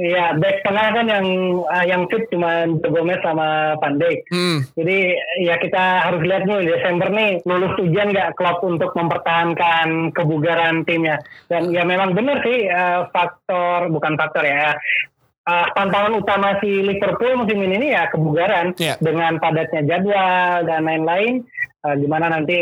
ya 0.00 0.32
back 0.40 0.56
tengah 0.64 0.86
kan 0.96 1.06
yang 1.12 1.26
uh, 1.68 1.84
yang 1.84 2.08
fit 2.08 2.24
cuma 2.32 2.64
Gomez 2.88 3.20
sama 3.20 3.76
Dijk. 3.76 4.18
Hmm. 4.32 4.64
Jadi 4.80 4.98
ya 5.44 5.60
kita 5.60 6.08
harus 6.08 6.24
lihat 6.24 6.48
nih 6.48 6.64
Desember 6.64 7.08
nih 7.12 7.44
lulus 7.44 7.76
ujian 7.76 8.08
nggak 8.08 8.32
klub 8.40 8.64
untuk 8.64 8.96
mempertahankan 8.96 10.16
kebugaran 10.16 10.88
timnya. 10.88 11.20
Dan 11.52 11.68
ya 11.68 11.84
memang 11.84 12.16
benar 12.16 12.40
sih 12.40 12.64
uh, 12.72 13.12
faktor 13.12 13.92
bukan 13.92 14.16
faktor 14.16 14.48
ya 14.48 14.72
uh, 15.46 15.66
tantangan 15.74 16.14
utama 16.18 16.58
si 16.62 16.70
Liverpool 16.82 17.42
musim 17.42 17.58
ini 17.62 17.94
ya 17.94 18.08
kebugaran 18.10 18.74
yeah. 18.78 18.98
dengan 18.98 19.38
padatnya 19.42 19.82
jadwal 19.86 20.66
dan 20.66 20.86
lain-lain. 20.86 21.42
Uh, 21.82 21.98
gimana 21.98 22.30
nanti 22.30 22.58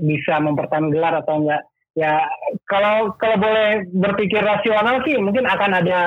bisa 0.00 0.40
mempertahankan 0.40 0.92
gelar 0.92 1.14
atau 1.20 1.44
enggak? 1.44 1.62
Ya 1.94 2.26
kalau 2.66 3.14
kalau 3.22 3.38
boleh 3.38 3.86
berpikir 3.94 4.42
rasional 4.42 5.04
sih 5.06 5.14
mungkin 5.20 5.46
akan 5.46 5.72
ada 5.78 6.02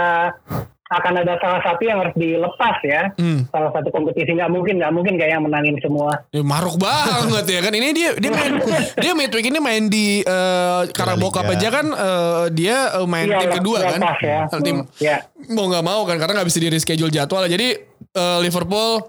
akan 0.88 1.13
ada 1.19 1.35
salah 1.43 1.61
satu 1.63 1.81
yang 1.83 1.99
harus 1.99 2.15
dilepas 2.15 2.77
ya. 2.83 3.11
Hmm. 3.19 3.43
Salah 3.51 3.71
satu 3.75 3.91
kompetisi 3.91 4.31
nggak 4.31 4.51
mungkin 4.51 4.79
nggak 4.79 4.93
mungkin 4.95 5.19
kayak 5.19 5.31
yang 5.35 5.43
menangin 5.43 5.75
semua. 5.83 6.23
Ya, 6.31 6.43
maruk 6.43 6.79
banget 6.79 7.45
ya 7.47 7.59
kan. 7.59 7.73
Ini 7.75 7.88
dia 7.91 8.09
dia 8.15 8.31
main 8.31 8.53
dia 9.03 9.11
midweek 9.11 9.47
ini 9.51 9.59
main 9.59 9.83
di 9.91 10.23
uh, 10.23 10.88
Carabao 10.95 11.29
Cup 11.31 11.51
aja 11.51 11.67
kan 11.67 11.85
uh, 11.91 12.45
dia 12.47 12.95
uh, 12.95 13.07
main 13.07 13.27
ya, 13.27 13.39
tim 13.43 13.51
kedua 13.59 13.77
kan. 13.83 14.01
Ya. 14.23 14.39
Tim 14.63 14.88
hmm. 14.88 15.03
ya. 15.03 15.27
mau 15.51 15.67
nggak 15.67 15.83
mau 15.83 16.01
kan 16.07 16.15
karena 16.15 16.39
nggak 16.39 16.47
bisa 16.47 16.59
di 16.63 16.69
reschedule 16.71 17.11
jadwal. 17.11 17.43
Jadi 17.51 17.75
uh, 18.15 18.39
Liverpool 18.39 19.03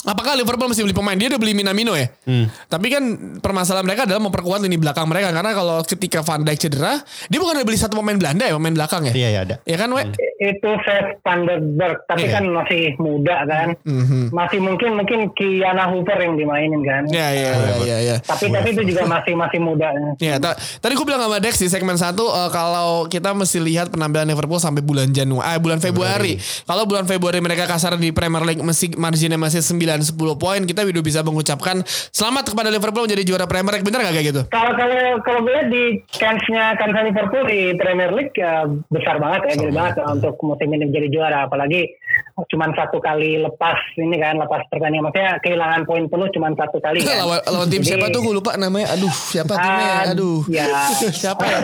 Apakah 0.00 0.32
Liverpool 0.32 0.64
masih 0.64 0.88
beli 0.88 0.96
pemain? 0.96 1.12
Dia 1.12 1.28
udah 1.28 1.36
beli 1.36 1.52
Minamino 1.52 1.92
ya. 1.92 2.08
Hmm. 2.24 2.48
Tapi 2.48 2.88
kan 2.88 3.04
permasalahan 3.36 3.84
mereka 3.84 4.08
adalah 4.08 4.24
memperkuat 4.24 4.64
lini 4.64 4.80
belakang 4.80 5.04
mereka 5.04 5.28
karena 5.28 5.52
kalau 5.52 5.84
ketika 5.84 6.24
Van 6.24 6.40
Dijk 6.40 6.56
cedera, 6.56 7.04
dia 7.28 7.36
bukan 7.36 7.60
ada 7.60 7.68
beli 7.68 7.76
satu 7.76 8.00
pemain 8.00 8.16
Belanda 8.16 8.48
ya, 8.48 8.56
pemain 8.56 8.72
belakang 8.72 9.12
ya? 9.12 9.14
Iya, 9.14 9.28
iya 9.28 9.40
ada. 9.44 9.54
Iya 9.68 9.76
kan, 9.76 9.92
We? 9.92 10.08
Hmm. 10.08 10.29
Itu 10.40 10.70
Seth 10.88 11.20
Vandenberg, 11.20 12.08
tapi 12.08 12.24
iya. 12.24 12.40
kan 12.40 12.44
masih 12.48 12.96
muda 12.96 13.44
kan. 13.44 13.76
Mm-hmm. 13.84 14.32
Masih 14.32 14.58
mungkin 14.64 14.96
mungkin 14.96 15.20
Kiana 15.36 15.92
Hooper 15.92 16.16
yang 16.16 16.40
dimainin 16.40 16.80
kan. 16.80 17.04
Iya, 17.12 17.28
iya, 17.36 17.50
iya, 17.52 17.74
iya. 17.84 17.96
Ya. 18.00 18.16
Tapi 18.24 18.48
tapi 18.48 18.72
itu 18.72 18.88
juga 18.88 19.04
masih 19.04 19.36
masih 19.36 19.60
muda. 19.60 19.92
Iya, 20.16 20.40
tadi 20.80 20.92
gue 20.96 21.06
bilang 21.06 21.20
sama 21.20 21.38
Dex 21.44 21.60
di 21.60 21.68
segmen 21.68 22.00
satu 22.00 22.24
uh, 22.24 22.48
kalau 22.48 23.04
kita 23.06 23.36
mesti 23.36 23.60
lihat 23.60 23.92
penampilan 23.92 24.24
Liverpool 24.24 24.56
sampai 24.56 24.80
bulan 24.80 25.12
Januari, 25.12 25.44
eh, 25.44 25.60
bulan 25.60 25.78
Februari. 25.78 26.40
Kalau 26.40 26.88
bulan 26.88 27.04
Februari 27.04 27.44
mereka 27.44 27.68
kasar 27.68 28.00
di 28.00 28.08
Premier 28.10 28.42
League 28.48 28.64
masih 28.64 28.96
marginnya 28.96 29.36
masih 29.36 29.60
9 29.60 30.16
10 30.16 30.16
poin, 30.40 30.60
kita 30.64 30.88
udah 30.88 31.04
bisa 31.04 31.20
mengucapkan 31.20 31.84
selamat 32.10 32.56
kepada 32.56 32.72
Liverpool 32.72 33.04
menjadi 33.04 33.22
juara 33.28 33.44
Premier 33.44 33.76
League. 33.76 33.86
Bener 33.86 34.00
gak 34.00 34.14
kayak 34.16 34.26
gitu? 34.32 34.42
Kalau 34.48 34.72
kalau 34.72 35.20
kalau 35.20 35.40
gue 35.44 35.60
di 35.68 35.84
chance-nya 36.08 36.78
kan 36.80 36.94
Liverpool 36.94 37.44
di 37.44 37.74
Premier 37.76 38.10
League 38.14 38.34
ya 38.36 38.64
besar 38.88 39.18
banget 39.18 39.52
ya, 39.52 39.66
gede 39.66 39.72
banget 39.74 39.94
untuk 40.06 40.29
untuk 40.30 40.46
musim 40.46 40.70
ini 40.70 40.86
menjadi 40.86 41.08
juara 41.10 41.50
apalagi 41.50 41.90
cuma 42.48 42.70
satu 42.72 43.02
kali 43.02 43.36
lepas 43.42 43.76
ini 43.98 44.16
kan 44.16 44.38
lepas 44.40 44.64
pertandingan. 44.70 45.10
Maksudnya 45.10 45.32
kehilangan 45.42 45.82
poin 45.84 46.04
penuh 46.08 46.28
cuma 46.32 46.48
satu 46.54 46.78
kali 46.80 47.02
kan. 47.04 47.26
lawan, 47.26 47.40
lawan 47.50 47.68
tim 47.68 47.82
Jadi, 47.82 47.88
siapa 47.92 48.06
tuh? 48.14 48.20
Gue 48.22 48.34
lupa 48.38 48.54
namanya. 48.56 48.94
Aduh 48.96 49.12
siapa 49.12 49.52
timnya 49.58 49.90
uh, 49.90 50.10
aduh. 50.14 50.40
Ya 50.48 50.66
siapa 51.12 51.42
ya? 51.50 51.58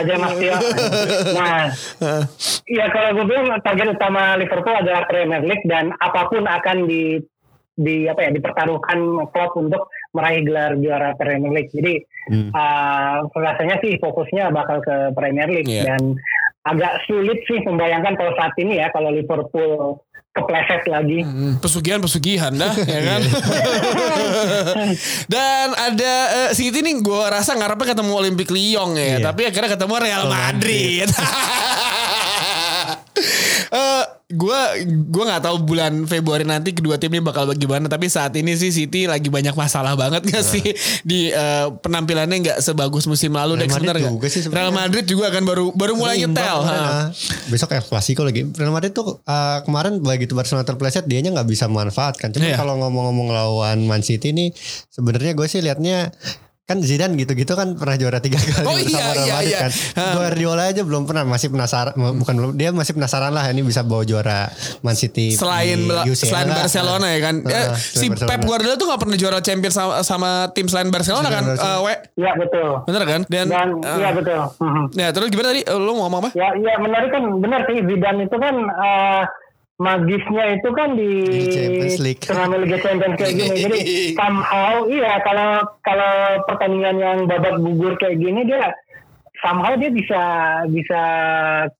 Aja 0.00 0.14
mas 0.18 0.32
Tio. 0.40 0.56
Nah 1.36 1.62
ya 2.80 2.84
kalau 2.90 3.10
gue 3.20 3.24
bilang 3.28 3.46
target 3.62 3.88
utama 3.94 4.34
Liverpool 4.40 4.74
adalah 4.74 5.04
Premier 5.06 5.42
League 5.44 5.66
dan 5.68 5.92
apa 6.00 6.26
pun 6.32 6.42
akan 6.48 6.88
di 6.88 7.20
di 7.74 8.06
apa 8.06 8.22
ya 8.22 8.30
dipertaruhkan 8.30 8.98
klub 9.34 9.52
untuk 9.58 9.90
meraih 10.14 10.46
gelar 10.46 10.72
juara 10.78 11.12
Premier 11.18 11.52
League. 11.52 11.74
Jadi 11.74 12.00
hmm. 12.30 12.50
uh, 12.54 13.26
rasanya 13.34 13.82
sih 13.82 13.98
fokusnya 13.98 14.54
bakal 14.54 14.80
ke 14.80 15.10
Premier 15.12 15.50
League 15.50 15.68
yeah. 15.68 15.90
dan 15.90 16.16
agak 16.64 17.04
sulit 17.04 17.44
sih 17.44 17.60
membayangkan 17.60 18.16
kalau 18.16 18.32
saat 18.38 18.54
ini 18.56 18.80
ya 18.80 18.88
kalau 18.94 19.12
Liverpool 19.12 20.00
kepleset 20.34 20.82
lagi. 20.90 21.22
Hmm, 21.22 21.62
pesugihan-pesugihan 21.62 22.50
dah, 22.58 22.74
ya 22.74 23.00
kan? 23.06 23.22
Dan 25.34 25.66
ada 25.78 26.14
uh, 26.26 26.50
City 26.50 26.82
nih 26.82 26.98
gue 26.98 27.24
rasa 27.30 27.54
ngarepnya 27.54 27.94
ketemu 27.94 28.12
Olympic 28.18 28.50
Lyon 28.50 28.98
ya, 28.98 29.14
yeah. 29.14 29.18
tapi 29.22 29.46
akhirnya 29.46 29.78
ketemu 29.78 29.94
Real 29.94 30.26
Madrid. 30.26 31.06
uh, 33.70 34.02
gue 34.34 34.60
gue 34.90 35.24
nggak 35.24 35.42
tahu 35.46 35.56
bulan 35.62 36.04
Februari 36.10 36.42
nanti 36.42 36.74
kedua 36.74 36.98
tim 36.98 37.14
ini 37.14 37.22
bakal 37.22 37.46
bagaimana 37.48 37.86
tapi 37.86 38.10
saat 38.10 38.34
ini 38.34 38.58
sih 38.58 38.74
City 38.74 39.06
lagi 39.06 39.30
banyak 39.30 39.54
masalah 39.54 39.94
banget 39.94 40.26
gak 40.26 40.44
sih? 40.44 40.64
Di 41.06 41.30
uh, 41.30 41.74
penampilannya 41.78 42.36
nggak 42.42 42.58
sebagus 42.60 43.06
musim 43.06 43.32
lalu 43.32 43.56
Real 43.56 43.70
sebentar 43.70 43.96
gak? 43.96 44.12
Real 44.50 44.72
Madrid 44.74 45.04
juga 45.06 45.30
akan 45.30 45.42
baru 45.46 45.64
baru 45.72 45.92
mulai 45.94 46.20
nyetel 46.20 46.58
besok 47.48 47.74
El 47.78 47.84
Clasico 47.86 48.22
lagi. 48.26 48.42
Real 48.54 48.74
Madrid 48.74 48.90
tuh 48.90 49.22
uh, 49.22 49.58
kemarin 49.62 50.02
begitu 50.02 50.34
Barcelona 50.34 50.66
terpleset 50.66 51.06
dia 51.06 51.22
nggak 51.24 51.48
bisa 51.48 51.70
memanfaatkan 51.70 52.34
cuma 52.34 52.50
yeah. 52.50 52.58
kalau 52.58 52.76
ngomong-ngomong 52.78 53.28
lawan 53.32 53.78
Man 53.86 54.02
City 54.02 54.34
ini 54.34 54.50
sebenarnya 54.90 55.32
gue 55.32 55.46
sih 55.46 55.62
liatnya 55.62 56.10
kan 56.64 56.80
Zidane 56.80 57.12
gitu-gitu 57.20 57.52
kan 57.52 57.76
pernah 57.76 57.92
juara 58.00 58.24
tiga 58.24 58.40
kali 58.40 58.64
oh, 58.64 58.80
iya, 58.80 59.04
Real 59.12 59.24
iya, 59.28 59.34
Madrid 59.36 59.52
iya. 59.52 59.58
kan. 59.68 59.72
Guardiola 60.16 60.64
aja 60.72 60.80
belum 60.80 61.04
pernah 61.04 61.28
masih 61.28 61.52
penasaran 61.52 61.92
bukan 61.92 62.34
belum 62.40 62.50
dia 62.56 62.72
masih 62.72 62.96
penasaran 62.96 63.36
lah 63.36 63.44
ini 63.52 63.60
bisa 63.60 63.84
bawa 63.84 64.00
juara 64.08 64.48
Man 64.80 64.96
City 64.96 65.36
selain 65.36 65.84
UCL 66.08 66.24
selain 66.24 66.48
lah. 66.48 66.64
Barcelona 66.64 67.06
ya 67.12 67.20
kan. 67.20 67.36
Uh, 67.44 67.76
si 67.76 68.08
Barcelona. 68.08 68.30
Pep 68.32 68.40
Guardiola 68.48 68.74
tuh 68.80 68.86
gak 68.88 69.00
pernah 69.04 69.16
juara 69.20 69.38
Champions 69.44 69.76
sama, 69.76 70.00
sama 70.00 70.30
tim 70.56 70.64
selain 70.64 70.88
Barcelona 70.88 71.28
selain 71.28 71.36
kan. 71.36 71.44
Barcelona. 71.52 71.76
Uh, 71.84 71.96
Iya 72.16 72.32
betul. 72.40 72.70
Bener 72.88 73.02
kan? 73.04 73.20
Dan, 73.28 73.46
Dan 73.52 73.68
uh, 73.84 73.98
iya 74.00 74.10
betul. 74.16 74.40
Ya 74.96 75.08
terus 75.12 75.28
gimana 75.28 75.52
tadi? 75.52 75.68
Lo 75.68 75.92
mau 75.92 76.08
ngomong 76.08 76.20
apa? 76.24 76.30
Ya 76.32 76.48
iya 76.56 76.80
menarik 76.80 77.12
kan 77.12 77.28
benar 77.44 77.68
sih 77.68 77.76
Zidane 77.84 78.24
itu 78.24 78.36
kan 78.40 78.56
uh, 78.56 79.22
magisnya 79.74 80.54
itu 80.54 80.68
kan 80.70 80.94
di 80.94 81.12
turnamen 82.22 82.62
Liga 82.62 82.78
Champions 82.78 83.18
kayak 83.18 83.34
gini. 83.34 83.56
Jadi 83.58 83.80
somehow 84.18 84.86
iya 84.86 85.18
kalau 85.26 85.66
kalau 85.82 86.12
pertandingan 86.46 86.96
yang 87.02 87.18
babak 87.26 87.58
gugur 87.58 87.98
kayak 87.98 88.22
gini 88.22 88.46
dia 88.46 88.70
somehow 89.42 89.74
dia 89.74 89.90
bisa 89.90 90.22
bisa 90.70 91.02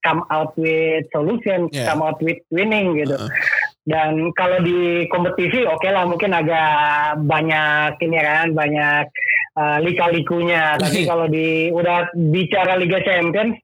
come 0.03 0.26
out 0.28 0.53
with 0.59 1.07
solution, 1.14 1.70
yeah. 1.70 1.86
come 1.88 2.03
out 2.03 2.18
with 2.18 2.42
winning 2.51 2.99
gitu. 2.99 3.14
Uh 3.14 3.30
-huh. 3.30 3.62
Dan 3.84 4.32
kalau 4.32 4.64
di 4.64 5.05
kompetisi 5.12 5.64
oke 5.68 5.80
okay 5.80 5.92
lah 5.92 6.09
mungkin 6.09 6.32
agak 6.32 7.20
banyak 7.24 8.01
ini 8.01 8.16
kan 8.16 8.49
banyak 8.57 9.07
uh, 9.55 9.78
lika-likunya. 9.80 10.80
Tapi 10.80 11.05
kalau 11.11 11.30
di 11.30 11.70
udah 11.70 12.11
bicara 12.12 12.74
Liga 12.80 12.99
Champions 13.05 13.55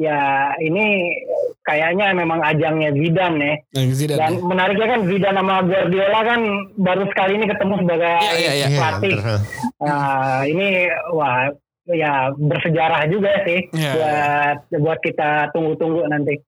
ya 0.00 0.48
ini 0.64 1.12
kayaknya 1.60 2.16
memang 2.16 2.40
ajangnya 2.40 2.90
Zidane 2.96 3.68
ya. 3.76 3.84
Zidane, 3.92 4.16
Dan 4.16 4.32
ya. 4.32 4.44
menariknya 4.48 4.86
kan 4.88 5.00
Zidane 5.04 5.36
sama 5.36 5.56
Guardiola 5.68 6.20
kan 6.24 6.40
baru 6.80 7.04
sekali 7.12 7.32
ini 7.36 7.46
ketemu 7.52 7.74
sebagai 7.84 8.16
ya, 8.16 8.32
ya, 8.40 8.52
ya. 8.56 8.66
pelatih. 8.80 9.16
Ya, 9.20 9.36
nah, 9.84 10.40
ini 10.48 10.68
wah 11.12 11.52
ya 11.90 12.12
bersejarah 12.32 13.02
juga 13.12 13.30
sih 13.44 13.60
ya, 13.76 13.92
buat 13.98 14.56
ya. 14.72 14.78
buat 14.80 14.98
kita 15.04 15.52
tunggu-tunggu 15.52 16.08
nanti. 16.08 16.40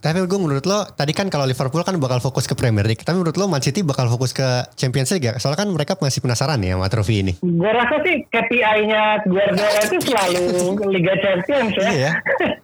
Tapi 0.00 0.24
gue 0.24 0.40
menurut 0.40 0.64
lo 0.64 0.88
tadi 0.96 1.12
kan 1.12 1.28
kalau 1.28 1.44
Liverpool 1.44 1.84
kan 1.84 2.00
bakal 2.00 2.24
fokus 2.24 2.48
ke 2.48 2.56
Premier 2.56 2.88
League, 2.88 3.04
tapi 3.04 3.20
menurut 3.20 3.36
lo 3.36 3.44
Man 3.52 3.60
City 3.60 3.84
bakal 3.84 4.08
fokus 4.08 4.32
ke 4.32 4.64
Champions 4.80 5.12
League 5.12 5.28
ya? 5.28 5.36
Soalnya 5.36 5.68
kan 5.68 5.68
mereka 5.68 5.92
masih 6.00 6.24
penasaran 6.24 6.56
ya 6.64 6.72
sama 6.72 6.88
trofi 6.88 7.20
ini. 7.20 7.32
Gue 7.44 7.68
rasa 7.68 8.00
sih 8.00 8.24
KPI-nya 8.32 9.28
Guardiola 9.28 9.80
itu 9.84 9.98
selalu 10.08 10.44
Liga 10.88 11.14
Champions 11.20 11.72
ya. 11.76 11.88
Iya. 11.92 12.10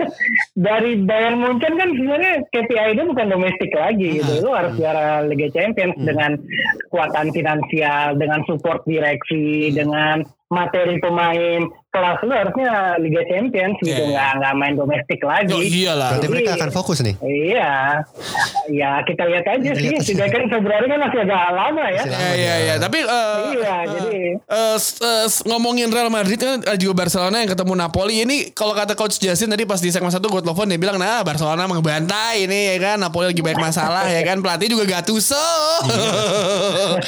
Dari 0.69 0.97
Bayern 1.05 1.37
Munchen 1.45 1.77
kan 1.77 1.93
sebenarnya 1.93 2.33
KPI 2.57 2.97
itu 2.97 3.03
bukan 3.05 3.27
domestik 3.29 3.73
lagi 3.77 4.09
gitu. 4.25 4.33
Lo 4.49 4.57
harus 4.57 4.73
hmm. 4.73 4.81
juara 4.81 5.07
Liga 5.29 5.49
Champions 5.53 5.97
hmm. 6.01 6.07
dengan 6.09 6.31
kekuatan 6.89 7.27
finansial, 7.37 8.17
dengan 8.17 8.41
support 8.49 8.81
direksi, 8.89 9.69
hmm. 9.69 9.75
dengan 9.77 10.17
materi 10.49 10.97
pemain 10.97 11.69
kelas 11.89 12.21
lu 12.21 12.37
harusnya 12.37 13.01
Liga 13.01 13.25
Champions 13.25 13.81
gitu 13.81 13.97
yeah. 13.97 14.13
nggak 14.13 14.45
nggak 14.45 14.55
main 14.61 14.77
domestik 14.77 15.25
lagi. 15.25 15.57
Oh, 15.57 15.65
iyalah. 15.65 16.13
Berarti 16.15 16.29
mereka 16.29 16.61
akan 16.61 16.71
fokus 16.71 17.01
nih. 17.01 17.17
Iya. 17.25 18.05
Ya 18.69 19.01
kita 19.09 19.25
lihat 19.25 19.49
aja 19.49 19.73
sih. 19.73 19.97
Tidak 19.97 20.29
kan 20.29 20.53
Februari 20.53 20.85
kan 20.85 21.01
masih 21.01 21.25
agak 21.25 21.49
lama 21.57 21.89
ya. 21.89 22.03
Iya 22.05 22.31
iya 22.37 22.55
iya. 22.61 22.75
Tapi 22.77 22.99
uh, 23.09 23.57
iya 23.57 23.73
uh, 23.73 23.89
jadi 23.89 24.37
uh, 24.53 24.77
uh, 24.77 25.25
ngomongin 25.49 25.89
Real 25.89 26.13
Madrid 26.13 26.37
kan 26.37 26.61
juga 26.77 27.09
Barcelona 27.09 27.41
yang 27.41 27.57
ketemu 27.57 27.73
Napoli 27.73 28.21
ini 28.21 28.53
kalau 28.53 28.77
kata 28.77 28.93
coach 28.93 29.17
Jasin 29.17 29.49
tadi 29.49 29.65
pas 29.65 29.81
di 29.81 29.89
segmen 29.89 30.13
satu 30.13 30.29
gue 30.29 30.45
telepon 30.45 30.69
dia 30.69 30.77
bilang 30.77 31.01
nah 31.01 31.25
Barcelona 31.25 31.65
mengebantai 31.65 32.45
ini 32.45 32.77
ya 32.77 32.95
kan 32.95 33.01
Napoli 33.01 33.33
lagi 33.33 33.41
banyak 33.41 33.65
masalah 33.65 34.05
ya 34.13 34.21
kan 34.29 34.45
pelatih 34.45 34.77
juga 34.77 34.85
Gattuso. 34.85 35.41
uh, 35.41 37.01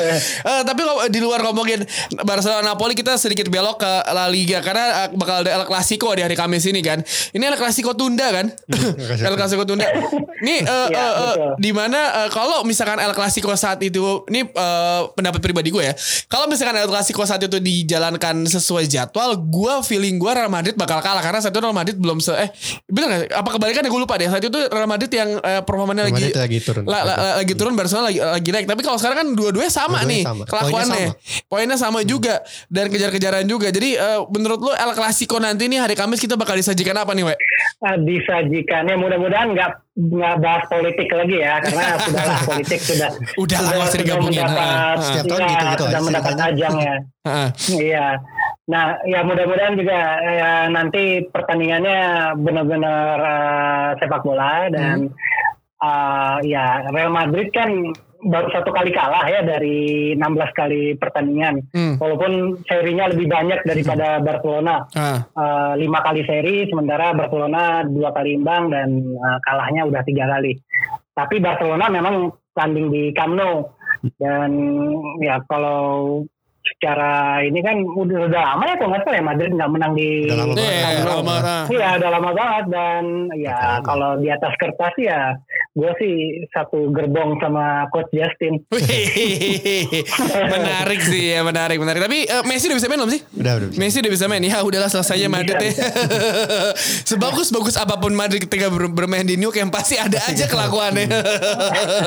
tapi 0.69 0.81
di 1.13 1.21
luar 1.21 1.45
ngomongin 1.45 1.85
Barcelona 2.25 2.73
Napoli 2.73 2.97
kita 2.97 3.21
sedikit 3.31 3.47
belok 3.47 3.79
ke 3.87 3.93
La 4.11 4.27
Liga 4.27 4.59
karena 4.59 5.07
bakal 5.15 5.47
ada 5.47 5.63
El 5.63 5.65
Clasico 5.71 6.11
di 6.19 6.27
hari 6.27 6.35
Kamis 6.35 6.67
ini 6.67 6.83
kan. 6.83 6.99
Ini 7.31 7.39
El 7.47 7.55
Clasico 7.55 7.95
tunda 7.95 8.27
kan? 8.35 8.51
Hmm, 8.81 8.97
El 9.13 9.37
Clasico 9.37 9.63
tunda. 9.69 9.85
Nih 10.41 10.65
uh, 10.65 10.89
ya, 10.89 11.05
uh, 11.05 11.13
uh, 11.13 11.35
di 11.61 11.69
mana 11.69 12.25
uh, 12.25 12.29
kalau 12.33 12.65
misalkan 12.65 12.97
El 12.97 13.13
Clasico 13.13 13.53
saat 13.53 13.77
itu 13.85 14.25
ini 14.33 14.41
uh, 14.57 15.13
pendapat 15.13 15.39
pribadi 15.39 15.69
gue 15.69 15.85
ya. 15.85 15.95
Kalau 16.33 16.49
misalkan 16.49 16.81
El 16.81 16.89
Clasico 16.89 17.21
saat 17.29 17.45
itu 17.45 17.61
dijalankan 17.61 18.49
sesuai 18.49 18.89
jadwal, 18.89 19.37
gue 19.37 19.75
feeling 19.85 20.17
gue 20.17 20.33
Real 20.33 20.49
Madrid 20.49 20.81
bakal 20.81 21.05
kalah 21.05 21.21
karena 21.21 21.45
saat 21.45 21.53
itu 21.53 21.61
Real 21.61 21.77
Madrid 21.77 22.01
belum 22.01 22.25
se 22.25 22.33
eh 22.41 22.49
bener 22.89 23.29
gak? 23.29 23.37
Apa 23.37 23.49
kebalikannya 23.61 23.91
gue 23.93 24.01
lupa 24.01 24.17
deh. 24.17 24.33
Saat 24.33 24.49
itu 24.49 24.59
Real 24.59 24.89
Madrid 24.89 25.13
yang 25.13 25.37
uh, 25.37 25.61
performanya 25.61 26.09
lagi 26.09 26.33
lagi 26.33 26.59
turun. 26.65 26.89
La, 26.89 27.05
la, 27.05 27.15
lagi 27.45 27.53
turun 27.53 27.77
Barcelona 27.77 28.09
lagi, 28.09 28.19
lagi 28.25 28.49
naik. 28.49 28.67
Tapi 28.67 28.81
kalau 28.81 28.97
sekarang 28.97 29.19
kan 29.23 29.29
dua-duanya 29.37 29.73
sama 29.73 30.01
dua 30.03 30.09
nih 30.09 30.23
sama. 30.25 30.45
kelakuannya. 30.49 31.05
Poinnya 31.05 31.13
sama, 31.13 31.49
Poinnya 31.53 31.77
sama 31.77 32.01
hmm. 32.01 32.09
juga 32.09 32.35
dan 32.73 32.87
kejar-kejaran 33.21 33.45
juga. 33.45 33.69
Jadi 33.69 34.01
uh, 34.01 34.25
menurut 34.33 34.61
lu 34.65 34.73
El 34.73 34.97
Clasico 34.97 35.37
nanti 35.37 35.69
nih 35.69 35.85
hari 35.85 35.95
Kamis 35.95 36.25
kita 36.25 36.41
bakal 36.41 36.57
disajikan 36.57 36.97
apa 36.97 37.13
nih, 37.13 37.29
Wek? 37.29 37.39
Uh, 37.85 37.97
disajikannya 38.01 38.97
mudah-mudahan 38.97 39.53
nggak 39.53 39.71
nggak 40.01 40.35
bahas 40.41 40.65
politik 40.73 41.13
lagi 41.13 41.37
ya 41.45 41.61
karena 41.61 41.85
sudahlah 42.09 42.41
politik 42.49 42.81
sudah 42.81 43.11
udah 43.37 43.59
lah 43.61 43.85
usah 43.85 44.01
digabungin 44.01 44.41
mendapat, 44.49 44.97
setiap 45.05 45.25
tahun 45.29 45.41
gitu 45.45 45.65
gitu 45.69 45.85
sudah 45.85 46.03
mendapat 46.09 46.35
ajang 46.41 46.75
ya 46.81 46.97
iya 47.85 48.07
Nah, 48.71 49.03
ya 49.03 49.27
mudah-mudahan 49.27 49.75
juga 49.75 49.99
ya, 50.23 50.71
nanti 50.71 51.27
pertandingannya 51.27 51.99
benar-benar 52.39 53.19
uh, 53.19 53.89
sepak 53.99 54.23
bola 54.23 54.71
dan 54.71 55.11
hmm. 55.11 55.83
uh, 55.83 56.39
ya 56.47 56.87
Real 56.95 57.11
Madrid 57.11 57.51
kan 57.51 57.91
baru 58.21 58.49
satu 58.53 58.71
kali 58.71 58.93
kalah 58.93 59.25
ya 59.29 59.41
dari 59.41 60.13
16 60.17 60.21
kali 60.53 60.95
pertandingan. 61.01 61.65
Hmm. 61.73 61.95
Walaupun 61.97 62.63
serinya 62.69 63.09
lebih 63.09 63.27
banyak 63.27 63.65
daripada 63.65 64.21
Barcelona. 64.21 64.85
Ah. 64.93 65.25
Uh, 65.33 65.73
lima 65.81 66.05
kali 66.05 66.23
seri, 66.29 66.69
sementara 66.69 67.17
Barcelona 67.17 67.85
dua 67.89 68.13
kali 68.13 68.37
imbang 68.37 68.69
dan 68.69 68.89
uh, 69.17 69.39
kalahnya 69.45 69.89
udah 69.89 70.03
tiga 70.05 70.29
kali. 70.29 70.61
Tapi 71.17 71.41
Barcelona 71.41 71.89
memang 71.89 72.33
tanding 72.53 72.89
di 72.93 73.03
Camp 73.17 73.35
Nou 73.37 73.69
dan 74.17 74.51
ya 75.21 75.41
kalau 75.45 76.25
secara 76.61 77.41
ini 77.45 77.61
kan 77.65 77.81
udah 77.83 78.29
udah 78.29 78.43
lama 78.53 78.65
ya 78.69 78.75
kalau 78.77 78.91
nggak 78.93 79.03
salah 79.05 79.19
ya 79.19 79.25
Madrid 79.25 79.51
nggak 79.57 79.71
menang 79.73 79.93
di 79.97 80.09
udah 80.29 80.39
lama 80.39 80.55
banget. 80.55 80.71
Iya, 80.71 81.05
lama. 81.05 81.37
Iya, 81.71 81.89
udah 81.97 82.11
lama 82.11 82.31
banget 82.37 82.65
dan 82.69 83.03
ya 83.37 83.59
kalau 83.85 84.11
di 84.21 84.29
atas 84.29 84.53
kertas 84.61 84.95
ya 85.01 85.21
gue 85.71 85.93
sih 86.03 86.15
satu 86.51 86.91
gerbong 86.91 87.39
sama 87.39 87.87
coach 87.95 88.11
Justin. 88.11 88.59
menarik 90.51 91.01
sih 91.05 91.31
ya, 91.37 91.47
menarik, 91.47 91.79
menarik. 91.79 92.01
Tapi 92.03 92.19
uh, 92.27 92.43
Messi 92.43 92.67
udah 92.67 92.79
bisa 92.79 92.89
main 92.91 92.99
belum 92.99 93.13
sih? 93.13 93.23
Udah, 93.39 93.53
udah 93.57 93.69
bisa. 93.71 93.79
Messi 93.79 93.97
udah 94.03 94.13
bisa 94.13 94.25
main. 94.27 94.43
Ya 94.43 94.59
udahlah 94.67 94.91
selesai 94.91 95.17
ya 95.23 95.29
Madrid 95.31 95.57
ya. 95.57 95.71
Sebagus 97.11 97.55
bagus 97.55 97.79
apa 97.79 97.97
pun 98.03 98.11
Madrid 98.13 98.43
ketika 98.43 98.67
ber 98.67 98.91
bermain 98.91 99.23
di 99.23 99.39
New 99.39 99.55
Camp 99.55 99.71
pasti 99.71 99.95
ada 99.95 100.19
aja 100.27 100.45
kelakuannya. 100.51 101.07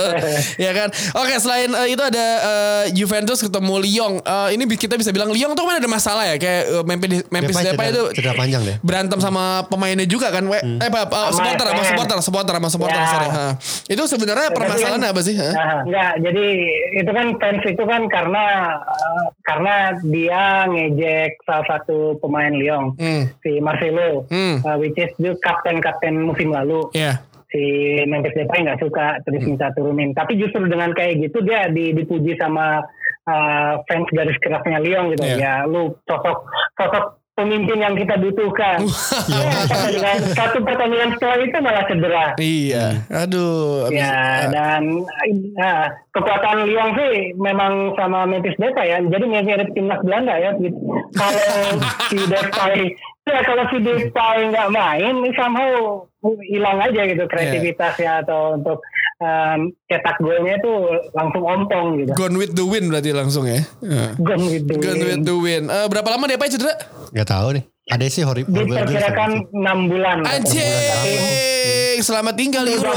ya 0.66 0.72
kan. 0.76 0.90
Oke, 1.16 1.34
selain 1.40 1.72
uh, 1.72 1.88
itu 1.88 2.04
ada 2.04 2.26
uh, 2.44 2.84
Juventus 2.92 3.40
ketemu 3.40 3.74
Lyon. 3.80 4.14
Uh, 4.24 4.43
ini 4.50 4.64
kita 4.66 4.98
bisa 4.98 5.14
bilang 5.14 5.30
Lyon 5.30 5.54
tuh 5.54 5.64
kan 5.64 5.78
ada 5.78 5.90
masalah 5.90 6.24
ya 6.28 6.36
kayak 6.42 6.64
uh, 6.72 6.84
Memphis 6.84 7.24
Memphis 7.30 7.56
Depay 7.62 7.88
itu 7.94 8.04
cedera 8.18 8.34
panjang 8.34 8.62
deh. 8.66 8.76
Berantem 8.82 9.20
sama 9.22 9.64
pemainnya 9.70 10.08
juga 10.10 10.34
kan. 10.34 10.44
Hmm. 10.50 10.82
Eh 10.82 10.90
apa 10.90 11.08
uh, 11.08 11.32
supporter 11.32 11.68
sama 11.70 11.84
supporter, 11.86 12.18
supporter 12.20 12.54
sama 12.58 12.70
supporter 12.70 13.00
ya. 13.00 13.08
sorry. 13.08 13.28
Ha. 13.30 13.46
Itu 13.88 14.04
sebenarnya 14.10 14.48
permasalahannya 14.52 15.10
apa 15.14 15.22
sih? 15.22 15.36
Nah, 15.38 15.86
enggak, 15.86 16.12
jadi 16.24 16.46
itu 17.00 17.12
kan 17.14 17.28
fans 17.38 17.64
itu 17.64 17.84
kan 17.86 18.02
karena 18.10 18.46
uh, 18.82 19.26
karena 19.46 19.76
dia 20.04 20.42
ngejek 20.68 21.44
salah 21.46 21.66
satu 21.70 22.18
pemain 22.20 22.52
Lyon, 22.52 22.98
hmm. 22.98 23.24
si 23.46 23.62
Marcelo, 23.62 24.26
hmm. 24.28 24.66
uh, 24.66 24.76
which 24.82 24.98
is 24.98 25.14
the 25.22 25.38
kapten-kapten 25.40 26.26
musim 26.26 26.50
lalu. 26.52 26.90
Yeah 26.98 27.22
si 27.54 28.02
Memphis 28.10 28.34
Depay 28.34 28.66
nggak 28.66 28.82
suka 28.82 29.22
terus 29.22 29.46
minta 29.46 29.70
turunin. 29.78 30.12
Tapi 30.18 30.42
justru 30.42 30.66
dengan 30.66 30.90
kayak 30.92 31.22
gitu 31.30 31.46
dia 31.46 31.70
dipuji 31.70 32.34
sama 32.42 32.82
uh, 33.28 33.74
fans 33.88 34.10
garis 34.12 34.38
kerasnya 34.42 34.80
Lyon 34.80 35.14
gitu. 35.14 35.24
Yeah. 35.24 35.40
Ya 35.40 35.54
lu 35.70 35.96
sosok 36.08 36.48
sosok 36.80 37.24
pemimpin 37.34 37.82
yang 37.82 37.98
kita 37.98 38.22
butuhkan. 38.22 38.86
ya, 39.26 40.14
satu 40.38 40.62
pertandingan 40.62 41.18
setelah 41.18 41.38
itu 41.42 41.58
malah 41.66 41.84
cedera. 41.90 42.26
Iya, 42.38 42.86
aduh. 43.10 43.90
Ya 43.90 44.48
dan 44.54 45.02
nah, 45.58 45.90
kekuatan 46.14 46.70
Lyon 46.70 46.90
sih 46.94 47.34
memang 47.38 47.98
sama 47.98 48.30
Memphis 48.30 48.58
Depay 48.62 48.94
ya. 48.94 49.02
Jadi 49.02 49.26
mirip 49.26 49.70
timnas 49.74 50.02
Belanda 50.06 50.38
ya. 50.38 50.54
Kalau 51.18 51.42
si 52.14 52.20
Depay 52.30 52.94
Ya 53.24 53.40
kalau 53.48 53.64
si 53.72 53.80
Depay 53.80 54.52
nggak 54.52 54.72
main, 54.76 55.16
somehow 55.32 56.04
hilang 56.48 56.80
aja 56.80 57.02
gitu 57.04 57.24
kreativitasnya 57.28 58.12
yeah. 58.20 58.24
atau 58.24 58.56
untuk 58.56 58.80
um, 59.20 59.72
cetak 59.92 60.18
golnya 60.24 60.56
itu 60.56 60.74
langsung 61.12 61.44
ompong 61.44 62.00
gitu. 62.04 62.12
Gone 62.16 62.36
with 62.40 62.56
the 62.56 62.64
win 62.64 62.88
berarti 62.88 63.12
langsung 63.12 63.44
ya. 63.44 63.60
Gone 64.20 64.46
with 64.48 64.66
the 64.68 64.76
Gone 64.80 65.04
win. 65.04 65.08
with 65.08 65.24
the 65.28 65.36
win. 65.36 65.64
Uh, 65.68 65.88
berapa 65.92 66.08
lama 66.08 66.32
Depay 66.32 66.48
cedera? 66.48 66.74
Gak 67.12 67.28
tahu 67.28 67.60
nih. 67.60 67.64
Ada 67.92 68.08
sih 68.08 68.24
horrible. 68.24 68.64
Diperkirakan 68.64 69.52
enam 69.52 69.92
bulan. 69.92 70.24
Anjing, 70.24 72.00
selamat 72.00 72.34
tinggal 72.40 72.64
Euro. 72.64 72.96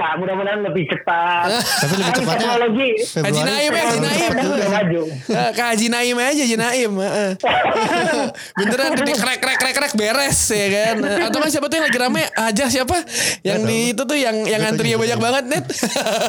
Iya 0.00 0.16
mudah-mudahan 0.16 0.60
lebih 0.64 0.84
cepat. 0.88 1.60
Tapi 1.60 1.94
lebih 2.00 2.08
kan 2.08 2.16
cepatnya. 2.16 2.40
Teknologi. 2.40 2.90
Haji 3.20 3.42
Naim 3.44 3.70
ya, 3.70 3.82
Haji 3.84 4.00
Naim. 4.00 4.30
maju. 4.72 5.02
Ke 5.28 5.62
Haji 5.62 5.86
Naim 5.92 6.16
aja, 6.16 6.42
Haji 6.48 6.56
Naim. 6.56 6.92
Beneran 8.58 8.90
di 8.96 9.12
krek 9.12 9.38
krek 9.44 9.58
krek 9.60 9.74
krek 9.76 9.92
beres 9.92 10.40
ya 10.48 10.66
kan. 10.72 10.96
Atau 11.28 11.38
mas 11.44 11.52
siapa 11.52 11.66
tuh 11.68 11.76
yang 11.76 11.86
lagi 11.86 11.98
rame 12.00 12.22
aja 12.32 12.64
siapa? 12.72 12.96
Yang 13.44 13.60
di 13.68 13.78
itu 13.92 14.02
tuh 14.08 14.16
yang 14.16 14.36
yang 14.48 14.62
antrinya 14.64 14.96
banyak 14.96 15.18
banget 15.20 15.44
net. 15.52 15.64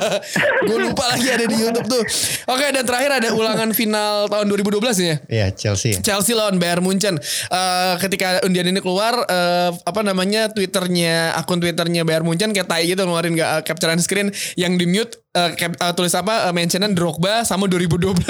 Gue 0.67 0.77
lupa 0.91 1.07
lagi 1.15 1.27
ada 1.31 1.45
di 1.47 1.55
YouTube 1.55 1.87
tuh. 1.87 2.03
Oke 2.51 2.65
dan 2.75 2.83
terakhir 2.83 3.23
ada 3.23 3.29
ulangan 3.31 3.71
final 3.71 4.27
tahun 4.27 4.45
2012 4.51 4.99
ya. 4.99 5.15
Iya 5.31 5.47
Chelsea. 5.55 5.95
Chelsea 6.03 6.35
lawan 6.35 6.59
Bayern 6.59 6.83
Munchen. 6.83 7.15
Uh, 7.47 7.95
ketika 8.03 8.43
undian 8.43 8.67
ini 8.67 8.83
keluar 8.83 9.23
uh, 9.31 9.71
apa 9.87 10.01
namanya 10.03 10.51
Twitternya 10.51 11.39
akun 11.39 11.63
Twitternya 11.63 12.03
Bayern 12.03 12.27
Munchen 12.27 12.51
kayak 12.51 12.67
tai 12.67 12.83
gitu 12.89 13.07
ngeluarin 13.07 13.37
gak, 13.37 13.60
capture 13.61 13.93
screen 14.01 14.33
yang 14.57 14.75
di 14.75 14.89
mute 14.89 15.20
uh, 15.35 15.49
uh, 15.55 15.93
tulis 15.95 16.11
apa 16.15 16.49
uh, 16.49 16.53
mentionan 16.53 16.91
Drogba 16.91 17.43
sama 17.47 17.67
2012. 17.67 18.23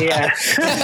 Iya. 0.00 0.28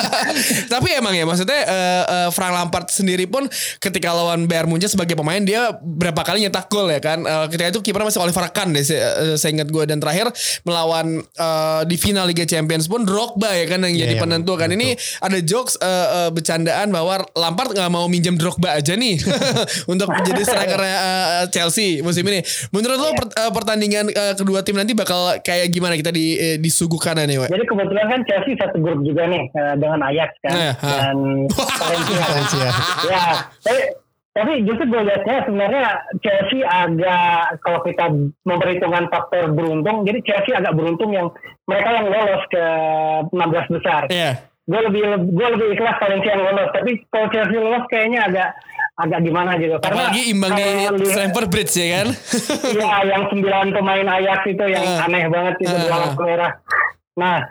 Tapi 0.72 0.88
emang 0.96 1.12
ya 1.12 1.24
maksudnya 1.28 1.60
uh, 1.68 2.04
uh, 2.04 2.28
Frank 2.32 2.52
Lampard 2.56 2.88
sendiri 2.88 3.28
pun 3.28 3.44
ketika 3.80 4.12
lawan 4.12 4.48
Bayern 4.48 4.68
Munchen 4.72 4.88
sebagai 4.88 5.14
pemain 5.16 5.40
dia 5.40 5.76
berapa 5.80 6.24
kali 6.24 6.44
nyetak 6.44 6.68
gol 6.72 6.88
ya 6.88 7.00
kan. 7.00 7.22
Uh, 7.24 7.46
ketika 7.52 7.76
itu 7.76 7.80
kiper 7.84 8.02
masih 8.04 8.20
Oliver 8.22 8.48
Kahn 8.52 8.72
deh 8.72 8.84
saya, 8.84 9.36
saya 9.36 9.50
ingat 9.52 9.68
gue 9.68 9.84
dan 9.84 10.00
terakhir 10.00 10.32
melawan 10.64 11.20
uh, 11.36 11.82
di 11.84 11.96
final 12.00 12.28
Liga 12.28 12.48
Champions 12.48 12.88
pun 12.88 13.04
Drogba 13.04 13.52
ya 13.52 13.66
kan 13.68 13.84
yang 13.84 13.94
yeah, 13.94 14.02
jadi 14.08 14.14
yeah, 14.16 14.22
penentu 14.22 14.52
kan. 14.56 14.72
Ini 14.72 14.96
ada 15.20 15.38
jokes 15.44 15.76
uh, 15.80 15.86
uh, 15.86 16.30
bercandaan 16.32 16.88
bahwa 16.90 17.20
Lampard 17.36 17.76
nggak 17.76 17.90
mau 17.92 18.08
minjem 18.08 18.36
Drogba 18.40 18.80
aja 18.80 18.96
nih 18.96 19.20
untuk 19.92 20.08
menjadi 20.08 20.42
striker 20.42 20.80
uh, 20.80 21.44
Chelsea 21.52 22.00
musim 22.00 22.24
ini. 22.28 22.40
Menurut 22.72 22.98
lo 22.98 23.10
per, 23.12 23.26
uh, 23.36 23.52
pertandingan 23.52 24.08
uh, 24.12 24.34
kedua 24.36 24.64
tim 24.64 24.76
nanti 24.85 24.85
bakal 24.92 25.34
kayak 25.42 25.72
gimana 25.72 25.96
kita 25.96 26.12
di 26.12 26.36
uh, 26.36 26.56
disuguhkan 26.60 27.18
nih, 27.24 27.40
Wak? 27.42 27.50
Jadi 27.50 27.64
kebetulan 27.64 28.06
kan 28.06 28.20
Chelsea 28.28 28.54
satu 28.60 28.78
grup 28.78 29.00
juga 29.02 29.26
nih 29.26 29.48
uh, 29.56 29.74
dengan 29.80 30.00
Ajax 30.06 30.30
kan 30.44 30.52
nah, 30.52 30.74
dan 30.78 31.16
Valencia. 32.20 32.68
ya, 33.08 33.24
tapi 33.64 33.82
tapi 34.36 34.52
justru 34.68 34.84
gue 34.92 35.00
lihatnya 35.00 35.36
sebenarnya 35.48 35.84
Chelsea 36.20 36.60
agak 36.60 37.56
kalau 37.64 37.80
kita 37.88 38.04
memperhitungkan 38.44 39.08
faktor 39.08 39.48
beruntung, 39.56 40.04
jadi 40.04 40.18
Chelsea 40.22 40.52
agak 40.52 40.76
beruntung 40.76 41.10
yang 41.10 41.32
mereka 41.64 41.88
yang 41.96 42.06
lolos 42.12 42.44
ke 42.52 42.64
16 43.32 43.74
besar. 43.80 44.02
Yeah 44.12 44.44
gue 44.66 44.80
lebih 44.82 45.02
gue 45.30 45.48
lebih 45.54 45.78
ikhlas 45.78 45.96
Valencia 46.02 46.30
yang 46.34 46.42
lolos 46.42 46.70
tapi 46.74 46.98
kalau 47.14 47.26
Chelsea 47.30 47.58
lolos 47.62 47.86
kayaknya 47.86 48.20
agak 48.26 48.48
agak 48.96 49.20
gimana 49.28 49.60
gitu 49.60 49.76
karena 49.84 50.08
apalagi 50.08 50.22
imbang 50.32 50.56
di 50.56 51.04
Stamford 51.04 51.48
Bridge 51.52 51.76
ya 51.76 51.86
kan? 52.00 52.08
Iya 52.76 52.92
yang 53.12 53.22
sembilan 53.28 53.66
pemain 53.76 54.08
Ajax 54.08 54.40
itu 54.48 54.64
yang 54.64 54.84
uh, 54.84 55.04
aneh 55.04 55.24
banget 55.28 55.54
itu 55.60 55.74
uh, 55.76 55.84
di 55.84 56.20
merah 56.24 56.52
nah 57.16 57.44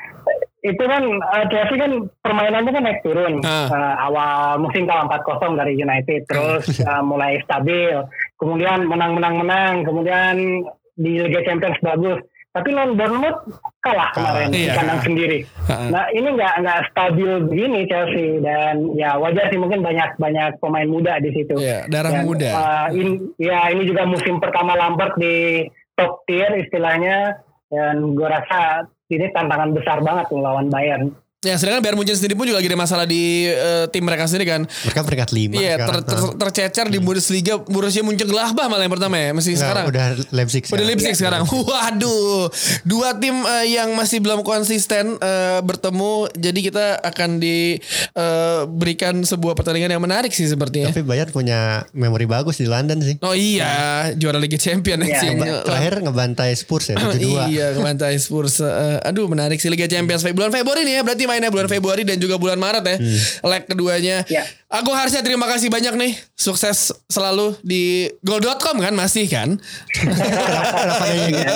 itu 0.65 0.81
kan 0.81 1.03
uh, 1.05 1.45
Chelsea 1.53 1.77
kan 1.77 1.91
permainannya 2.25 2.71
kan 2.73 2.83
naik 2.89 3.05
turun. 3.05 3.37
Uh. 3.45 3.69
Uh, 3.69 3.95
awal 4.09 4.57
musim 4.57 4.89
kalah 4.89 5.05
4-0 5.05 5.61
dari 5.61 5.77
United 5.77 6.25
terus 6.25 6.65
uh, 6.81 7.05
mulai 7.09 7.37
stabil. 7.45 7.93
Kemudian 8.41 8.89
menang-menang-menang 8.89 9.85
kemudian 9.85 10.65
di 10.97 11.21
Liga 11.21 11.45
Champions 11.45 11.77
bagus 11.85 12.17
tapi 12.55 12.71
non 12.71 12.95
Bournemouth 12.95 13.51
kalah 13.83 14.15
kemarin 14.15 14.47
uh, 14.47 14.55
iya. 14.55 14.71
di 14.71 14.77
kandang 14.79 15.01
sendiri. 15.03 15.39
Uh, 15.67 15.91
nah 15.91 16.07
ini 16.15 16.27
nggak 16.39 16.53
nggak 16.63 16.79
stabil 16.87 17.31
begini 17.51 17.79
Chelsea 17.91 18.39
dan 18.39 18.95
ya 18.95 19.19
wajar 19.19 19.51
sih 19.51 19.59
mungkin 19.59 19.83
banyak 19.83 20.15
banyak 20.15 20.55
pemain 20.63 20.87
muda 20.87 21.19
di 21.19 21.35
situ. 21.35 21.59
Iya, 21.59 21.91
darah 21.91 22.15
dan, 22.15 22.23
muda. 22.23 22.49
Uh, 22.55 22.87
in, 22.95 23.09
ya 23.35 23.67
ini 23.75 23.83
juga 23.83 24.07
musim 24.07 24.39
pertama 24.39 24.79
Lampard 24.79 25.19
di 25.19 25.67
top 25.99 26.23
tier 26.23 26.47
istilahnya 26.55 27.43
dan 27.67 28.15
gue 28.15 28.27
rasa 28.27 28.87
ini 29.11 29.27
tantangan 29.35 29.75
besar 29.75 29.99
banget 29.99 30.31
tuh 30.31 30.39
lawan 30.39 30.71
Bayern. 30.71 31.11
Ya 31.45 31.55
sedangkan 31.61 31.85
Bayern 31.85 31.97
Munchen 32.01 32.17
sendiri 32.17 32.33
pun 32.33 32.49
juga 32.49 32.57
lagi 32.57 32.69
ada 32.73 32.79
masalah 32.79 33.05
di 33.05 33.45
uh, 33.53 33.85
tim 33.93 34.01
mereka 34.01 34.25
sendiri 34.25 34.49
kan. 34.49 34.61
Mereka 34.65 35.01
peringkat 35.05 35.29
lima. 35.29 35.53
Iya 35.61 35.77
ter, 35.77 36.01
ter, 36.01 36.17
tercecer 36.41 36.89
di 36.89 36.97
Bundesliga 36.97 37.61
Borussia 37.61 38.01
Mönchengladbach 38.01 38.65
malah 38.65 38.83
yang 38.83 38.93
pertama 38.93 39.15
ya 39.21 39.29
masih 39.31 39.53
Nggak, 39.53 39.61
sekarang. 39.61 39.85
Udah 39.93 40.05
Leipzig. 40.33 40.63
Udah 40.65 40.85
Leipzig 40.85 41.13
ya, 41.13 41.17
sekarang. 41.17 41.45
Ya. 41.45 41.53
Waduh, 41.53 42.49
dua 42.81 43.13
tim 43.21 43.35
uh, 43.45 43.65
yang 43.65 43.93
masih 43.93 44.17
belum 44.25 44.41
konsisten 44.41 45.21
uh, 45.21 45.61
bertemu. 45.61 46.33
Jadi 46.33 46.59
kita 46.65 46.97
akan 47.05 47.37
diberikan 47.37 49.13
uh, 49.21 49.27
sebuah 49.29 49.53
pertandingan 49.53 49.93
yang 49.93 50.01
menarik 50.01 50.33
sih 50.33 50.49
sepertinya. 50.49 50.89
Tapi 50.89 51.05
Bayern 51.05 51.29
punya 51.29 51.85
memori 51.93 52.25
bagus 52.25 52.57
di 52.57 52.65
London 52.65 53.05
sih. 53.05 53.21
Oh 53.21 53.37
iya, 53.37 54.09
juara 54.17 54.41
Liga 54.41 54.57
Champion 54.57 55.05
ya, 55.05 55.21
sih. 55.21 55.29
Terakhir 55.37 56.01
ngebantai 56.01 56.57
Spurs 56.57 56.89
ya. 56.89 56.97
iya, 57.21 57.77
ngebantai 57.77 58.17
Spurs. 58.17 58.57
Uh, 58.63 58.97
aduh 59.05 59.29
menarik 59.29 59.61
sih 59.61 59.69
Liga 59.69 59.85
Champions 59.85 60.25
bulan 60.33 60.49
Februari 60.49 60.81
nih 60.87 60.99
ya. 60.99 61.01
Berarti 61.05 61.23
mainnya 61.35 61.51
bulan 61.51 61.67
Februari 61.67 62.07
dan 62.07 62.15
juga 62.15 62.39
bulan 62.39 62.55
Maret 62.55 62.83
ya. 62.87 62.95
Hmm. 62.95 63.51
Leg 63.51 63.63
keduanya. 63.67 64.17
Ya. 64.31 64.47
Agung 64.75 64.91
Harsha 64.91 65.23
terima 65.23 65.47
kasih 65.47 65.71
banyak 65.71 65.95
nih. 65.95 66.19
Sukses 66.35 66.91
selalu 67.07 67.55
di 67.63 68.11
go.com 68.19 68.75
kan 68.83 68.91
masih 68.91 69.23
kan? 69.31 69.55
Ya. 69.95 71.55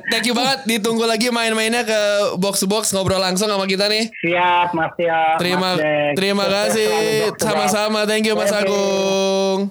Thank 0.08 0.24
you 0.24 0.32
banget. 0.32 0.64
Ditunggu 0.64 1.04
lagi 1.04 1.28
main-mainnya 1.28 1.84
ke 1.84 2.00
box 2.40 2.64
to 2.64 2.66
box 2.66 2.96
ngobrol 2.96 3.20
langsung 3.20 3.44
sama 3.52 3.68
kita 3.68 3.92
nih. 3.92 4.08
Siap 4.24 4.72
Mas 4.72 4.96
Tio. 4.96 5.20
Terima 5.36 5.76
Mas 5.76 5.84
terima 6.16 6.44
kasih. 6.48 7.28
Sama-sama. 7.36 8.08
Thank 8.08 8.32
you 8.32 8.34
Mas. 8.34 8.48
Agung. 8.48 9.68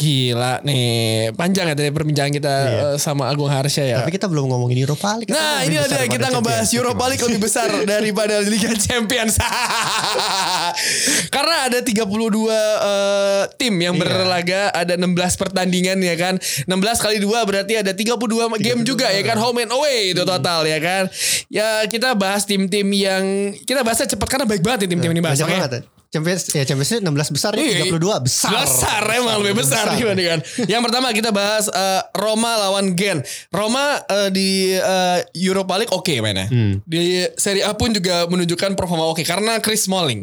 Gila 0.00 0.64
nih. 0.64 1.36
Panjang 1.36 1.68
ya 1.68 1.74
tadi 1.76 1.92
perbincangan 1.92 2.32
kita 2.32 2.54
eh, 2.64 2.96
sama 2.96 3.28
Agung 3.28 3.52
Harsha 3.52 3.84
ya. 3.84 4.00
Tapi 4.00 4.16
kita 4.16 4.24
belum 4.32 4.48
ngomongin 4.48 4.80
Europa 4.80 5.20
League. 5.20 5.28
Nah 5.28 5.60
ini 5.68 5.76
ada 5.76 6.08
kita 6.08 6.32
ngebahas. 6.32 6.72
Europa 6.72 7.04
League 7.12 7.24
lebih 7.28 7.40
besar 7.44 7.68
daripada 7.92 8.40
Liga 8.40 8.72
Champions. 8.72 9.36
Karena 11.34 11.56
ada 11.70 11.78
32 11.80 12.04
eh, 12.50 13.42
tim 13.58 13.74
yang 13.76 13.94
Iya. 13.94 14.02
berlaga, 14.02 14.62
ada 14.74 14.94
16 14.98 15.34
pertandingan 15.40 15.98
ya 16.00 16.14
kan. 16.18 16.34
16 16.66 17.04
kali 17.04 17.16
2 17.22 17.48
berarti 17.48 17.74
ada 17.80 17.92
32 17.94 18.58
game 18.60 18.82
juga 18.82 19.10
ya 19.10 19.22
kan. 19.22 19.36
Home 19.38 19.66
and 19.66 19.72
away 19.72 20.14
itu 20.14 20.22
total 20.22 20.66
ya 20.66 20.78
kan. 20.78 21.10
Ya 21.50 21.84
kita 21.86 22.14
bahas 22.14 22.46
tim-tim 22.46 22.86
yang 22.94 23.54
kita 23.64 23.82
bahasnya 23.82 24.10
cepat 24.14 24.28
karena 24.30 24.46
baik 24.46 24.62
banget 24.62 24.86
nih 24.86 24.90
tim-tim 24.96 25.10
ini 25.12 25.22
bahas. 25.22 25.38
Banyak 25.40 25.48
oke? 25.50 25.56
banget. 25.60 25.82
Champions 26.14 26.46
ya 26.54 26.62
Champions 26.62 26.90
League 26.94 27.02
16 27.02 27.34
besar 27.34 27.50
ini 27.58 27.90
32 27.90 27.98
besar. 28.22 28.54
Besar 28.62 29.02
emang 29.18 29.42
lebih 29.42 29.66
besar 29.66 29.90
dibandingkan. 29.98 30.38
Yang 30.70 30.82
pertama 30.86 31.10
kita 31.10 31.34
bahas 31.34 31.66
eh, 31.66 32.02
Roma 32.14 32.54
lawan 32.54 32.94
Gen. 32.94 33.26
Roma 33.50 33.98
eh, 34.06 34.30
di 34.30 34.78
eh, 34.78 35.18
Europa 35.42 35.74
League 35.74 35.90
oke 35.90 36.14
mainnya. 36.22 36.46
Hmm. 36.46 36.78
Di 36.86 37.26
Serie 37.34 37.66
A 37.66 37.74
pun 37.74 37.90
juga 37.90 38.30
menunjukkan 38.30 38.78
performa 38.78 39.10
oke 39.10 39.26
karena 39.26 39.58
Chris 39.58 39.90
Smalling. 39.90 40.22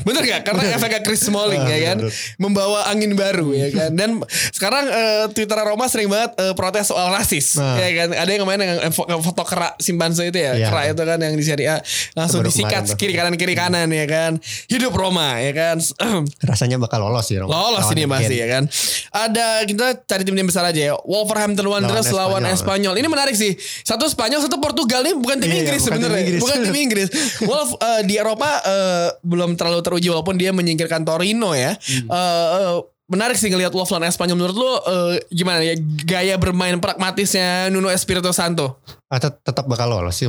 Bener 0.00 0.22
gak? 0.24 0.40
Karena 0.46 0.62
efeknya 0.70 1.00
Chris 1.02 1.22
Smalling 1.22 1.58
Ah, 1.58 1.68
ya 1.68 1.78
kan 1.84 1.98
membawa 2.38 2.86
angin 2.86 3.14
baru 3.14 3.50
ya 3.50 3.66
kan. 3.68 3.90
Dan 3.90 4.22
sekarang 4.50 4.86
eh, 4.86 5.24
Twitter 5.30 5.58
Roma 5.58 5.86
sering 5.86 6.06
banget 6.06 6.38
eh, 6.38 6.54
protes 6.54 6.86
soal 6.86 7.10
rasis 7.10 7.56
Nah. 7.56 7.74
ya 7.76 7.90
kan. 7.96 8.08
Ada 8.14 8.30
yang 8.30 8.42
kemarin 8.42 8.60
yang 8.62 8.94
fo- 8.94 9.10
foto 9.20 9.42
kerak 9.42 9.74
simpanse 9.78 10.22
itu 10.24 10.38
ya, 10.38 10.54
Iya. 10.54 10.70
kerak 10.70 10.84
itu 10.92 11.02
kan 11.02 11.18
yang 11.18 11.34
di 11.34 11.42
Serie 11.42 11.66
A 11.68 11.76
langsung 12.14 12.40
Baru 12.40 12.48
disikat 12.48 12.82
kemarin 12.84 12.94
kiri 12.96 13.14
kanan 13.14 13.34
kiri 13.34 13.54
kanan 13.54 13.88
ya 13.90 14.06
kan. 14.06 14.32
Hidup 14.68 14.94
Roma 14.94 15.40
ya 15.40 15.50
kan. 15.50 15.76
Rasanya 16.50 16.78
bakal 16.78 17.02
lolos 17.02 17.26
sih. 17.26 17.36
Roma. 17.36 17.50
Lolos 17.50 17.90
ini 17.90 18.06
masih 18.06 18.38
ya 18.38 18.48
kan. 18.48 18.70
Ada 19.10 19.66
kita 19.66 19.98
cari 20.04 20.22
tim-tim 20.22 20.46
besar 20.46 20.62
aja 20.64 20.78
ya. 20.78 20.94
Wolverhampton 21.02 21.66
Wanderers 21.66 22.06
lawan, 22.08 22.38
Lawan 22.38 22.54
Espanyol. 22.54 22.94
Ini 22.94 23.08
menarik 23.08 23.34
sih. 23.34 23.54
Satu 23.82 24.06
Spanyol, 24.06 24.38
satu 24.40 24.62
Portugal 24.62 25.02
ini 25.02 25.16
bukan 25.16 25.38
tim 25.38 25.50
Iya, 25.50 25.66
Inggris 25.66 25.80
sebenarnya. 25.82 26.38
Bukan 26.38 26.56
tim 26.62 26.76
Inggris. 26.76 27.08
Wolf 27.50 27.74
eh, 27.76 28.02
di 28.04 28.14
Eropa 28.14 28.43
eh, 28.62 29.08
belum 29.20 29.54
terlalu 29.54 29.80
teruji 29.80 30.08
walaupun 30.08 30.34
dia 30.34 30.50
menyingkirkan 30.50 31.02
Torino 31.02 31.52
ya. 31.52 31.74
Hmm. 31.74 32.06
Eh, 32.06 32.48
eh, 32.58 32.76
menarik 33.04 33.36
sih 33.36 33.52
ngelihat 33.52 33.68
Wolf 33.70 33.92
lawan 33.92 34.08
Espanyol 34.08 34.32
menurut 34.34 34.56
lu 34.56 34.64
eh, 34.64 35.14
gimana 35.28 35.60
ya 35.60 35.76
gaya 36.02 36.40
bermain 36.40 36.80
pragmatisnya 36.80 37.68
Nuno 37.68 37.92
Espirito 37.92 38.32
Santo. 38.32 38.80
Ah, 39.12 39.20
tet- 39.20 39.44
tetap 39.44 39.68
bakal 39.68 39.92
lolos 39.92 40.16
sih 40.16 40.26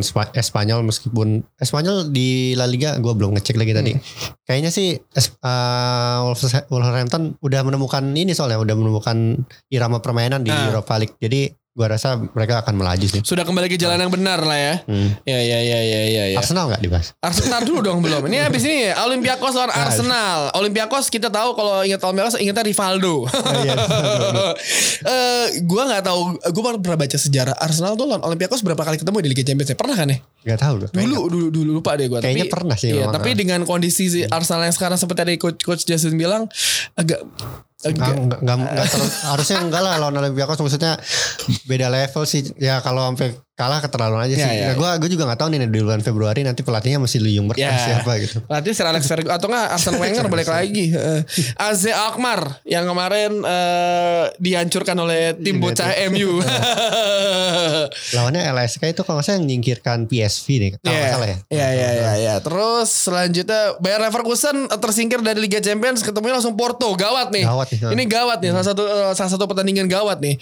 Spa- 0.00 0.32
Espanyol 0.32 0.82
meskipun 0.82 1.44
Espanyol 1.54 2.08
di 2.08 2.56
La 2.56 2.64
Liga 2.64 2.96
gue 2.96 3.12
belum 3.12 3.36
ngecek 3.36 3.54
lagi 3.54 3.72
tadi. 3.72 3.92
Hmm. 3.92 4.02
Kayaknya 4.42 4.70
sih 4.72 4.96
uh, 5.44 6.32
Wolverhampton 6.72 7.36
udah 7.38 7.60
menemukan 7.62 8.02
ini 8.16 8.32
soalnya 8.32 8.56
udah 8.58 8.74
menemukan 8.74 9.44
irama 9.68 10.00
permainan 10.00 10.42
di 10.42 10.50
Ah. 10.50 10.72
Europa 10.72 10.96
League. 10.96 11.14
Jadi 11.20 11.52
gue 11.74 11.86
rasa 11.90 12.14
mereka 12.30 12.62
akan 12.62 12.78
melaju 12.78 13.02
sih. 13.02 13.18
Sudah 13.26 13.42
kembali 13.42 13.66
ke 13.66 13.74
jalan 13.74 13.98
yang 13.98 14.06
benar 14.06 14.38
lah 14.46 14.54
ya. 14.54 14.74
Hmm. 14.86 15.10
Ya 15.26 15.42
ya 15.42 15.58
ya 15.58 15.80
ya 15.82 16.00
ya 16.06 16.24
ya. 16.30 16.38
Arsenal 16.38 16.70
nggak 16.70 16.78
dibahas? 16.78 17.18
Arsenal 17.18 17.66
dulu 17.66 17.82
dong 17.82 17.98
belum. 17.98 18.30
Ini 18.30 18.46
habis 18.46 18.62
ini 18.62 18.94
Olympiakos 18.94 19.58
lawan 19.58 19.74
Nah, 19.74 19.82
Arsenal. 19.90 20.38
Olympiakos 20.54 21.10
kita 21.10 21.34
tahu 21.34 21.58
kalau 21.58 21.82
ingat 21.82 21.98
Olympiakos 21.98 22.38
ingatnya 22.38 22.62
Rivaldo. 22.62 23.26
iya. 23.66 23.74
Eh, 25.04 25.46
gua 25.66 25.84
nggak 25.90 26.04
tahu. 26.06 26.20
Gue 26.54 26.62
pernah 26.80 26.96
baca 26.96 27.18
sejarah 27.18 27.54
Arsenal 27.58 27.98
tuh 27.98 28.06
lawan 28.06 28.22
Olympiakos 28.22 28.62
berapa 28.62 28.78
kali 28.80 28.96
ketemu 28.96 29.18
di 29.20 29.28
Liga 29.34 29.42
Champions 29.42 29.70
ya? 29.74 29.76
Pernah 29.76 29.96
kan 29.98 30.08
ya? 30.08 30.18
Gak 30.44 30.60
tahu 30.62 30.74
gue. 30.86 30.88
Dulu 30.94 31.18
dulu 31.26 31.46
dulu 31.50 31.70
lupa 31.82 31.98
deh 31.98 32.06
gue. 32.06 32.22
Kayaknya 32.22 32.46
pernah 32.46 32.76
sih 32.78 32.94
Iya, 32.94 33.10
tapi 33.10 33.34
dengan 33.34 33.66
kondisi 33.66 34.06
si 34.08 34.20
Arsenal 34.22 34.64
yang 34.64 34.76
sekarang 34.76 34.94
seperti 34.96 35.20
tadi 35.26 35.34
coach 35.36 35.58
coach 35.60 35.82
Justin 35.82 36.14
bilang 36.14 36.46
agak 36.94 37.20
Enggak, 37.84 38.16
enggak, 38.16 38.38
enggak, 38.40 38.56
enggak 38.72 38.86
terlalu- 38.88 39.16
harusnya 39.28 39.58
enggak 39.60 39.82
lah 39.84 39.94
lawan 40.00 40.16
Olympiakos 40.16 40.58
maksudnya 40.60 40.92
beda 41.68 41.92
level 41.92 42.22
sih. 42.24 42.42
Ya 42.56 42.80
kalau 42.80 43.04
sampai 43.12 43.36
kalah 43.54 43.78
keterlaluan 43.78 44.26
aja 44.26 44.34
sih. 44.34 44.42
Ya, 44.42 44.50
ya. 44.50 44.70
gue 44.74 44.90
gue 44.98 45.10
juga 45.10 45.24
nggak 45.24 45.38
tahu 45.38 45.48
nih 45.48 45.62
di 45.64 45.78
bulan 45.78 46.02
Februari 46.02 46.42
nanti 46.42 46.60
pelatihnya 46.60 46.98
masih 46.98 47.22
Liyung 47.22 47.46
Bertas 47.46 47.62
Ya. 47.62 48.02
siapa 48.02 48.18
gitu. 48.18 48.42
Pelatih 48.44 48.74
Sir 48.74 48.82
Alex 48.84 49.06
Ferguson 49.06 49.30
atau 49.30 49.46
enggak 49.46 49.66
Arsene 49.70 49.96
Wenger 49.96 50.26
balik 50.34 50.48
lagi. 50.48 50.90
Eh, 50.90 51.20
AZ 51.54 51.86
Alkmaar 51.86 52.58
yang 52.62 52.82
kemarin 52.84 53.30
eh, 53.40 54.24
dihancurkan 54.36 54.98
oleh 54.98 55.38
tim 55.38 55.62
bocah 55.62 55.86
MU. 56.10 56.42
Lawannya 58.14 58.42
LSK 58.50 58.82
itu 58.90 59.02
kalau 59.02 59.18
nggak 59.18 59.24
salah 59.24 59.36
yang 59.38 59.44
menyingkirkan 59.46 59.98
PSV 60.06 60.46
nih. 60.50 60.70
Kalau 60.76 60.90
nggak 60.90 61.12
salah 61.12 61.28
ya. 61.28 61.36
Iya 61.48 61.68
iya 61.70 61.88
iya 61.94 62.12
iya. 62.18 62.34
Terus 62.40 62.88
selanjutnya 62.90 63.78
Bayer 63.78 64.02
Leverkusen 64.02 64.66
tersingkir 64.68 65.22
dari 65.22 65.38
Liga 65.38 65.58
Champions 65.58 66.02
ketemunya 66.02 66.36
langsung 66.36 66.58
Porto. 66.58 66.90
Gawat 66.94 67.30
nih. 67.30 67.44
Gawat 67.46 67.70
nih. 67.70 67.78
Ini 67.94 68.04
gawat 68.06 68.38
nih 68.42 68.50
salah 68.50 68.66
satu 68.66 68.82
eh, 68.82 69.12
salah 69.14 69.30
satu 69.30 69.44
pertandingan 69.46 69.86
gawat 69.86 70.18
nih. 70.18 70.34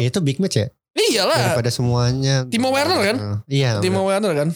I- 0.00 0.08
itu 0.08 0.18
big 0.18 0.40
match 0.40 0.56
ya. 0.58 0.68
Iyalah. 0.96 1.56
Daripada 1.56 1.70
semuanya. 1.72 2.44
Timo 2.48 2.68
Werner 2.72 3.00
kan? 3.00 3.16
Iya. 3.48 3.80
Timo 3.80 4.04
bener. 4.04 4.08
Werner 4.20 4.32
kan. 4.36 4.48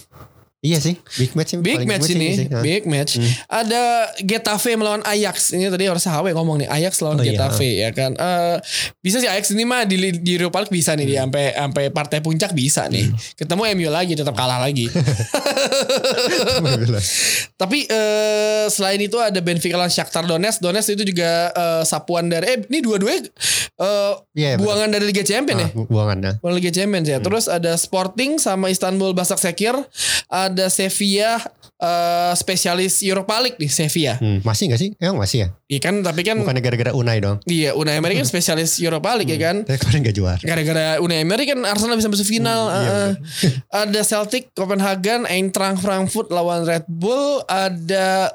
Iya 0.66 0.78
sih. 0.82 0.94
Big 1.14 1.30
match 1.38 1.54
sih. 1.54 1.58
Big 1.62 1.86
match 1.86 2.10
ini, 2.10 2.28
sih. 2.34 2.46
Nah. 2.50 2.58
big 2.58 2.82
match. 2.90 3.22
Ada 3.46 4.10
Getafe 4.18 4.74
melawan 4.74 5.06
Ajax. 5.06 5.54
Ini 5.54 5.70
tadi 5.70 5.86
harus 5.86 6.02
HW 6.02 6.34
ngomong 6.34 6.66
nih, 6.66 6.68
Ajax 6.68 6.98
lawan 7.06 7.16
Oh, 7.16 7.24
iya. 7.24 7.38
Getafe 7.38 7.70
ya 7.86 7.90
kan. 7.94 8.18
Eh 8.18 8.56
bisa 8.98 9.22
sih 9.22 9.30
Ajax 9.30 9.54
ini 9.54 9.62
mah 9.62 9.86
di 9.86 9.94
di 10.18 10.32
Europa 10.34 10.66
League 10.66 10.74
bisa 10.74 10.98
nih 10.98 11.06
dia 11.06 11.22
sampai 11.22 11.54
sampai 11.54 11.84
partai 11.94 12.18
puncak 12.18 12.50
bisa 12.50 12.90
nih. 12.90 13.14
Ketemu 13.38 13.62
MU 13.78 13.88
lagi 13.94 14.18
tetap 14.18 14.34
kalah 14.34 14.58
lagi. 14.58 14.90
Tapi 17.60 17.78
eh 17.86 18.66
selain 18.68 19.00
itu 19.00 19.16
ada 19.22 19.38
Benfica 19.38 19.78
lawan 19.78 19.92
Shakhtar 19.92 20.26
Donetsk. 20.26 20.58
Donetsk 20.58 20.98
itu 20.98 21.14
juga 21.14 21.54
eh, 21.54 21.82
sapuan 21.86 22.26
dari 22.26 22.46
eh 22.46 22.58
ini 22.66 22.82
dua-duanya 22.82 23.30
eh 23.76 24.14
Iya, 24.36 24.60
buangan 24.60 24.92
dari 24.92 25.08
Liga 25.08 25.24
Champions 25.24 25.60
ya. 25.64 25.68
Ah, 25.72 25.88
buangan 25.88 26.18
ya. 26.20 26.32
Bukan 26.44 26.54
Liga 26.60 26.68
Champions 26.68 27.08
ya. 27.08 27.18
Terus 27.24 27.48
ada 27.48 27.72
Sporting 27.80 28.36
sama 28.36 28.68
Istanbul 28.68 29.16
Başakşehir, 29.16 29.72
ada 30.28 30.55
Sevilla 30.66 31.36
eh, 31.76 32.32
spesialis 32.32 33.04
Europa 33.04 33.36
League 33.38 33.60
nih 33.60 33.68
Sevilla. 33.68 34.16
Hmm, 34.16 34.40
masih 34.40 34.72
gak 34.72 34.80
sih? 34.80 34.90
Emang 34.96 35.20
masih 35.20 35.38
ya? 35.44 35.48
Iya 35.66 35.80
kan 35.82 35.94
tapi 36.00 36.22
kan 36.22 36.38
Bukannya 36.40 36.62
gara-gara 36.62 36.92
Unai 36.94 37.18
dong. 37.18 37.42
iya 37.50 37.74
Unai 37.74 37.98
Emery 37.98 38.16
kan 38.16 38.24
spesialis 38.24 38.78
Europa 38.78 39.12
League 39.18 39.28
ya 39.28 39.40
kan. 39.40 39.66
Tapi 39.66 39.76
kemarin 39.76 40.00
gak 40.06 40.16
juara. 40.16 40.40
Gara-gara 40.40 40.86
Unai 41.02 41.20
Emery 41.20 41.44
kan 41.44 41.58
Arsenal 41.66 41.98
bisa 41.98 42.08
masuk 42.08 42.26
final. 42.26 42.70
iya, 42.70 42.88
eh, 42.88 43.10
ada 43.68 44.00
Celtic, 44.00 44.54
Copenhagen, 44.56 45.26
Eintracht 45.26 45.82
Frankfurt 45.82 46.32
lawan 46.32 46.64
Red 46.64 46.86
Bull, 46.88 47.44
ada 47.44 48.32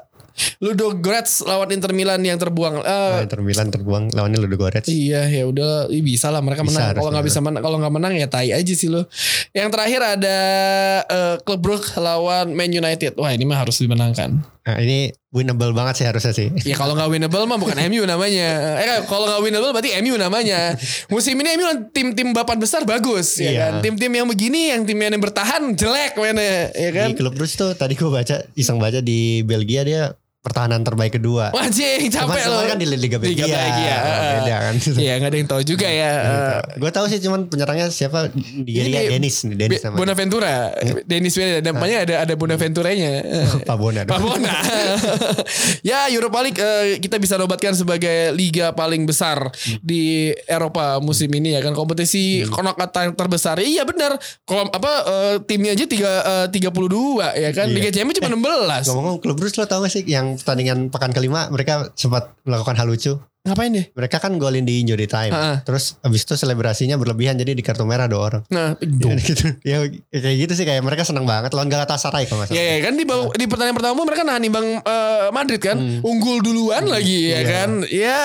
Ludo 0.58 0.94
Goretz 0.94 1.42
lawan 1.42 1.70
Inter 1.70 1.90
Milan 1.90 2.20
yang 2.20 2.36
terbuang. 2.36 2.80
Eh, 2.80 3.10
Nah, 3.12 3.22
Inter 3.22 3.40
Milan 3.40 3.68
terbuang 3.68 4.04
lawannya 4.10 4.38
Ludogorets. 4.38 4.86
Iya 4.86 5.26
ya 5.26 5.44
udah 5.44 5.86
bisa 5.90 6.28
lah 6.28 6.38
mereka 6.38 6.62
Bisa, 6.62 6.92
menang. 6.92 6.96
Kalau 6.96 7.10
nggak 7.10 7.26
bisa 7.26 7.38
menang, 7.38 7.62
kalau 7.62 7.76
nggak 7.78 7.94
menang 7.94 8.12
ya 8.14 8.26
tai 8.26 8.50
aja 8.50 8.72
sih 8.72 8.86
lo. 8.86 9.04
Yang 9.50 9.68
terakhir 9.70 10.00
ada 10.16 10.36
eh, 11.02 11.34
Klub 11.40 11.60
Brugge 11.60 11.92
lawan 11.96 12.52
Man 12.52 12.70
United. 12.70 13.14
Wah 13.14 13.30
ini 13.30 13.42
mah 13.42 13.60
harus 13.60 13.76
dimenangkan. 13.76 14.42
Nah, 14.62 14.78
ini 14.78 15.10
winnable 15.28 15.74
banget 15.74 15.98
sih 15.98 16.06
harusnya 16.06 16.30
sih. 16.30 16.46
Ya 16.62 16.78
kalau 16.78 16.94
nggak 16.94 17.10
winnable 17.10 17.42
mah 17.44 17.58
bukan 17.58 17.74
MU 17.90 18.04
namanya. 18.04 18.78
Eh 18.78 19.02
kalau 19.04 19.26
nggak 19.26 19.42
winnable 19.42 19.70
berarti 19.70 19.90
MU 19.98 20.14
namanya. 20.14 20.78
Musim 21.08 21.34
ini 21.36 21.58
MU 21.58 21.66
tim-tim 21.90 22.30
bapan 22.30 22.56
besar 22.56 22.86
bagus 22.86 23.36
ya 23.36 23.50
Iya. 23.50 23.58
kan. 23.58 23.72
Tim-tim 23.82 24.12
yang 24.12 24.26
begini 24.26 24.70
yang 24.70 24.86
tim 24.86 24.94
yang 24.96 25.18
bertahan 25.18 25.74
jelek 25.74 26.14
mainnya 26.14 26.70
ya 26.70 26.90
kan. 26.94 27.08
Di 27.10 27.18
klub 27.18 27.34
Bruce 27.34 27.58
tuh 27.58 27.74
tadi 27.74 27.98
gue 27.98 28.06
baca 28.06 28.46
iseng 28.54 28.78
baca 28.78 29.02
di 29.02 29.42
Belgia 29.42 29.82
dia 29.82 30.02
pertahanan 30.42 30.82
terbaik 30.82 31.22
kedua. 31.22 31.54
Wah 31.54 31.70
Cuman 31.70 32.10
capek 32.10 32.42
cuman 32.42 32.50
loh. 32.50 32.66
kan 32.66 32.78
di 32.82 32.86
Liga 32.90 32.98
Liga 32.98 33.18
Belgia. 33.22 33.46
Belgia. 33.46 33.96
Oh, 34.02 34.20
beda 34.42 34.56
kan. 34.58 34.74
Iya 34.98 35.12
nggak 35.22 35.30
ada 35.30 35.38
yang 35.38 35.48
tahu 35.48 35.62
juga 35.62 35.86
ya. 35.86 36.10
Eh, 36.18 36.58
gue 36.82 36.90
tahu 36.90 37.06
sih 37.06 37.22
cuman 37.22 37.46
penyerangnya 37.46 37.86
siapa 37.94 38.34
Nigeria 38.34 39.06
Ini 39.06 39.14
Dennis 39.14 39.36
nih 39.46 39.54
Dennis 39.54 39.80
sama 39.86 39.94
Bonaventura, 39.94 40.74
Dennis 41.06 41.34
Beda, 41.38 41.62
namanya 41.62 41.96
ada 42.02 42.14
ada 42.26 42.34
Bonaventuranya. 42.34 43.10
Pabona. 43.62 44.02
Pak 44.10 44.18
Bona. 44.18 44.50
ya 45.88 46.10
Europa 46.10 46.38
League 46.42 46.58
eh, 46.58 46.98
kita 46.98 47.22
bisa 47.22 47.38
nobatkan 47.38 47.78
sebagai 47.78 48.34
liga 48.34 48.74
paling 48.74 49.06
besar 49.06 49.46
di 49.78 50.34
Eropa 50.50 50.98
musim 50.98 51.30
ini 51.30 51.54
ya 51.54 51.62
kan 51.62 51.70
kompetisi 51.70 52.42
konak 52.50 52.74
kata 52.74 53.14
terbesar. 53.14 53.62
Iya 53.62 53.86
benar. 53.86 54.18
Kalau 54.42 54.66
apa 54.74 54.92
eh, 55.06 55.34
timnya 55.46 55.78
aja 55.78 55.86
tiga 55.86 56.10
eh, 56.44 56.46
32 56.50 56.66
ya 57.38 57.50
kan. 57.54 57.70
Iya. 57.70 57.76
Liga 57.78 57.90
Champions 57.94 58.18
cuma 58.18 58.34
16. 58.34 58.90
Ngomong-ngomong 58.90 59.20
klub 59.22 59.36
Bruce 59.38 59.54
lo 59.54 59.70
tau 59.70 59.86
gak 59.86 59.92
sih 59.94 60.02
yang 60.02 60.31
pertandingan 60.38 60.88
pekan 60.92 61.12
kelima 61.12 61.48
mereka 61.48 61.90
sempat 61.96 62.36
melakukan 62.46 62.76
hal 62.78 62.86
lucu. 62.88 63.18
Ngapain 63.42 63.74
deh? 63.74 63.90
Mereka 63.90 64.22
kan 64.22 64.38
golin 64.38 64.62
di 64.62 64.78
injury 64.78 65.10
time. 65.10 65.34
Ha-ha. 65.34 65.66
Terus 65.66 65.98
abis 65.98 66.22
itu 66.22 66.34
selebrasinya 66.36 66.94
berlebihan 66.94 67.34
jadi 67.34 67.50
di 67.50 67.60
kartu 67.60 67.82
merah 67.82 68.06
dua 68.06 68.20
orang. 68.22 68.42
Nah, 68.46 68.78
Ya, 68.78 69.18
gitu. 69.18 69.50
ya 69.66 69.82
kayak 70.12 70.36
gitu 70.38 70.52
sih 70.54 70.62
kayak 70.62 70.78
mereka 70.78 71.02
senang 71.02 71.26
banget 71.26 71.50
lawan 71.50 71.66
Galatasaray 71.66 72.24
kalau 72.24 72.38
nggak 72.38 72.48
salah. 72.48 72.62
Ya, 72.62 72.78
ya 72.78 72.80
kan 72.80 72.94
di 72.94 73.02
bawah- 73.02 73.34
di 73.34 73.44
pertandingan 73.44 73.74
pertama 73.74 73.98
mereka 74.00 74.22
nahan 74.22 74.42
imbang 74.42 74.78
eh, 74.78 75.26
Madrid 75.32 75.58
kan, 75.58 75.74
unggul 76.00 76.38
duluan 76.38 76.86
lagi 76.86 77.18
ya 77.26 77.42
Iya. 77.42 77.50
kan. 77.50 77.70
Ya 77.84 78.20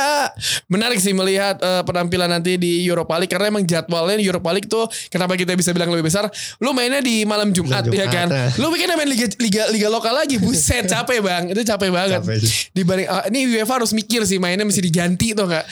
menarik 0.67 0.97
sih 0.97 1.11
melihat 1.11 1.57
eh, 1.59 1.81
penampilan 1.81 2.29
nanti 2.29 2.55
di 2.55 2.85
Europa 2.85 3.17
League 3.17 3.31
karena 3.31 3.49
emang 3.49 3.65
jadwalnya 3.65 4.15
di 4.15 4.25
Europa 4.27 4.53
League 4.53 4.67
tuh 4.67 4.85
kenapa 5.07 5.33
kita 5.33 5.53
bisa 5.53 5.73
bilang 5.73 5.89
lebih 5.89 6.05
besar. 6.05 6.29
Lu 6.59 6.71
mainnya 6.71 7.01
di 7.01 7.25
malam 7.25 7.49
Jumat, 7.49 7.83
Malam 7.83 7.89
ya 7.91 8.05
Jumat, 8.05 8.13
kan. 8.13 8.27
nah. 8.29 8.49
Lu 8.53 8.69
bikinnya 8.69 8.93
main 8.93 9.09
liga 9.09 9.25
liga 9.35 9.63
liga 9.69 9.87
lokal 9.89 10.13
lagi, 10.13 10.37
buset 10.37 10.85
capek 10.85 11.19
bang, 11.19 11.43
itu 11.49 11.61
capek 11.63 11.89
banget. 11.89 12.21
Capek. 12.21 12.37
Dibanding 12.69 13.07
ah, 13.07 13.25
ini 13.25 13.49
UEFA 13.51 13.81
harus 13.81 13.91
mikir 13.91 14.21
sih 14.21 14.37
mainnya 14.37 14.61
mesti 14.61 14.85
diganti 15.09 15.27
tuh 15.31 15.45
nggak. 15.47 15.65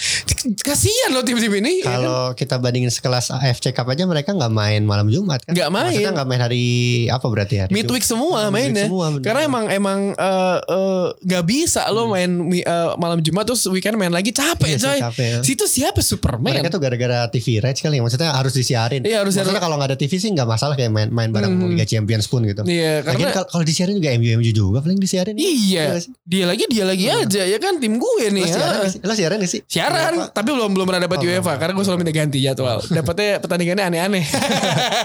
Kasihan 0.57 1.09
loh 1.11 1.21
tim-tim 1.21 1.51
ini. 1.53 1.81
ya 1.81 1.86
kan? 1.86 1.93
Kalau 1.97 2.21
kita 2.33 2.55
bandingin 2.55 2.88
sekelas 2.88 3.33
AFC 3.33 3.71
Cup 3.71 3.88
aja 3.88 4.05
mereka 4.05 4.31
nggak 4.31 4.47
main 4.49 4.81
malam 4.81 5.07
Jumat 5.07 5.41
kan? 5.41 5.51
Nggak 5.51 5.69
main. 5.69 5.86
Maksudnya 5.89 6.13
nggak 6.13 6.27
main 6.27 6.41
hari 6.41 6.65
apa 7.07 7.25
berarti 7.25 7.55
hari 7.57 7.71
midweek 7.71 8.01
semua 8.01 8.47
Midweek 8.47 8.53
mainnya. 8.71 8.86
semua, 8.86 9.05
bener. 9.11 9.25
Karena 9.25 9.41
emang 9.43 9.63
emang 9.67 9.99
eh, 10.11 10.57
eh, 10.61 11.05
nggak 11.19 11.43
bisa 11.43 11.81
lo 11.89 12.07
main 12.07 12.29
mi- 12.29 12.63
eh, 12.63 12.89
malam 12.95 13.19
Jumat 13.19 13.43
terus 13.43 13.65
weekend 13.67 13.97
main 13.97 14.09
lagi 14.09 14.31
capek 14.31 14.67
Iya 14.67 14.77
sih, 14.77 14.88
coy. 14.88 14.99
capek 15.01 15.25
ya. 15.27 15.39
Situ 15.43 15.65
siapa 15.65 15.99
Superman? 15.99 16.53
Mereka 16.53 16.69
tuh 16.69 16.79
gara-gara 16.79 17.27
TV 17.27 17.59
rights 17.59 17.81
kali 17.81 17.97
ya. 17.97 18.01
Maksudnya 18.01 18.31
harus 18.31 18.53
disiarin. 18.53 19.01
Iya, 19.01 19.21
harus 19.21 19.33
Maksudnya 19.36 19.59
kalau 19.59 19.75
nggak 19.75 19.89
ada 19.91 19.97
TV 19.97 20.13
sih 20.15 20.29
nggak 20.29 20.47
masalah 20.47 20.73
kayak 20.73 20.89
main 20.89 21.09
main 21.09 21.29
bareng 21.29 21.51
Hmm. 21.51 21.71
Liga 21.71 21.83
Champions 21.83 22.25
pun 22.25 22.43
gitu. 22.43 22.61
Iya, 22.63 23.01
karena 23.01 23.31
kalau 23.33 23.63
disiarin 23.63 23.95
juga 23.95 24.13
MU 24.13 24.29
MU 24.36 24.45
juga 24.45 24.79
paling 24.79 24.97
disiarin. 24.97 25.33
iya, 25.36 25.97
sih? 25.97 26.11
dia 26.21 26.45
lagi 26.45 26.67
dia 26.67 26.83
lagi 26.83 27.07
aja 27.07 27.41
ya 27.43 27.57
kan 27.57 27.77
tim 27.77 27.95
gue 27.95 28.13
Lo 28.21 28.29
nih. 28.29 28.45
siaran 28.45 28.83
ya. 28.83 28.89
Lo 29.01 29.13
siaran 29.13 29.24
nggak 29.34 29.49
sih? 29.49 29.61
Siaran, 29.65 30.13
Apa? 30.13 30.26
tapi 30.30 30.53
belum 30.53 30.69
belum 30.69 30.86
pernah 30.86 31.01
dapat 31.01 31.17
Oh, 31.17 31.26
UEFA 31.26 31.53
karena 31.57 31.73
gue 31.73 31.84
selalu 31.84 31.99
minta 32.01 32.13
ganti 32.13 32.38
jadwal. 32.39 32.78
Dapatnya 33.01 33.41
pertandingannya 33.41 33.84
aneh-aneh. 33.89 34.26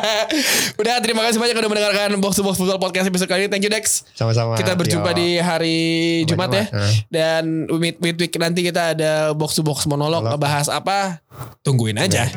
Udah 0.81 1.01
terima 1.01 1.25
kasih 1.25 1.39
banyak 1.39 1.57
udah 1.57 1.71
mendengarkan 1.71 2.09
Box 2.19 2.37
to 2.37 2.45
Box 2.45 2.57
Football 2.57 2.77
Podcast 2.79 3.07
episode 3.07 3.27
kali 3.27 3.47
ini. 3.47 3.51
Thank 3.51 3.65
you 3.65 3.73
Dex. 3.73 4.05
Sama-sama. 4.13 4.55
Kita 4.55 4.77
berjumpa 4.77 5.11
Yo. 5.13 5.17
di 5.17 5.29
hari 5.37 5.79
Jumat 6.25 6.51
ya. 6.51 6.65
Jumat, 6.67 6.77
nah. 6.77 6.93
Dan 7.09 7.43
mid 7.73 7.97
midweek 7.99 8.37
nanti 8.37 8.61
kita 8.61 8.93
ada 8.93 9.33
box 9.33 9.57
to 9.57 9.63
box 9.63 9.85
monolog 9.85 10.21
Monolog. 10.21 10.37
ngebahas 10.37 10.67
apa? 10.69 11.25
Tungguin 11.63 11.97
aja. 11.97 12.29